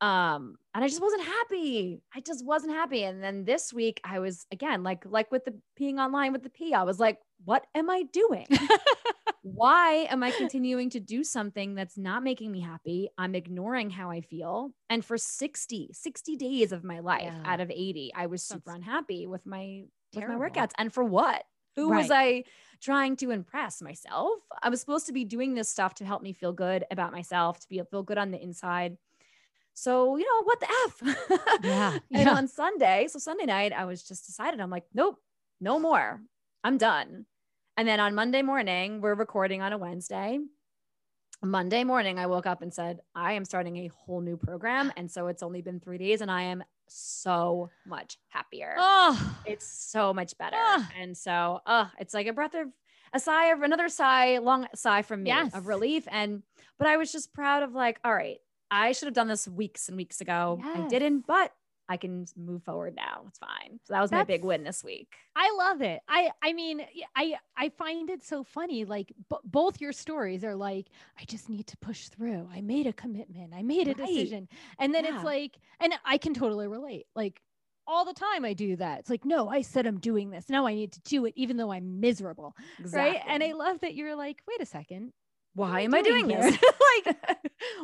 Um, 0.00 0.56
and 0.74 0.84
I 0.84 0.88
just 0.88 1.00
wasn't 1.00 1.24
happy. 1.24 2.02
I 2.14 2.20
just 2.20 2.44
wasn't 2.44 2.72
happy. 2.72 3.04
And 3.04 3.22
then 3.22 3.44
this 3.44 3.72
week 3.72 4.00
I 4.04 4.18
was 4.18 4.46
again, 4.50 4.82
like, 4.82 5.04
like 5.06 5.30
with 5.30 5.44
the 5.44 5.54
peeing 5.80 5.98
online 5.98 6.32
with 6.32 6.42
the 6.42 6.50
pee, 6.50 6.74
I 6.74 6.82
was 6.82 6.98
like, 6.98 7.18
what 7.44 7.66
am 7.74 7.88
I 7.90 8.04
doing? 8.12 8.46
Why 9.42 10.06
am 10.10 10.22
I 10.22 10.30
continuing 10.30 10.88
to 10.90 11.00
do 11.00 11.22
something 11.22 11.74
that's 11.74 11.98
not 11.98 12.22
making 12.22 12.50
me 12.50 12.60
happy? 12.60 13.10
I'm 13.18 13.34
ignoring 13.34 13.90
how 13.90 14.10
I 14.10 14.22
feel. 14.22 14.70
And 14.88 15.04
for 15.04 15.18
60, 15.18 15.90
60 15.92 16.36
days 16.36 16.72
of 16.72 16.82
my 16.82 17.00
life 17.00 17.24
yeah. 17.24 17.52
out 17.52 17.60
of 17.60 17.70
80, 17.70 18.12
I 18.16 18.26
was 18.26 18.42
super 18.42 18.62
that's 18.66 18.76
unhappy 18.76 19.26
with 19.26 19.44
my 19.44 19.84
terrible. 20.14 20.40
with 20.40 20.54
my 20.54 20.60
workouts. 20.60 20.72
And 20.78 20.92
for 20.92 21.04
what? 21.04 21.44
Who 21.76 21.90
right. 21.90 21.98
was 21.98 22.10
I 22.10 22.44
trying 22.80 23.16
to 23.16 23.30
impress 23.30 23.82
myself? 23.82 24.40
I 24.62 24.70
was 24.70 24.80
supposed 24.80 25.06
to 25.06 25.12
be 25.12 25.24
doing 25.24 25.54
this 25.54 25.68
stuff 25.68 25.94
to 25.96 26.04
help 26.04 26.22
me 26.22 26.32
feel 26.32 26.52
good 26.52 26.84
about 26.90 27.12
myself, 27.12 27.60
to 27.60 27.68
be 27.68 27.82
feel 27.90 28.02
good 28.02 28.18
on 28.18 28.30
the 28.30 28.42
inside. 28.42 28.96
So, 29.74 30.16
you 30.16 30.24
know, 30.24 30.44
what 30.44 30.60
the 30.60 30.68
F? 30.84 31.60
Yeah. 31.62 31.90
and 32.12 32.26
yeah. 32.26 32.34
on 32.34 32.48
Sunday, 32.48 33.08
so 33.10 33.18
Sunday 33.18 33.44
night, 33.44 33.72
I 33.72 33.84
was 33.84 34.02
just 34.02 34.24
decided, 34.24 34.60
I'm 34.60 34.70
like, 34.70 34.84
nope, 34.94 35.18
no 35.60 35.78
more. 35.78 36.20
I'm 36.62 36.78
done. 36.78 37.26
And 37.76 37.86
then 37.88 37.98
on 37.98 38.14
Monday 38.14 38.42
morning, 38.42 39.00
we're 39.00 39.14
recording 39.14 39.60
on 39.60 39.72
a 39.72 39.78
Wednesday. 39.78 40.38
Monday 41.42 41.82
morning, 41.84 42.18
I 42.18 42.26
woke 42.26 42.46
up 42.46 42.62
and 42.62 42.72
said, 42.72 43.00
I 43.14 43.32
am 43.32 43.44
starting 43.44 43.76
a 43.78 43.88
whole 43.88 44.20
new 44.20 44.36
program. 44.36 44.92
And 44.96 45.10
so 45.10 45.26
it's 45.26 45.42
only 45.42 45.60
been 45.60 45.80
three 45.80 45.98
days 45.98 46.20
and 46.20 46.30
I 46.30 46.42
am 46.42 46.62
so 46.88 47.70
much 47.84 48.16
happier. 48.28 48.76
Oh, 48.78 49.36
it's 49.44 49.66
so 49.66 50.14
much 50.14 50.38
better. 50.38 50.56
Oh. 50.56 50.88
And 50.98 51.16
so, 51.16 51.60
oh, 51.66 51.90
it's 51.98 52.14
like 52.14 52.28
a 52.28 52.32
breath 52.32 52.54
of 52.54 52.68
a 53.12 53.20
sigh 53.20 53.46
of 53.46 53.62
another 53.62 53.88
sigh, 53.88 54.38
long 54.38 54.66
sigh 54.74 55.02
from 55.02 55.24
me 55.24 55.30
yes. 55.30 55.54
of 55.54 55.66
relief. 55.66 56.06
And, 56.10 56.42
but 56.78 56.86
I 56.86 56.96
was 56.96 57.12
just 57.12 57.32
proud 57.34 57.62
of 57.62 57.72
like, 57.72 57.98
all 58.04 58.14
right, 58.14 58.38
I 58.74 58.92
should 58.92 59.06
have 59.06 59.14
done 59.14 59.28
this 59.28 59.46
weeks 59.46 59.88
and 59.88 59.96
weeks 59.96 60.20
ago. 60.20 60.60
Yes. 60.62 60.78
I 60.78 60.88
didn't, 60.88 61.26
but 61.26 61.52
I 61.88 61.96
can 61.96 62.26
move 62.36 62.62
forward 62.64 62.94
now. 62.96 63.24
It's 63.28 63.38
fine. 63.38 63.78
So 63.84 63.94
that 63.94 64.00
was 64.00 64.10
That's, 64.10 64.20
my 64.20 64.24
big 64.24 64.42
win 64.42 64.64
this 64.64 64.82
week. 64.82 65.14
I 65.36 65.54
love 65.56 65.82
it. 65.82 66.00
I 66.08 66.30
I 66.42 66.52
mean, 66.54 66.80
I 67.14 67.36
I 67.56 67.68
find 67.68 68.10
it 68.10 68.24
so 68.24 68.42
funny. 68.42 68.84
Like 68.84 69.12
b- 69.30 69.36
both 69.44 69.80
your 69.80 69.92
stories 69.92 70.44
are 70.44 70.56
like, 70.56 70.86
I 71.20 71.24
just 71.24 71.48
need 71.48 71.66
to 71.68 71.76
push 71.76 72.08
through. 72.08 72.48
I 72.52 72.62
made 72.62 72.86
a 72.86 72.92
commitment. 72.92 73.52
I 73.54 73.62
made 73.62 73.86
a 73.86 73.92
right. 73.92 74.06
decision, 74.06 74.48
and 74.78 74.94
then 74.94 75.04
yeah. 75.04 75.14
it's 75.14 75.24
like, 75.24 75.58
and 75.78 75.94
I 76.04 76.18
can 76.18 76.34
totally 76.34 76.66
relate. 76.66 77.06
Like 77.14 77.40
all 77.86 78.06
the 78.06 78.14
time 78.14 78.46
I 78.46 78.54
do 78.54 78.76
that. 78.76 79.00
It's 79.00 79.10
like, 79.10 79.26
no, 79.26 79.48
I 79.50 79.60
said 79.60 79.86
I'm 79.86 79.98
doing 80.00 80.30
this. 80.30 80.48
Now 80.48 80.66
I 80.66 80.74
need 80.74 80.92
to 80.92 81.00
do 81.02 81.26
it, 81.26 81.34
even 81.36 81.58
though 81.58 81.70
I'm 81.70 82.00
miserable. 82.00 82.56
Exactly. 82.80 83.18
Right. 83.18 83.22
And 83.28 83.42
I 83.42 83.52
love 83.52 83.80
that 83.80 83.94
you're 83.94 84.16
like, 84.16 84.40
wait 84.48 84.62
a 84.62 84.66
second 84.66 85.12
why 85.54 85.82
am 85.82 85.94
I 85.94 86.02
doing, 86.02 86.26
doing 86.26 86.40
this? 86.40 86.52
like, 87.06 87.16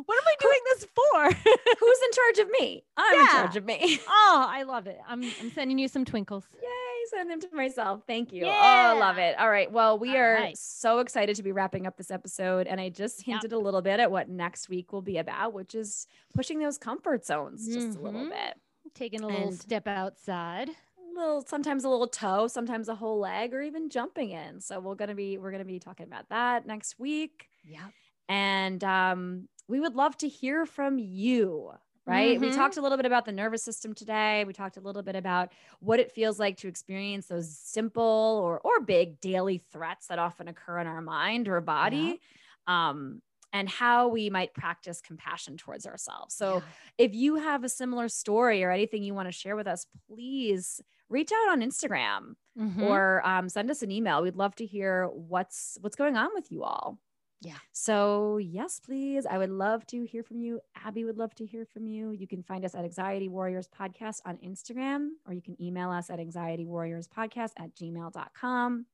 what 0.04 0.18
am 0.18 0.24
I 0.26 0.34
doing 0.40 0.60
this 0.70 0.86
for? 0.94 1.24
Who's 1.78 1.98
in 2.04 2.12
charge 2.12 2.38
of 2.40 2.50
me? 2.60 2.84
I'm 2.96 3.14
yeah. 3.14 3.20
in 3.20 3.26
charge 3.28 3.56
of 3.56 3.64
me. 3.64 4.00
oh, 4.08 4.46
I 4.48 4.64
love 4.64 4.88
it. 4.88 4.98
I'm, 5.08 5.22
I'm 5.40 5.52
sending 5.52 5.78
you 5.78 5.86
some 5.86 6.04
twinkles. 6.04 6.48
Yay, 6.60 6.68
send 7.10 7.30
them 7.30 7.40
to 7.40 7.48
myself. 7.54 8.02
Thank 8.08 8.32
you. 8.32 8.44
Yeah. 8.44 8.92
Oh, 8.94 8.98
love 8.98 9.18
it. 9.18 9.38
All 9.38 9.48
right. 9.48 9.70
Well, 9.70 9.98
we 9.98 10.10
All 10.10 10.16
are 10.16 10.34
right. 10.34 10.58
so 10.58 10.98
excited 10.98 11.36
to 11.36 11.44
be 11.44 11.52
wrapping 11.52 11.86
up 11.86 11.96
this 11.96 12.10
episode. 12.10 12.66
And 12.66 12.80
I 12.80 12.88
just 12.88 13.22
hinted 13.22 13.52
yep. 13.52 13.60
a 13.60 13.62
little 13.62 13.82
bit 13.82 14.00
at 14.00 14.10
what 14.10 14.28
next 14.28 14.68
week 14.68 14.92
will 14.92 15.02
be 15.02 15.18
about, 15.18 15.52
which 15.52 15.76
is 15.76 16.08
pushing 16.34 16.58
those 16.58 16.76
comfort 16.76 17.24
zones 17.24 17.66
just 17.66 17.90
mm-hmm. 17.90 18.00
a 18.00 18.02
little 18.02 18.20
mm-hmm. 18.22 18.30
bit. 18.30 18.56
Taking 18.94 19.22
a 19.22 19.28
little 19.28 19.48
and 19.48 19.54
step 19.54 19.86
outside 19.86 20.68
A 20.68 21.20
little 21.20 21.44
sometimes 21.46 21.84
a 21.84 21.88
little 21.88 22.08
toe 22.08 22.48
sometimes 22.48 22.88
a 22.88 22.94
whole 22.96 23.20
leg 23.20 23.54
or 23.54 23.62
even 23.62 23.88
jumping 23.88 24.30
in 24.30 24.60
so 24.60 24.80
we're 24.80 24.96
going 24.96 25.10
to 25.10 25.14
be 25.14 25.38
we're 25.38 25.52
going 25.52 25.62
to 25.62 25.66
be 25.66 25.78
talking 25.78 26.06
about 26.06 26.28
that 26.30 26.66
next 26.66 26.98
week 26.98 27.49
yeah 27.64 27.86
and 28.28 28.84
um, 28.84 29.48
we 29.68 29.80
would 29.80 29.94
love 29.94 30.16
to 30.18 30.28
hear 30.28 30.66
from 30.66 30.98
you 30.98 31.70
right 32.06 32.38
mm-hmm. 32.38 32.50
we 32.50 32.54
talked 32.54 32.76
a 32.76 32.80
little 32.82 32.96
bit 32.96 33.06
about 33.06 33.24
the 33.24 33.32
nervous 33.32 33.62
system 33.62 33.94
today 33.94 34.44
we 34.46 34.52
talked 34.52 34.76
a 34.76 34.80
little 34.80 35.02
bit 35.02 35.16
about 35.16 35.52
what 35.80 36.00
it 36.00 36.12
feels 36.12 36.38
like 36.38 36.56
to 36.56 36.68
experience 36.68 37.26
those 37.26 37.56
simple 37.56 38.40
or 38.42 38.60
or 38.60 38.80
big 38.80 39.20
daily 39.20 39.62
threats 39.72 40.06
that 40.08 40.18
often 40.18 40.48
occur 40.48 40.78
in 40.78 40.86
our 40.86 41.02
mind 41.02 41.48
or 41.48 41.60
body 41.60 42.20
yeah. 42.68 42.88
um, 42.90 43.20
and 43.52 43.68
how 43.68 44.08
we 44.08 44.30
might 44.30 44.54
practice 44.54 45.00
compassion 45.00 45.56
towards 45.56 45.86
ourselves. 45.86 46.34
So, 46.34 46.56
yeah. 46.56 46.60
if 46.98 47.14
you 47.14 47.36
have 47.36 47.64
a 47.64 47.68
similar 47.68 48.08
story 48.08 48.62
or 48.62 48.70
anything 48.70 49.02
you 49.02 49.14
want 49.14 49.28
to 49.28 49.32
share 49.32 49.56
with 49.56 49.66
us, 49.66 49.86
please 50.08 50.80
reach 51.08 51.30
out 51.32 51.52
on 51.52 51.60
Instagram 51.60 52.34
mm-hmm. 52.58 52.82
or 52.82 53.26
um, 53.26 53.48
send 53.48 53.70
us 53.70 53.82
an 53.82 53.90
email. 53.90 54.22
We'd 54.22 54.36
love 54.36 54.54
to 54.56 54.66
hear 54.66 55.06
what's 55.06 55.76
what's 55.80 55.96
going 55.96 56.16
on 56.16 56.30
with 56.34 56.50
you 56.50 56.62
all. 56.62 56.98
Yeah. 57.42 57.56
So, 57.72 58.36
yes, 58.36 58.80
please. 58.80 59.24
I 59.24 59.38
would 59.38 59.50
love 59.50 59.86
to 59.86 60.04
hear 60.04 60.22
from 60.22 60.40
you. 60.40 60.60
Abby 60.84 61.04
would 61.04 61.16
love 61.16 61.34
to 61.36 61.46
hear 61.46 61.64
from 61.64 61.86
you. 61.86 62.10
You 62.10 62.26
can 62.26 62.42
find 62.42 62.64
us 62.66 62.74
at 62.74 62.84
Anxiety 62.84 63.28
Warriors 63.28 63.66
Podcast 63.66 64.18
on 64.26 64.36
Instagram, 64.38 65.08
or 65.26 65.32
you 65.32 65.40
can 65.40 65.60
email 65.62 65.90
us 65.90 66.10
at 66.10 66.20
Anxiety 66.20 66.66
Warriors 66.66 67.08
Podcast 67.08 67.52
at 67.58 67.74
gmail.com. 67.74 68.86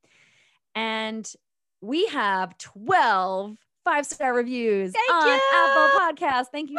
And 0.77 1.33
we 1.81 2.07
have 2.07 2.57
12 2.59 3.57
five 3.87 4.05
star 4.05 4.35
reviews 4.35 4.93
Thank 4.93 5.11
on 5.13 5.29
you. 5.29 5.41
Apple 5.55 6.01
Podcasts. 6.01 6.49
Thank 6.51 6.71
you 6.71 6.77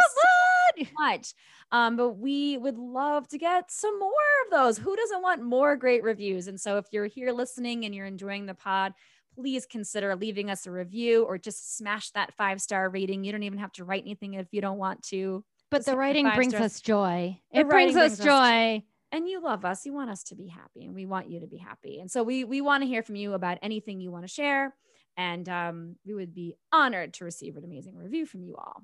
so 0.78 0.86
much. 1.00 1.34
Um, 1.72 1.96
but 1.96 2.12
we 2.12 2.58
would 2.58 2.78
love 2.78 3.28
to 3.30 3.38
get 3.38 3.72
some 3.72 3.98
more 3.98 4.12
of 4.46 4.52
those. 4.52 4.78
Who 4.78 4.96
doesn't 4.96 5.22
want 5.22 5.42
more 5.42 5.76
great 5.76 6.04
reviews? 6.04 6.48
And 6.48 6.60
so 6.60 6.78
if 6.78 6.86
you're 6.92 7.08
here 7.08 7.32
listening 7.32 7.86
and 7.86 7.96
you're 7.96 8.06
enjoying 8.06 8.46
the 8.46 8.54
pod, 8.54 8.94
please 9.38 9.66
consider 9.66 10.16
leaving 10.16 10.50
us 10.50 10.66
a 10.66 10.72
review 10.72 11.24
or 11.24 11.38
just 11.38 11.78
smash 11.78 12.10
that 12.12 12.34
five 12.34 12.60
star 12.60 12.90
rating. 12.90 13.24
You 13.24 13.32
don't 13.32 13.44
even 13.44 13.60
have 13.60 13.72
to 13.74 13.84
write 13.84 14.04
anything 14.04 14.34
if 14.34 14.48
you 14.52 14.62
don't 14.62 14.78
want 14.78 15.04
to. 15.10 15.44
But 15.70 15.80
just 15.80 15.88
the 15.88 15.98
writing 15.98 16.30
brings 16.34 16.54
stars. 16.54 16.74
us 16.74 16.82
joy. 16.82 17.40
The 17.54 17.60
it 17.60 17.70
brings 17.70 17.96
us 17.96 18.18
joy. 18.18 18.78
Us 18.78 18.84
and 19.12 19.30
you 19.30 19.42
love 19.42 19.64
us. 19.64 19.86
You 19.86 19.94
want 19.94 20.10
us 20.10 20.24
to 20.24 20.36
be 20.36 20.48
happy 20.48 20.86
and 20.86 20.96
we 20.96 21.06
want 21.06 21.30
you 21.30 21.40
to 21.42 21.48
be 21.48 21.58
happy. 21.58 22.00
And 22.00 22.10
so 22.10 22.24
we 22.24 22.44
we 22.44 22.62
want 22.62 22.84
to 22.84 22.88
hear 22.88 23.04
from 23.04 23.16
you 23.16 23.34
about 23.34 23.60
anything 23.62 24.00
you 24.00 24.12
want 24.12 24.26
to 24.26 24.34
share. 24.34 24.74
And 25.16 25.48
um, 25.50 25.96
we 26.06 26.14
would 26.14 26.34
be 26.34 26.56
honored 26.72 27.14
to 27.16 27.26
receive 27.26 27.58
an 27.58 27.64
amazing 27.64 27.96
review 27.96 28.26
from 28.26 28.44
you 28.44 28.56
all. 28.56 28.84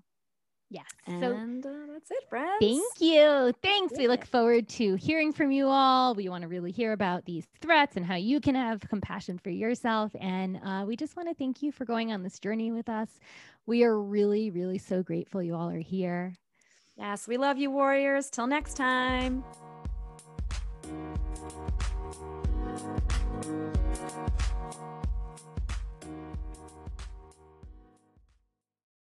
Yes. 0.74 0.88
And 1.06 1.64
so, 1.64 1.70
uh, 1.70 1.94
that's 1.94 2.10
it, 2.10 2.28
friends. 2.28 2.58
Thank 2.60 3.00
you. 3.00 3.54
Thanks. 3.62 3.94
We 3.96 4.08
look 4.08 4.26
forward 4.26 4.68
to 4.70 4.96
hearing 4.96 5.32
from 5.32 5.52
you 5.52 5.68
all. 5.68 6.16
We 6.16 6.30
want 6.30 6.42
to 6.42 6.48
really 6.48 6.72
hear 6.72 6.94
about 6.94 7.26
these 7.26 7.46
threats 7.62 7.96
and 7.96 8.04
how 8.04 8.16
you 8.16 8.42
can 8.42 8.56
have 8.56 8.82
compassion 8.90 9.38
for 9.38 9.52
yourself. 9.52 10.16
And 10.20 10.60
uh, 10.66 10.86
we 10.88 10.96
just 10.96 11.16
want 11.16 11.30
to 11.30 11.36
thank 11.36 11.62
you 11.62 11.72
for 11.72 11.86
going 11.86 12.12
on 12.12 12.24
this 12.24 12.40
journey 12.40 12.72
with 12.72 12.90
us. 12.90 13.20
We 13.68 13.84
are 13.84 14.02
really, 14.02 14.50
really 14.50 14.80
so 14.80 15.04
grateful 15.04 15.44
you 15.44 15.56
all 15.56 15.70
are 15.70 15.78
here. 15.78 16.34
Yes, 16.98 17.28
we 17.28 17.38
love 17.38 17.60
you, 17.60 17.70
warriors. 17.70 18.32
Till 18.32 18.48
next 18.48 18.74
time. 18.74 19.44